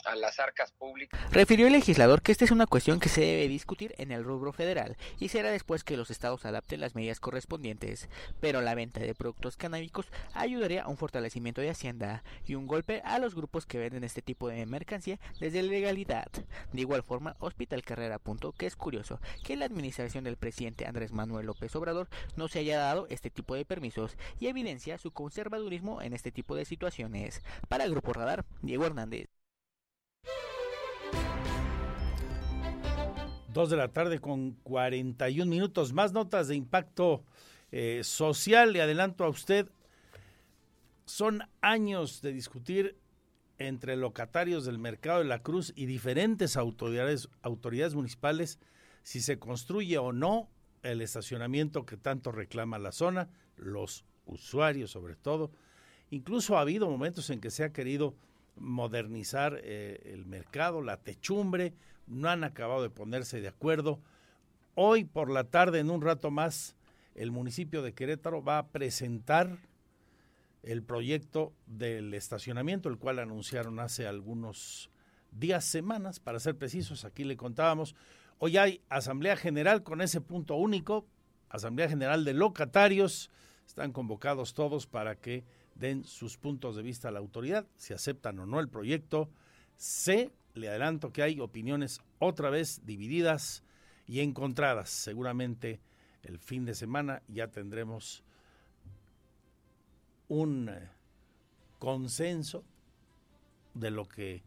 a, 0.05 0.15
las 0.15 0.39
arcas 0.39 0.71
públicas. 0.71 1.19
Refirió 1.31 1.67
el 1.67 1.73
legislador 1.73 2.21
que 2.21 2.31
esta 2.31 2.45
es 2.45 2.51
una 2.51 2.67
cuestión 2.67 2.99
que 2.99 3.09
se 3.09 3.21
debe 3.21 3.47
discutir 3.47 3.93
en 3.97 4.11
el 4.11 4.23
rubro 4.23 4.53
federal 4.53 4.97
y 5.19 5.29
será 5.29 5.51
después 5.51 5.83
que 5.83 5.97
los 5.97 6.11
estados 6.11 6.45
adapten 6.45 6.81
las 6.81 6.95
medidas 6.95 7.19
correspondientes, 7.19 8.09
pero 8.39 8.61
la 8.61 8.75
venta 8.75 8.99
de 8.99 9.15
productos 9.15 9.57
canábicos 9.57 10.07
ayudaría 10.33 10.83
a 10.83 10.87
un 10.87 10.97
fortalecimiento 10.97 11.61
de 11.61 11.69
Hacienda 11.69 12.23
y 12.45 12.55
un 12.55 12.67
golpe 12.67 13.01
a 13.05 13.19
los 13.19 13.35
grupos 13.35 13.65
que 13.65 13.79
venden 13.79 14.03
este 14.03 14.21
tipo 14.21 14.47
de 14.47 14.65
mercancía 14.65 15.19
desde 15.39 15.61
la 15.61 15.71
legalidad. 15.71 16.27
De 16.71 16.81
igual 16.81 17.03
forma, 17.03 17.35
Hospital 17.39 17.83
Carrera 17.83 18.15
apuntó 18.15 18.51
que 18.51 18.65
es 18.65 18.75
curioso 18.75 19.19
que 19.43 19.55
la 19.55 19.65
administración 19.65 20.23
del 20.23 20.37
presidente 20.37 20.85
Andrés 20.85 21.11
Manuel 21.11 21.45
López 21.45 21.75
Obrador 21.75 22.09
no 22.35 22.47
se 22.47 22.59
haya 22.59 22.79
dado 22.79 23.07
este 23.09 23.29
tipo 23.29 23.55
de 23.55 23.65
permisos 23.65 24.17
y 24.39 24.47
evidencia 24.47 24.97
su 24.97 25.11
conservadurismo 25.11 26.01
en 26.01 26.13
este 26.13 26.31
tipo 26.31 26.55
de 26.55 26.65
situaciones. 26.65 27.41
Para 27.69 27.85
el 27.85 27.91
Grupo 27.91 28.13
Radar, 28.13 28.45
Diego 28.61 28.85
Hernández. 28.85 29.32
Dos 33.53 33.69
de 33.69 33.77
la 33.77 33.89
tarde 33.89 34.17
con 34.17 34.53
41 34.63 35.47
minutos. 35.47 35.93
Más 35.93 36.11
notas 36.11 36.47
de 36.47 36.55
impacto 36.55 37.23
eh, 37.71 38.01
social. 38.03 38.73
Le 38.73 38.81
adelanto 38.81 39.23
a 39.23 39.29
usted, 39.29 39.69
son 41.05 41.43
años 41.61 42.23
de 42.23 42.33
discutir 42.33 42.97
entre 43.59 43.95
locatarios 43.95 44.65
del 44.65 44.79
mercado 44.79 45.19
de 45.19 45.25
la 45.25 45.43
Cruz 45.43 45.71
y 45.75 45.85
diferentes 45.85 46.57
autoridades, 46.57 47.29
autoridades 47.43 47.93
municipales 47.93 48.57
si 49.03 49.21
se 49.21 49.37
construye 49.37 49.99
o 49.99 50.11
no 50.13 50.49
el 50.81 51.01
estacionamiento 51.01 51.85
que 51.85 51.95
tanto 51.95 52.31
reclama 52.31 52.79
la 52.79 52.91
zona, 52.91 53.29
los 53.55 54.03
usuarios 54.25 54.89
sobre 54.89 55.15
todo. 55.15 55.51
Incluso 56.09 56.57
ha 56.57 56.61
habido 56.61 56.89
momentos 56.89 57.29
en 57.29 57.39
que 57.39 57.51
se 57.51 57.63
ha 57.63 57.71
querido 57.71 58.15
modernizar 58.55 59.59
eh, 59.63 60.01
el 60.05 60.25
mercado, 60.25 60.81
la 60.81 60.97
techumbre, 60.97 61.75
no 62.07 62.29
han 62.29 62.43
acabado 62.43 62.81
de 62.81 62.89
ponerse 62.89 63.41
de 63.41 63.47
acuerdo. 63.47 63.99
Hoy 64.75 65.03
por 65.03 65.29
la 65.29 65.45
tarde, 65.45 65.79
en 65.79 65.89
un 65.89 66.01
rato 66.01 66.31
más, 66.31 66.75
el 67.15 67.31
municipio 67.31 67.81
de 67.81 67.93
Querétaro 67.93 68.43
va 68.43 68.57
a 68.57 68.67
presentar 68.67 69.57
el 70.63 70.81
proyecto 70.81 71.53
del 71.67 72.13
estacionamiento, 72.13 72.89
el 72.89 72.97
cual 72.97 73.19
anunciaron 73.19 73.79
hace 73.79 74.07
algunos 74.07 74.89
días, 75.31 75.65
semanas, 75.65 76.19
para 76.19 76.39
ser 76.39 76.57
precisos, 76.57 77.05
aquí 77.05 77.23
le 77.23 77.37
contábamos. 77.37 77.95
Hoy 78.39 78.57
hay 78.57 78.81
Asamblea 78.89 79.35
General 79.35 79.83
con 79.83 80.01
ese 80.01 80.21
punto 80.21 80.55
único, 80.55 81.05
Asamblea 81.49 81.89
General 81.89 82.23
de 82.23 82.33
Locatarios, 82.33 83.29
están 83.67 83.91
convocados 83.91 84.53
todos 84.53 84.87
para 84.87 85.15
que 85.15 85.43
den 85.75 86.03
sus 86.03 86.37
puntos 86.37 86.75
de 86.75 86.83
vista 86.83 87.09
a 87.09 87.11
la 87.11 87.19
autoridad, 87.19 87.65
si 87.75 87.93
aceptan 87.93 88.39
o 88.39 88.45
no 88.45 88.59
el 88.59 88.69
proyecto. 88.69 89.29
Sé, 89.75 90.31
le 90.53 90.69
adelanto 90.69 91.11
que 91.11 91.23
hay 91.23 91.39
opiniones 91.39 92.01
otra 92.19 92.49
vez 92.49 92.85
divididas 92.85 93.63
y 94.07 94.19
encontradas. 94.19 94.89
Seguramente 94.89 95.79
el 96.23 96.39
fin 96.39 96.65
de 96.65 96.75
semana 96.75 97.21
ya 97.27 97.47
tendremos 97.47 98.23
un 100.27 100.69
eh, 100.69 100.89
consenso 101.79 102.63
de 103.73 103.91
lo 103.91 104.07
que 104.07 104.35
eh, 104.35 104.43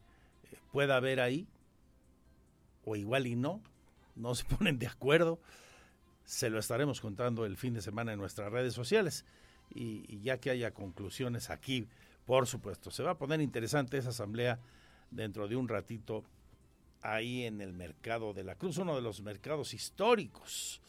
pueda 0.73 0.97
haber 0.97 1.21
ahí, 1.21 1.47
o 2.85 2.97
igual 2.97 3.27
y 3.27 3.37
no, 3.37 3.61
no 4.15 4.35
se 4.35 4.45
ponen 4.57 4.79
de 4.79 4.87
acuerdo, 4.87 5.41
se 6.25 6.51
lo 6.51 6.59
estaremos 6.59 7.01
contando 7.01 7.45
el 7.45 7.57
fin 7.57 7.75
de 7.75 7.83
semana 7.83 8.13
en 8.13 8.19
nuestras 8.19 8.51
redes 8.51 8.75
sociales 8.75 9.25
y, 9.71 10.21
ya 10.21 10.39
que 10.39 10.51
haya 10.51 10.73
conclusiones 10.73 11.51
aquí, 11.51 11.89
por 12.25 12.47
supuesto, 12.47 12.91
se 12.91 13.03
va 13.03 13.13
a 13.13 13.19
poner 13.19 13.41
interesante 13.41 13.99
esa 13.99 14.09
asamblea 14.09 14.59
dentro 15.11 15.49
de 15.49 15.57
un 15.57 15.69
ratito 15.69 16.25
ahí 17.03 17.45
en 17.45 17.61
el 17.61 17.73
mercado 17.73 18.33
de 18.33 18.45
la 18.45 18.57
Cruz, 18.57 18.79
uno 18.79 18.97
de 18.97 19.03
los 19.03 19.23
mercados 19.23 19.75
históricos 19.75 20.81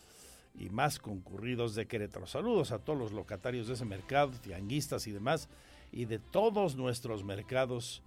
y 0.55 0.69
más 0.69 0.99
concurridos 0.99 1.75
de 1.75 1.87
Querétaro. 1.87 2.25
Saludos 2.25 2.71
a 2.71 2.79
todos 2.79 2.97
los 2.97 3.11
locatarios 3.11 3.67
de 3.67 3.75
ese 3.75 3.85
mercado, 3.85 4.31
tianguistas 4.41 5.05
y 5.07 5.11
demás, 5.11 5.49
y 5.91 6.05
de 6.05 6.19
todos 6.19 6.75
nuestros 6.75 7.23
mercados 7.23 8.01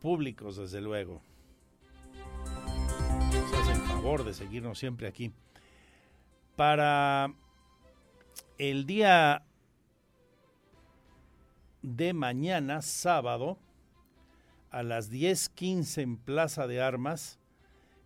públicos, 0.00 0.56
desde 0.56 0.80
luego. 0.80 1.22
Se 3.30 3.56
hacen 3.56 3.80
favor 3.86 4.24
de 4.24 4.34
seguirnos 4.34 4.78
siempre 4.78 5.08
aquí. 5.08 5.32
Para 6.56 7.32
el 8.58 8.84
día 8.84 9.44
de 11.82 12.12
mañana, 12.12 12.82
sábado, 12.82 13.58
a 14.70 14.82
las 14.82 15.10
10:15 15.10 16.02
en 16.02 16.16
Plaza 16.16 16.66
de 16.66 16.80
Armas, 16.80 17.38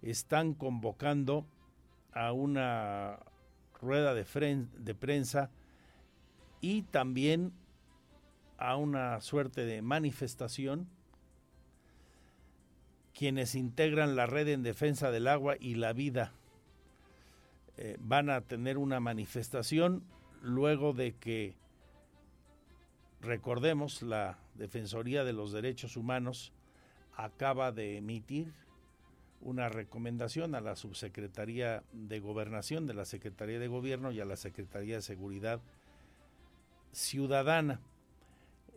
están 0.02 0.54
convocando 0.54 1.46
a 2.12 2.32
una 2.32 3.18
rueda 3.80 4.14
de, 4.14 4.94
prensa 4.94 5.50
y 6.60 6.82
también 6.82 7.52
a 8.58 8.76
una 8.76 9.20
suerte 9.20 9.64
de 9.64 9.82
manifestación. 9.82 10.88
Quienes 13.14 13.54
integran 13.54 14.16
la 14.16 14.26
red 14.26 14.48
en 14.48 14.62
defensa 14.62 15.10
del 15.10 15.28
agua 15.28 15.56
y 15.58 15.74
la 15.74 15.92
vida 15.92 16.32
eh, 17.76 17.96
van 18.00 18.30
a 18.30 18.40
tener 18.40 18.78
una 18.78 19.00
manifestación 19.00 20.04
luego 20.40 20.92
de 20.92 21.14
que 21.14 21.54
recordemos 23.20 24.02
la 24.02 24.38
Defensoría 24.54 25.24
de 25.24 25.32
los 25.32 25.52
Derechos 25.52 25.96
Humanos 25.96 26.52
acaba 27.16 27.72
de 27.72 27.96
emitir 27.96 28.52
una 29.40 29.68
recomendación 29.68 30.54
a 30.54 30.60
la 30.60 30.76
Subsecretaría 30.76 31.82
de 31.92 32.20
Gobernación 32.20 32.86
de 32.86 32.94
la 32.94 33.04
Secretaría 33.04 33.58
de 33.58 33.68
Gobierno 33.68 34.12
y 34.12 34.20
a 34.20 34.24
la 34.24 34.36
Secretaría 34.36 34.96
de 34.96 35.02
Seguridad 35.02 35.60
Ciudadana. 36.92 37.80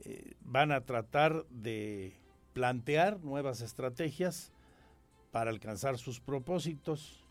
Eh, 0.04 0.34
van 0.42 0.72
a 0.72 0.82
tratar 0.82 1.46
de 1.50 2.14
plantear 2.54 3.20
nuevas 3.24 3.62
estrategias 3.62 4.52
para 5.32 5.52
alcanzar 5.52 5.98
sus 5.98 6.20
propósitos. 6.20 7.24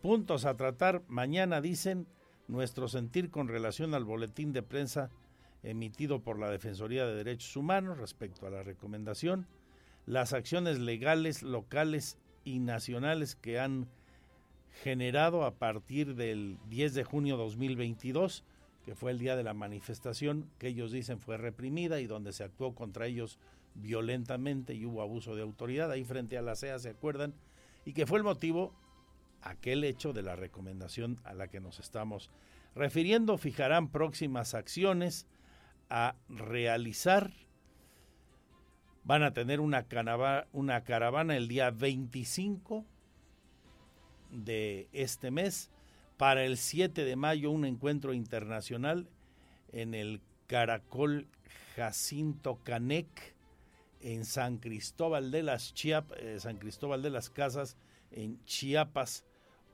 Puntos 0.00 0.44
a 0.44 0.56
tratar. 0.56 1.02
Mañana 1.08 1.60
dicen 1.60 2.06
nuestro 2.48 2.88
sentir 2.88 3.30
con 3.30 3.48
relación 3.48 3.94
al 3.94 4.04
boletín 4.04 4.52
de 4.52 4.62
prensa 4.62 5.10
emitido 5.62 6.20
por 6.20 6.38
la 6.38 6.50
Defensoría 6.50 7.06
de 7.06 7.14
Derechos 7.14 7.56
Humanos 7.56 7.98
respecto 7.98 8.46
a 8.46 8.50
la 8.50 8.62
recomendación, 8.62 9.46
las 10.06 10.32
acciones 10.32 10.78
legales 10.78 11.42
locales 11.42 12.18
y 12.44 12.58
nacionales 12.58 13.36
que 13.36 13.60
han 13.60 13.88
generado 14.82 15.44
a 15.44 15.54
partir 15.54 16.14
del 16.14 16.58
10 16.68 16.94
de 16.94 17.04
junio 17.04 17.36
2022, 17.36 18.44
que 18.84 18.94
fue 18.94 19.12
el 19.12 19.18
día 19.18 19.36
de 19.36 19.44
la 19.44 19.54
manifestación, 19.54 20.50
que 20.58 20.68
ellos 20.68 20.90
dicen 20.90 21.20
fue 21.20 21.36
reprimida 21.36 22.00
y 22.00 22.06
donde 22.06 22.32
se 22.32 22.42
actuó 22.42 22.74
contra 22.74 23.06
ellos 23.06 23.38
violentamente 23.74 24.74
y 24.74 24.84
hubo 24.84 25.02
abuso 25.02 25.36
de 25.36 25.42
autoridad, 25.42 25.90
ahí 25.90 26.04
frente 26.04 26.36
a 26.36 26.42
la 26.42 26.56
CEA, 26.56 26.78
¿se 26.78 26.90
acuerdan? 26.90 27.34
Y 27.84 27.92
que 27.92 28.06
fue 28.06 28.18
el 28.18 28.24
motivo, 28.24 28.72
aquel 29.40 29.84
hecho 29.84 30.12
de 30.12 30.22
la 30.22 30.36
recomendación 30.36 31.20
a 31.24 31.34
la 31.34 31.48
que 31.48 31.60
nos 31.60 31.78
estamos 31.78 32.30
refiriendo, 32.74 33.38
fijarán 33.38 33.88
próximas 33.88 34.54
acciones 34.54 35.26
a 35.92 36.16
realizar 36.28 37.30
Van 39.04 39.22
a 39.24 39.32
tener 39.32 39.60
una, 39.60 39.84
una 40.52 40.84
caravana 40.84 41.36
el 41.36 41.48
día 41.48 41.70
25 41.70 42.84
de 44.30 44.88
este 44.92 45.30
mes. 45.30 45.70
Para 46.16 46.44
el 46.44 46.56
7 46.56 47.04
de 47.04 47.16
mayo 47.16 47.50
un 47.50 47.64
encuentro 47.64 48.14
internacional 48.14 49.08
en 49.72 49.94
el 49.94 50.20
Caracol 50.46 51.26
Jacinto 51.74 52.60
Canec 52.62 53.34
en 54.00 54.24
San 54.24 54.58
Cristóbal 54.58 55.32
de 55.32 55.42
las 55.42 55.74
Chiapas, 55.74 56.18
eh, 56.20 56.38
San 56.38 56.58
Cristóbal 56.58 57.02
de 57.02 57.10
las 57.10 57.28
Casas 57.28 57.76
en 58.12 58.44
Chiapas. 58.44 59.24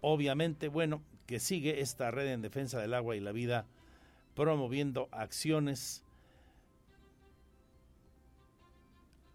Obviamente, 0.00 0.68
bueno, 0.68 1.02
que 1.26 1.38
sigue 1.38 1.80
esta 1.80 2.10
red 2.10 2.28
en 2.28 2.40
defensa 2.40 2.80
del 2.80 2.94
agua 2.94 3.14
y 3.14 3.20
la 3.20 3.32
vida 3.32 3.66
promoviendo 4.34 5.08
acciones 5.12 6.02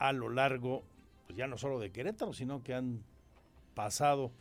a 0.04 0.12
lo 0.12 0.28
largo, 0.28 0.84
pues 1.26 1.38
ya 1.38 1.48
no 1.48 1.58
solo 1.58 1.80
de 1.80 1.90
Querétaro, 1.90 2.34
sino 2.34 2.62
que 2.62 2.74
han 2.74 3.04
pasado 3.74 4.32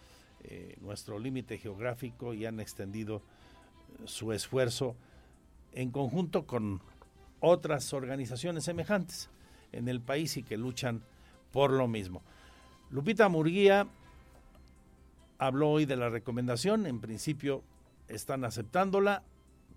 eh, 0.43 0.75
nuestro 0.81 1.21
límite 1.21 1.57
geográfico 1.57 2.35
y 2.35 2.47
han 2.47 2.59
extendido 2.59 3.19
eh, 3.19 4.03
su 4.07 4.33
esfuerzo 4.33 4.97
en 5.73 5.93
conjunto 5.93 6.49
con 6.49 6.81
otras 7.39 7.93
organizaciones 7.93 8.65
semejantes 8.65 9.31
en 9.71 9.87
el 9.87 10.01
país 10.01 10.37
y 10.37 10.43
que 10.43 10.57
luchan 10.57 11.05
por 11.53 11.71
lo 11.71 11.87
mismo. 11.87 12.23
Lupita 12.91 13.29
Murguía 13.29 13.87
habló 15.39 15.71
hoy 15.71 15.87
de 15.87 15.95
la 15.95 16.09
recomendación, 16.09 16.87
en 16.87 17.01
principio 17.01 17.63
están 18.09 18.45
aceptándola, 18.45 19.23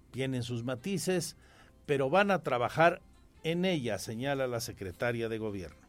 tienen 0.10 0.41
sus 0.41 0.64
matices, 0.64 1.38
pero 1.86 2.10
van 2.10 2.32
a 2.32 2.41
trabajar 2.41 3.03
en 3.46 3.64
ella, 3.64 4.00
señala 4.00 4.48
la 4.48 4.60
secretaria 4.60 5.30
de 5.30 5.38
Gobierno 5.38 5.85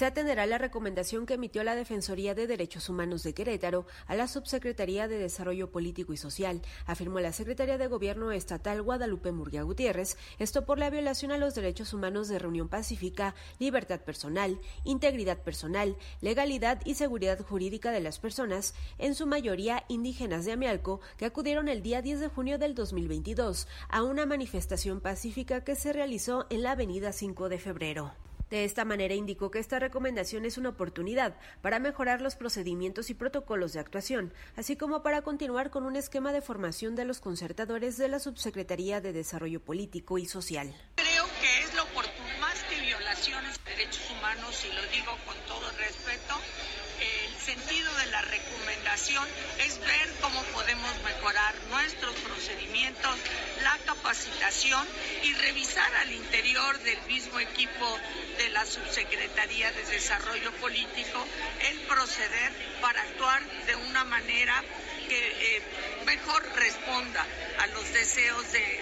se 0.00 0.06
atenderá 0.06 0.46
la 0.46 0.56
recomendación 0.56 1.26
que 1.26 1.34
emitió 1.34 1.62
la 1.62 1.74
Defensoría 1.74 2.34
de 2.34 2.46
Derechos 2.46 2.88
Humanos 2.88 3.22
de 3.22 3.34
Querétaro 3.34 3.84
a 4.06 4.14
la 4.14 4.28
Subsecretaría 4.28 5.08
de 5.08 5.18
Desarrollo 5.18 5.70
Político 5.70 6.14
y 6.14 6.16
Social, 6.16 6.62
afirmó 6.86 7.20
la 7.20 7.34
Secretaria 7.34 7.76
de 7.76 7.86
Gobierno 7.86 8.32
Estatal 8.32 8.80
Guadalupe 8.80 9.30
Murguía 9.30 9.60
Gutiérrez, 9.60 10.16
esto 10.38 10.64
por 10.64 10.78
la 10.78 10.88
violación 10.88 11.32
a 11.32 11.36
los 11.36 11.54
derechos 11.54 11.92
humanos 11.92 12.28
de 12.28 12.38
reunión 12.38 12.70
pacífica, 12.70 13.34
libertad 13.58 14.00
personal, 14.00 14.58
integridad 14.84 15.42
personal, 15.42 15.98
legalidad 16.22 16.80
y 16.86 16.94
seguridad 16.94 17.38
jurídica 17.38 17.90
de 17.90 18.00
las 18.00 18.18
personas, 18.18 18.74
en 18.96 19.14
su 19.14 19.26
mayoría 19.26 19.84
indígenas 19.88 20.46
de 20.46 20.52
Amialco, 20.52 21.02
que 21.18 21.26
acudieron 21.26 21.68
el 21.68 21.82
día 21.82 22.00
10 22.00 22.20
de 22.20 22.28
junio 22.28 22.56
del 22.56 22.74
2022 22.74 23.68
a 23.90 24.02
una 24.02 24.24
manifestación 24.24 25.02
pacífica 25.02 25.62
que 25.62 25.76
se 25.76 25.92
realizó 25.92 26.46
en 26.48 26.62
la 26.62 26.70
avenida 26.70 27.12
5 27.12 27.50
de 27.50 27.58
febrero. 27.58 28.29
De 28.50 28.64
esta 28.64 28.84
manera 28.84 29.14
indicó 29.14 29.50
que 29.52 29.60
esta 29.60 29.78
recomendación 29.78 30.44
es 30.44 30.58
una 30.58 30.70
oportunidad 30.70 31.36
para 31.62 31.78
mejorar 31.78 32.20
los 32.20 32.34
procedimientos 32.34 33.08
y 33.08 33.14
protocolos 33.14 33.72
de 33.72 33.80
actuación, 33.80 34.34
así 34.56 34.76
como 34.76 35.04
para 35.04 35.22
continuar 35.22 35.70
con 35.70 35.84
un 35.84 35.94
esquema 35.94 36.32
de 36.32 36.40
formación 36.40 36.96
de 36.96 37.04
los 37.04 37.20
concertadores 37.20 37.96
de 37.96 38.08
la 38.08 38.18
Subsecretaría 38.18 39.00
de 39.00 39.12
Desarrollo 39.12 39.60
Político 39.60 40.18
y 40.18 40.26
Social. 40.26 40.74
Creo 40.96 41.24
que 41.40 41.60
es 41.62 41.74
la 41.74 41.84
oportunidad 41.84 42.40
más 42.40 42.62
que 42.64 42.80
violaciones 42.80 43.64
de 43.64 43.70
derechos 43.70 44.10
humanos, 44.10 44.66
y 44.68 44.74
lo 44.74 44.82
digo 44.90 45.12
con 45.24 45.36
es 49.00 49.80
ver 49.80 50.12
cómo 50.20 50.42
podemos 50.52 50.90
mejorar 51.02 51.54
nuestros 51.70 52.14
procedimientos, 52.16 53.16
la 53.62 53.78
capacitación 53.86 54.86
y 55.22 55.32
revisar 55.32 55.94
al 55.96 56.12
interior 56.12 56.78
del 56.80 57.00
mismo 57.08 57.40
equipo 57.40 57.98
de 58.36 58.50
la 58.50 58.66
Subsecretaría 58.66 59.72
de 59.72 59.84
Desarrollo 59.86 60.52
Político 60.60 61.26
el 61.70 61.78
proceder 61.80 62.52
para 62.82 63.00
actuar 63.00 63.42
de 63.66 63.76
una 63.76 64.04
manera 64.04 64.62
que 65.08 65.56
eh, 65.56 65.62
mejor 66.04 66.46
responda 66.56 67.26
a 67.58 67.66
los 67.68 67.90
deseos 67.94 68.52
de 68.52 68.80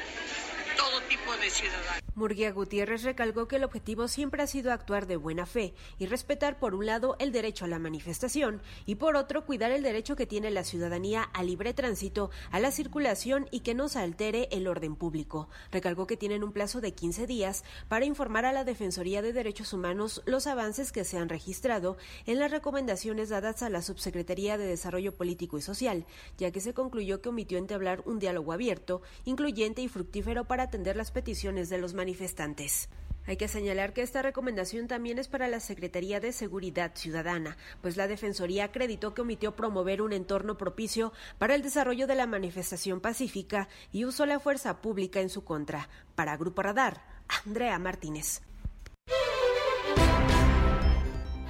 todo 0.76 1.00
tipo 1.02 1.36
de 1.36 1.48
ciudadanos. 1.48 2.07
Murguía 2.18 2.50
Gutiérrez 2.50 3.04
recalcó 3.04 3.46
que 3.46 3.56
el 3.56 3.64
objetivo 3.64 4.08
siempre 4.08 4.42
ha 4.42 4.48
sido 4.48 4.72
actuar 4.72 5.06
de 5.06 5.16
buena 5.16 5.46
fe 5.46 5.72
y 6.00 6.06
respetar 6.06 6.58
por 6.58 6.74
un 6.74 6.84
lado 6.84 7.14
el 7.20 7.30
derecho 7.30 7.64
a 7.64 7.68
la 7.68 7.78
manifestación 7.78 8.60
y 8.86 8.96
por 8.96 9.14
otro 9.14 9.46
cuidar 9.46 9.70
el 9.70 9.84
derecho 9.84 10.16
que 10.16 10.26
tiene 10.26 10.50
la 10.50 10.64
ciudadanía 10.64 11.22
al 11.22 11.46
libre 11.46 11.74
tránsito, 11.74 12.30
a 12.50 12.58
la 12.58 12.72
circulación 12.72 13.46
y 13.52 13.60
que 13.60 13.74
no 13.74 13.88
se 13.88 14.00
altere 14.00 14.48
el 14.50 14.66
orden 14.66 14.96
público. 14.96 15.48
Recalcó 15.70 16.08
que 16.08 16.16
tienen 16.16 16.42
un 16.42 16.50
plazo 16.50 16.80
de 16.80 16.92
15 16.92 17.28
días 17.28 17.62
para 17.86 18.04
informar 18.04 18.44
a 18.46 18.52
la 18.52 18.64
Defensoría 18.64 19.22
de 19.22 19.32
Derechos 19.32 19.72
Humanos 19.72 20.22
los 20.26 20.48
avances 20.48 20.90
que 20.90 21.04
se 21.04 21.18
han 21.18 21.28
registrado 21.28 21.98
en 22.26 22.40
las 22.40 22.50
recomendaciones 22.50 23.28
dadas 23.28 23.62
a 23.62 23.70
la 23.70 23.80
Subsecretaría 23.80 24.58
de 24.58 24.66
Desarrollo 24.66 25.14
Político 25.14 25.56
y 25.56 25.62
Social, 25.62 26.04
ya 26.36 26.50
que 26.50 26.60
se 26.60 26.74
concluyó 26.74 27.22
que 27.22 27.28
omitió 27.28 27.58
entablar 27.58 28.02
un 28.06 28.18
diálogo 28.18 28.52
abierto, 28.52 29.02
incluyente 29.24 29.82
y 29.82 29.88
fructífero 29.88 30.46
para 30.46 30.64
atender 30.64 30.96
las 30.96 31.12
peticiones 31.12 31.68
de 31.68 31.78
los 31.78 31.94
manifestantes 31.94 32.07
manifestantes. 32.08 32.88
Hay 33.26 33.36
que 33.36 33.48
señalar 33.48 33.92
que 33.92 34.00
esta 34.00 34.22
recomendación 34.22 34.88
también 34.88 35.18
es 35.18 35.28
para 35.28 35.46
la 35.46 35.60
Secretaría 35.60 36.20
de 36.20 36.32
Seguridad 36.32 36.92
Ciudadana, 36.94 37.58
pues 37.82 37.98
la 37.98 38.08
Defensoría 38.08 38.64
acreditó 38.64 39.12
que 39.12 39.20
omitió 39.20 39.54
promover 39.54 40.00
un 40.00 40.14
entorno 40.14 40.56
propicio 40.56 41.12
para 41.36 41.54
el 41.54 41.60
desarrollo 41.60 42.06
de 42.06 42.14
la 42.14 42.26
manifestación 42.26 43.02
pacífica 43.02 43.68
y 43.92 44.06
usó 44.06 44.24
la 44.24 44.40
fuerza 44.40 44.80
pública 44.80 45.20
en 45.20 45.28
su 45.28 45.44
contra. 45.44 45.90
Para 46.14 46.38
Grupo 46.38 46.62
Radar, 46.62 47.02
Andrea 47.44 47.78
Martínez. 47.78 48.40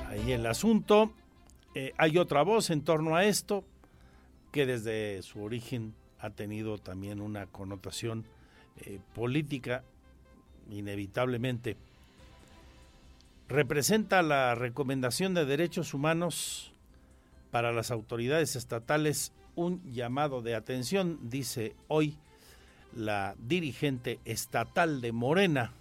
Ahí 0.08 0.32
el 0.32 0.44
asunto. 0.44 1.12
Eh, 1.76 1.92
hay 1.98 2.18
otra 2.18 2.42
voz 2.42 2.70
en 2.70 2.82
torno 2.82 3.14
a 3.14 3.24
esto 3.24 3.62
que 4.50 4.66
desde 4.66 5.22
su 5.22 5.40
origen 5.40 5.94
ha 6.18 6.30
tenido 6.30 6.78
también 6.78 7.20
una 7.20 7.46
connotación 7.46 8.26
eh, 8.78 8.98
política 9.14 9.84
inevitablemente, 10.68 11.76
representa 13.48 14.22
la 14.22 14.54
recomendación 14.54 15.34
de 15.34 15.46
derechos 15.46 15.94
humanos 15.94 16.72
para 17.50 17.72
las 17.72 17.90
autoridades 17.90 18.56
estatales 18.56 19.32
un 19.54 19.82
llamado 19.92 20.40
de 20.42 20.54
atención, 20.54 21.18
dice 21.22 21.74
hoy 21.88 22.16
la 22.94 23.34
dirigente 23.38 24.20
estatal 24.24 25.00
de 25.00 25.12
Morena, 25.12 25.72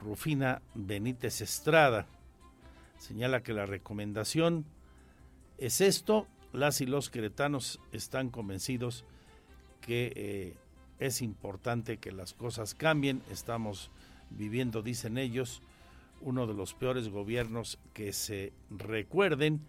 Rufina 0.00 0.62
Benítez 0.74 1.40
Estrada. 1.40 2.06
Señala 2.98 3.42
que 3.42 3.52
la 3.52 3.66
recomendación 3.66 4.64
es 5.58 5.80
esto, 5.80 6.26
las 6.52 6.80
y 6.80 6.86
los 6.86 7.10
queretanos 7.10 7.80
están 7.92 8.30
convencidos 8.30 9.04
que 9.80 10.12
eh, 10.16 10.56
es 10.98 11.22
importante 11.22 11.98
que 11.98 12.12
las 12.12 12.34
cosas 12.34 12.74
cambien. 12.74 13.22
Estamos 13.30 13.90
viviendo, 14.30 14.82
dicen 14.82 15.18
ellos, 15.18 15.62
uno 16.20 16.46
de 16.46 16.54
los 16.54 16.74
peores 16.74 17.08
gobiernos 17.08 17.78
que 17.92 18.12
se 18.12 18.52
recuerden, 18.70 19.60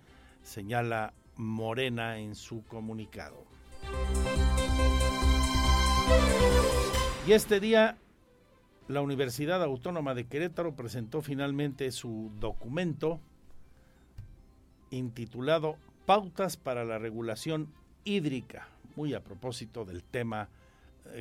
señala 0.44 1.14
Morena 1.36 2.18
en 2.20 2.36
su 2.36 2.64
comunicado. 2.66 3.46
Y 7.28 7.32
este 7.34 7.60
día 7.60 7.98
la 8.88 9.02
Universidad 9.02 9.62
Autónoma 9.64 10.16
de 10.16 10.26
Querétaro 10.26 10.76
presentó 10.76 11.22
finalmente 11.22 11.92
su 11.92 12.32
documento 12.40 13.20
intitulado 14.90 15.78
Pautas 16.08 16.58
para 16.58 16.84
la 16.84 16.98
Regulación 16.98 17.72
Hídrica, 18.04 18.68
muy 18.96 19.14
a 19.14 19.24
propósito 19.24 19.86
del 19.86 20.04
tema 20.04 20.50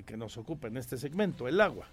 que 0.07 0.17
nos 0.17 0.37
ocupa 0.37 0.69
en 0.69 0.77
este 0.77 0.99
segmento, 0.99 1.49
el 1.49 1.61
agua. 1.61 1.89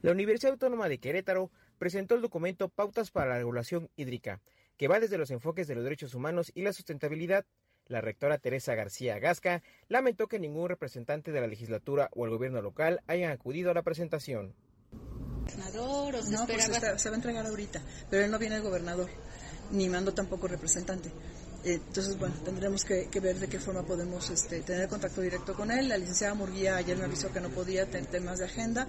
La 0.00 0.12
Universidad 0.12 0.52
Autónoma 0.52 0.88
de 0.88 0.98
Querétaro 0.98 1.50
presentó 1.78 2.14
el 2.14 2.22
documento 2.22 2.68
Pautas 2.68 3.10
para 3.10 3.30
la 3.30 3.38
Regulación 3.38 3.90
Hídrica, 3.96 4.40
que 4.76 4.88
va 4.88 5.00
desde 5.00 5.18
los 5.18 5.30
enfoques 5.30 5.66
de 5.66 5.74
los 5.74 5.84
derechos 5.84 6.14
humanos 6.14 6.52
y 6.54 6.62
la 6.62 6.72
sustentabilidad. 6.72 7.46
La 7.86 8.00
rectora 8.00 8.38
Teresa 8.38 8.74
García 8.74 9.18
Gasca 9.18 9.62
lamentó 9.88 10.28
que 10.28 10.38
ningún 10.38 10.68
representante 10.68 11.32
de 11.32 11.40
la 11.40 11.46
legislatura 11.46 12.10
o 12.14 12.26
el 12.26 12.30
gobierno 12.30 12.62
local 12.62 13.00
hayan 13.06 13.32
acudido 13.32 13.70
a 13.70 13.74
la 13.74 13.82
presentación. 13.82 14.54
¿Gobernador 14.92 16.14
o 16.16 16.22
se 16.22 16.30
no, 16.30 16.46
pues 16.46 16.64
se 16.96 17.08
va 17.08 17.14
a 17.14 17.16
entregar 17.16 17.46
ahorita, 17.46 17.82
pero 18.10 18.24
él 18.24 18.30
no 18.30 18.38
viene 18.38 18.56
el 18.56 18.62
gobernador, 18.62 19.08
ni 19.72 19.88
mando 19.88 20.12
tampoco 20.12 20.46
representante. 20.46 21.10
Entonces, 21.64 22.16
bueno, 22.18 22.34
tendremos 22.44 22.84
que, 22.84 23.08
ver 23.20 23.38
de 23.38 23.48
qué 23.48 23.58
forma 23.58 23.82
podemos 23.82 24.30
este, 24.30 24.60
tener 24.60 24.88
contacto 24.88 25.20
directo 25.20 25.54
con 25.54 25.70
él. 25.72 25.88
La 25.88 25.98
licenciada 25.98 26.34
Murguía 26.34 26.76
ayer 26.76 26.96
me 26.96 27.04
avisó 27.04 27.32
que 27.32 27.40
no 27.40 27.48
podía 27.48 27.84
tener 27.86 28.06
temas 28.06 28.38
de 28.38 28.44
agenda. 28.44 28.86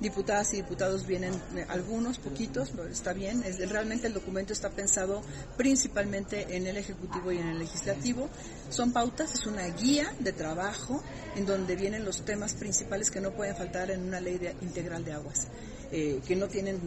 Diputadas 0.00 0.52
y 0.54 0.58
diputados 0.58 1.04
vienen 1.04 1.34
eh, 1.56 1.66
algunos, 1.68 2.18
poquitos, 2.18 2.70
pero 2.70 2.88
está 2.88 3.12
bien. 3.12 3.42
Realmente 3.68 4.06
el 4.06 4.14
documento 4.14 4.52
está 4.52 4.70
pensado 4.70 5.22
principalmente 5.56 6.56
en 6.56 6.66
el 6.66 6.76
Ejecutivo 6.76 7.32
y 7.32 7.38
en 7.38 7.48
el 7.48 7.58
Legislativo. 7.58 8.28
Son 8.70 8.92
pautas, 8.92 9.34
es 9.34 9.46
una 9.46 9.66
guía 9.66 10.14
de 10.20 10.32
trabajo 10.32 11.02
en 11.34 11.44
donde 11.44 11.74
vienen 11.74 12.04
los 12.04 12.24
temas 12.24 12.54
principales 12.54 13.10
que 13.10 13.20
no 13.20 13.32
pueden 13.32 13.56
faltar 13.56 13.90
en 13.90 14.02
una 14.02 14.20
ley 14.20 14.38
integral 14.62 15.04
de 15.04 15.12
aguas. 15.12 15.48
Eh, 15.94 16.22
que 16.26 16.34
no 16.34 16.48
tienen, 16.48 16.80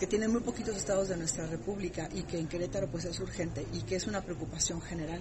que 0.00 0.08
tienen 0.08 0.32
muy 0.32 0.40
poquitos 0.40 0.76
estados 0.76 1.08
de 1.08 1.16
nuestra 1.16 1.46
república 1.46 2.08
y 2.12 2.24
que 2.24 2.40
en 2.40 2.48
Querétaro 2.48 2.88
pues 2.88 3.04
es 3.04 3.20
urgente 3.20 3.64
y 3.72 3.82
que 3.82 3.94
es 3.94 4.08
una 4.08 4.20
preocupación 4.20 4.82
general. 4.82 5.20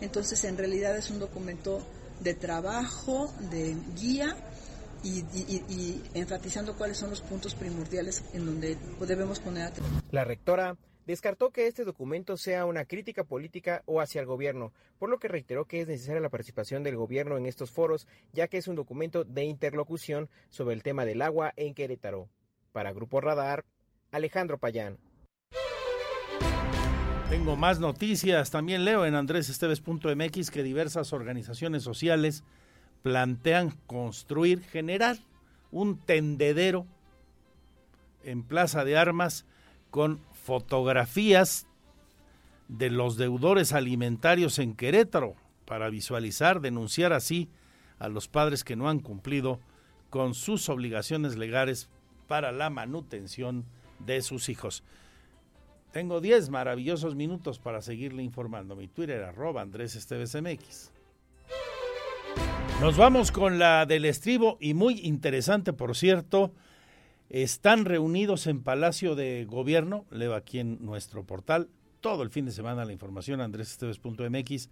Entonces 0.00 0.44
en 0.44 0.56
realidad 0.56 0.96
es 0.96 1.10
un 1.10 1.18
documento 1.18 1.84
de 2.20 2.34
trabajo, 2.34 3.34
de 3.50 3.74
guía 4.00 4.36
y, 5.02 5.18
y, 5.18 6.00
enfatizando 6.14 6.76
cuáles 6.76 6.98
son 6.98 7.10
los 7.10 7.22
puntos 7.22 7.56
primordiales 7.56 8.22
en 8.32 8.46
donde 8.46 8.78
debemos 9.00 9.40
poner 9.40 9.64
atención. 9.64 10.02
La 10.12 10.22
rectora 10.22 10.76
descartó 11.06 11.50
que 11.50 11.66
este 11.66 11.82
documento 11.82 12.36
sea 12.36 12.66
una 12.66 12.84
crítica 12.84 13.24
política 13.24 13.82
o 13.86 14.00
hacia 14.00 14.20
el 14.20 14.26
gobierno, 14.28 14.72
por 15.00 15.08
lo 15.08 15.18
que 15.18 15.26
reiteró 15.26 15.64
que 15.64 15.80
es 15.80 15.88
necesaria 15.88 16.20
la 16.20 16.28
participación 16.28 16.84
del 16.84 16.94
gobierno 16.94 17.36
en 17.36 17.46
estos 17.46 17.72
foros, 17.72 18.06
ya 18.32 18.46
que 18.46 18.58
es 18.58 18.68
un 18.68 18.76
documento 18.76 19.24
de 19.24 19.42
interlocución 19.42 20.28
sobre 20.50 20.76
el 20.76 20.84
tema 20.84 21.04
del 21.04 21.22
agua 21.22 21.52
en 21.56 21.74
Querétaro. 21.74 22.28
Para 22.76 22.92
Grupo 22.92 23.22
Radar, 23.22 23.64
Alejandro 24.12 24.58
Payán. 24.58 24.98
Tengo 27.30 27.56
más 27.56 27.80
noticias. 27.80 28.50
También 28.50 28.84
leo 28.84 29.06
en 29.06 29.14
andresesteves.mx 29.14 30.50
que 30.50 30.62
diversas 30.62 31.14
organizaciones 31.14 31.82
sociales 31.82 32.44
plantean 33.00 33.70
construir, 33.86 34.62
generar 34.62 35.16
un 35.70 35.96
tendedero 35.98 36.86
en 38.22 38.42
Plaza 38.42 38.84
de 38.84 38.98
Armas 38.98 39.46
con 39.90 40.20
fotografías 40.34 41.66
de 42.68 42.90
los 42.90 43.16
deudores 43.16 43.72
alimentarios 43.72 44.58
en 44.58 44.74
Querétaro 44.74 45.34
para 45.64 45.88
visualizar, 45.88 46.60
denunciar 46.60 47.14
así 47.14 47.48
a 47.98 48.10
los 48.10 48.28
padres 48.28 48.64
que 48.64 48.76
no 48.76 48.90
han 48.90 49.00
cumplido 49.00 49.60
con 50.10 50.34
sus 50.34 50.68
obligaciones 50.68 51.38
legales 51.38 51.88
para 52.26 52.52
la 52.52 52.70
manutención 52.70 53.64
de 53.98 54.22
sus 54.22 54.48
hijos. 54.48 54.82
Tengo 55.92 56.20
10 56.20 56.50
maravillosos 56.50 57.14
minutos 57.14 57.58
para 57.58 57.80
seguirle 57.80 58.22
informando. 58.22 58.76
Mi 58.76 58.88
Twitter 58.88 59.22
arroba 59.22 59.62
Andrés 59.62 59.96
MX. 60.40 60.90
Nos 62.80 62.98
vamos 62.98 63.32
con 63.32 63.58
la 63.58 63.86
del 63.86 64.04
estribo 64.04 64.58
y 64.60 64.74
muy 64.74 65.00
interesante, 65.00 65.72
por 65.72 65.96
cierto. 65.96 66.52
Están 67.30 67.86
reunidos 67.86 68.46
en 68.46 68.62
Palacio 68.62 69.14
de 69.14 69.46
Gobierno, 69.48 70.04
leo 70.10 70.34
aquí 70.34 70.58
en 70.58 70.84
nuestro 70.84 71.24
portal, 71.24 71.70
todo 72.00 72.22
el 72.22 72.30
fin 72.30 72.44
de 72.44 72.52
semana 72.52 72.84
la 72.84 72.92
información, 72.92 73.40
andresesteves.mx, 73.40 74.68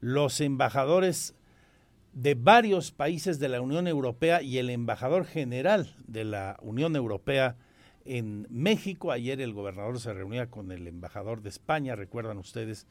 los 0.00 0.40
embajadores 0.40 1.34
de 2.18 2.34
varios 2.34 2.90
países 2.90 3.38
de 3.38 3.48
la 3.48 3.60
Unión 3.60 3.86
Europea 3.86 4.42
y 4.42 4.58
el 4.58 4.70
embajador 4.70 5.24
general 5.24 5.94
de 6.08 6.24
la 6.24 6.56
Unión 6.62 6.96
Europea 6.96 7.54
en 8.04 8.48
México. 8.50 9.12
Ayer 9.12 9.40
el 9.40 9.52
gobernador 9.52 10.00
se 10.00 10.12
reunía 10.12 10.50
con 10.50 10.72
el 10.72 10.88
embajador 10.88 11.42
de 11.42 11.50
España, 11.50 11.94
recuerdan 11.94 12.38
ustedes, 12.38 12.88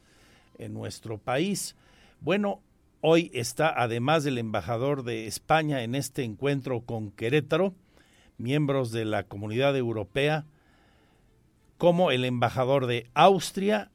en 0.58 0.74
nuestro 0.74 1.18
país. 1.18 1.76
Bueno, 2.22 2.62
hoy 3.02 3.30
está 3.34 3.68
además 3.76 4.24
del 4.24 4.38
embajador 4.38 5.04
de 5.04 5.28
España 5.28 5.84
en 5.84 5.96
este 5.96 6.24
encuentro 6.24 6.86
con 6.86 7.12
Querétaro, 7.12 7.74
miembros 8.38 8.94
de 8.94 9.04
la 9.04 9.24
comunidad 9.24 9.76
europea, 9.76 10.46
como 11.78 12.12
el 12.12 12.24
embajador 12.24 12.88
de 12.88 13.10
Austria, 13.14 13.92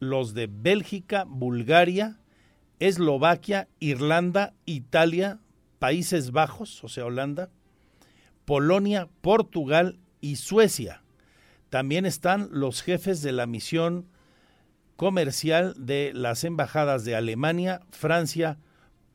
los 0.00 0.32
de 0.32 0.48
Bélgica, 0.50 1.26
Bulgaria, 1.28 2.18
Eslovaquia, 2.80 3.68
Irlanda, 3.80 4.54
Italia, 4.66 5.40
Países 5.78 6.30
Bajos, 6.32 6.82
o 6.84 6.88
sea, 6.88 7.06
Holanda, 7.06 7.50
Polonia, 8.44 9.08
Portugal 9.20 9.98
y 10.20 10.36
Suecia. 10.36 11.02
También 11.70 12.06
están 12.06 12.48
los 12.50 12.82
jefes 12.82 13.22
de 13.22 13.32
la 13.32 13.46
misión 13.46 14.06
comercial 14.96 15.74
de 15.76 16.12
las 16.14 16.44
embajadas 16.44 17.04
de 17.04 17.14
Alemania, 17.14 17.82
Francia, 17.90 18.58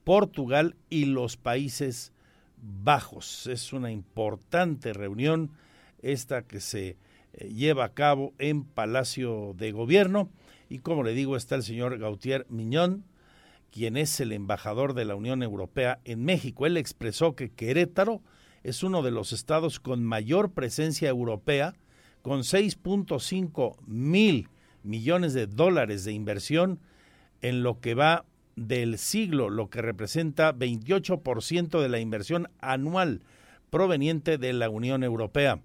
Portugal 0.04 0.76
y 0.90 1.06
los 1.06 1.36
Países 1.36 2.14
Bajos. 2.58 3.48
Es 3.48 3.74
una 3.74 3.92
importante 3.92 4.94
reunión 4.94 5.52
esta 6.02 6.44
que 6.44 6.60
se 6.60 6.98
eh, 7.34 7.50
lleva 7.50 7.86
a 7.86 7.94
cabo 7.94 8.34
en 8.38 8.64
Palacio 8.64 9.54
de 9.58 9.72
Gobierno 9.72 10.30
y 10.70 10.80
como 10.80 11.04
le 11.04 11.14
digo 11.14 11.36
está 11.36 11.56
el 11.56 11.64
señor 11.64 11.98
Gautier 11.98 12.46
Miñón, 12.50 13.04
quien 13.74 13.98
es 13.98 14.20
el 14.20 14.32
embajador 14.32 14.94
de 14.94 15.04
la 15.04 15.16
Unión 15.16 15.42
Europea 15.42 16.00
en 16.06 16.24
México. 16.24 16.68
Él 16.68 16.78
expresó 16.78 17.36
que 17.36 17.50
Querétaro 17.50 18.22
es 18.62 18.84
uno 18.84 19.02
de 19.02 19.10
los 19.10 19.34
estados 19.34 19.80
con 19.80 20.04
mayor 20.04 20.52
presencia 20.52 21.10
europea, 21.10 21.74
con 22.22 22.42
6.5 22.42 23.76
mil 23.88 24.48
millones 24.84 25.34
de 25.34 25.48
dólares 25.48 26.06
de 26.06 26.12
inversión 26.12 26.82
en 27.42 27.64
lo 27.64 27.80
que 27.80 27.96
va 27.96 28.26
del 28.56 29.00
siglo, 29.00 29.50
lo 29.50 29.72
que 29.72 29.82
representa 29.82 30.54
28% 30.54 31.82
de 31.82 31.90
la 31.90 32.00
inversión 32.00 32.50
anual 32.60 33.24
proveniente 33.72 34.38
de 34.38 34.54
la 34.54 34.70
Unión 34.70 35.04
Europea. 35.04 35.62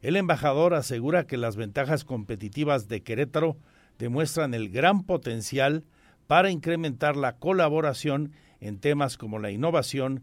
El 0.00 0.16
embajador 0.16 0.72
asegura 0.72 1.26
que 1.26 1.36
las 1.36 1.56
ventajas 1.56 2.06
competitivas 2.06 2.88
de 2.88 3.02
Querétaro 3.02 3.58
demuestran 3.98 4.54
el 4.54 4.70
gran 4.70 5.04
potencial 5.04 5.84
para 6.30 6.52
incrementar 6.52 7.16
la 7.16 7.38
colaboración 7.38 8.30
en 8.60 8.78
temas 8.78 9.16
como 9.16 9.40
la 9.40 9.50
innovación, 9.50 10.22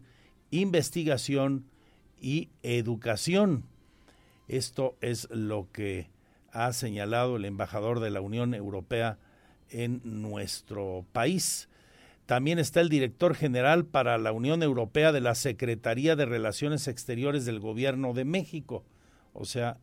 investigación 0.50 1.66
y 2.18 2.48
educación. 2.62 3.66
Esto 4.48 4.96
es 5.02 5.28
lo 5.30 5.68
que 5.70 6.08
ha 6.50 6.72
señalado 6.72 7.36
el 7.36 7.44
embajador 7.44 8.00
de 8.00 8.08
la 8.08 8.22
Unión 8.22 8.54
Europea 8.54 9.18
en 9.68 10.00
nuestro 10.02 11.04
país. 11.12 11.68
También 12.24 12.58
está 12.58 12.80
el 12.80 12.88
director 12.88 13.34
general 13.34 13.84
para 13.84 14.16
la 14.16 14.32
Unión 14.32 14.62
Europea 14.62 15.12
de 15.12 15.20
la 15.20 15.34
Secretaría 15.34 16.16
de 16.16 16.24
Relaciones 16.24 16.88
Exteriores 16.88 17.44
del 17.44 17.60
Gobierno 17.60 18.14
de 18.14 18.24
México, 18.24 18.82
o 19.34 19.44
sea, 19.44 19.76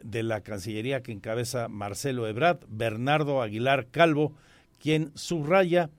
de 0.00 0.22
la 0.22 0.42
Cancillería 0.42 1.02
que 1.02 1.10
encabeza 1.10 1.66
Marcelo 1.66 2.28
Ebrard, 2.28 2.60
Bernardo 2.68 3.42
Aguilar 3.42 3.88
Calvo, 3.90 4.36
quien 4.78 5.12
subraya 5.14 5.90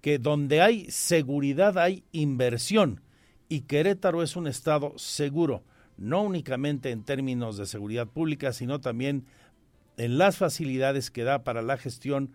que 0.00 0.18
donde 0.18 0.60
hay 0.60 0.90
seguridad 0.90 1.78
hay 1.78 2.04
inversión 2.12 3.00
y 3.48 3.62
Querétaro 3.62 4.22
es 4.22 4.36
un 4.36 4.46
estado 4.46 4.94
seguro, 4.98 5.62
no 5.96 6.22
únicamente 6.22 6.90
en 6.90 7.04
términos 7.04 7.56
de 7.56 7.66
seguridad 7.66 8.06
pública, 8.06 8.52
sino 8.52 8.80
también 8.80 9.26
en 9.96 10.18
las 10.18 10.36
facilidades 10.36 11.10
que 11.10 11.24
da 11.24 11.44
para 11.44 11.62
la 11.62 11.76
gestión, 11.76 12.32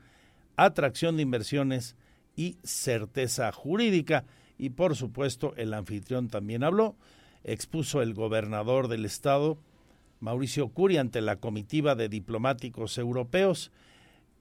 atracción 0.55 1.17
de 1.17 1.23
inversiones 1.23 1.95
y 2.35 2.57
certeza 2.63 3.51
jurídica. 3.51 4.25
Y 4.57 4.69
por 4.69 4.95
supuesto, 4.95 5.53
el 5.57 5.73
anfitrión 5.73 6.29
también 6.29 6.63
habló, 6.63 6.95
expuso 7.43 8.01
el 8.01 8.13
gobernador 8.13 8.87
del 8.87 9.05
estado, 9.05 9.57
Mauricio 10.19 10.69
Curi, 10.69 10.97
ante 10.97 11.21
la 11.21 11.37
comitiva 11.37 11.95
de 11.95 12.09
diplomáticos 12.09 12.97
europeos, 12.97 13.71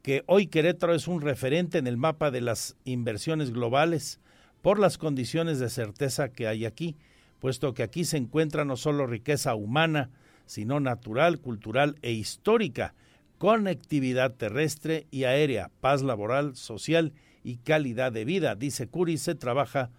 que 0.08 0.24
hoy 0.24 0.46
Querétaro 0.46 0.94
es 0.94 1.06
un 1.06 1.20
referente 1.20 1.76
en 1.76 1.86
el 1.86 1.98
mapa 1.98 2.30
de 2.30 2.40
las 2.40 2.78
inversiones 2.86 3.50
globales 3.50 4.20
por 4.62 4.78
las 4.78 4.96
condiciones 4.96 5.58
de 5.58 5.68
certeza 5.68 6.30
que 6.30 6.48
hay 6.48 6.64
aquí, 6.64 6.96
puesto 7.40 7.74
que 7.74 7.82
aquí 7.82 8.06
se 8.06 8.16
encuentra 8.16 8.64
no 8.64 8.78
solo 8.78 9.06
riqueza 9.06 9.54
humana, 9.54 10.08
sino 10.46 10.80
natural, 10.80 11.40
cultural 11.40 11.96
e 12.00 12.12
histórica, 12.12 12.94
conectividad 13.36 14.32
terrestre 14.32 15.06
y 15.10 15.24
aérea, 15.24 15.70
paz 15.82 16.00
laboral, 16.00 16.56
social 16.56 17.12
y 17.44 17.58
calidad 17.58 18.10
de 18.10 18.24
vida. 18.24 18.54
Dice 18.54 18.88
Curi, 18.88 19.18
se 19.18 19.34
trabaja 19.34 19.90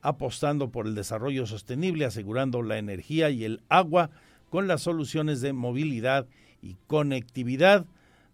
apostando 0.00 0.70
por 0.70 0.86
el 0.86 0.94
desarrollo 0.94 1.44
sostenible, 1.44 2.06
asegurando 2.06 2.62
la 2.62 2.78
energía 2.78 3.28
y 3.28 3.44
el 3.44 3.60
agua 3.68 4.08
con 4.48 4.66
las 4.66 4.80
soluciones 4.80 5.42
de 5.42 5.52
movilidad 5.52 6.26
y 6.62 6.78
conectividad. 6.86 7.84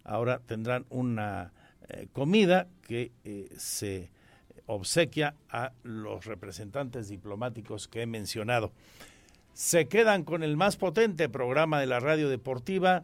Ahora 0.05 0.39
tendrán 0.39 0.85
una 0.89 1.51
eh, 1.89 2.07
comida 2.13 2.67
que 2.83 3.11
eh, 3.25 3.49
se 3.57 4.09
obsequia 4.67 5.35
a 5.49 5.73
los 5.83 6.25
representantes 6.25 7.09
diplomáticos 7.09 7.87
que 7.87 8.03
he 8.03 8.05
mencionado. 8.05 8.71
Se 9.53 9.87
quedan 9.87 10.23
con 10.23 10.43
el 10.43 10.57
más 10.57 10.77
potente 10.77 11.27
programa 11.27 11.79
de 11.79 11.87
la 11.87 11.99
radio 11.99 12.29
deportiva 12.29 13.03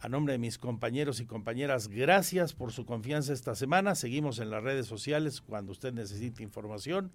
a 0.00 0.08
nombre 0.08 0.32
de 0.32 0.38
mis 0.38 0.58
compañeros 0.58 1.20
y 1.20 1.26
compañeras, 1.26 1.88
gracias 1.88 2.52
por 2.52 2.72
su 2.72 2.86
confianza 2.86 3.32
esta 3.32 3.54
semana. 3.54 3.94
Seguimos 3.94 4.38
en 4.38 4.50
las 4.50 4.62
redes 4.62 4.86
sociales 4.86 5.40
cuando 5.40 5.72
usted 5.72 5.92
necesite 5.92 6.42
información. 6.42 7.10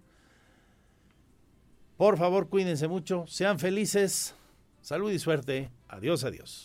Por 1.96 2.18
favor, 2.18 2.48
cuídense 2.48 2.88
mucho, 2.88 3.24
sean 3.26 3.58
felices, 3.58 4.34
salud 4.82 5.10
y 5.10 5.18
suerte. 5.18 5.70
Adiós, 5.88 6.24
adiós. 6.24 6.64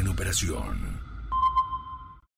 En 0.00 0.08
operación. 0.08 0.89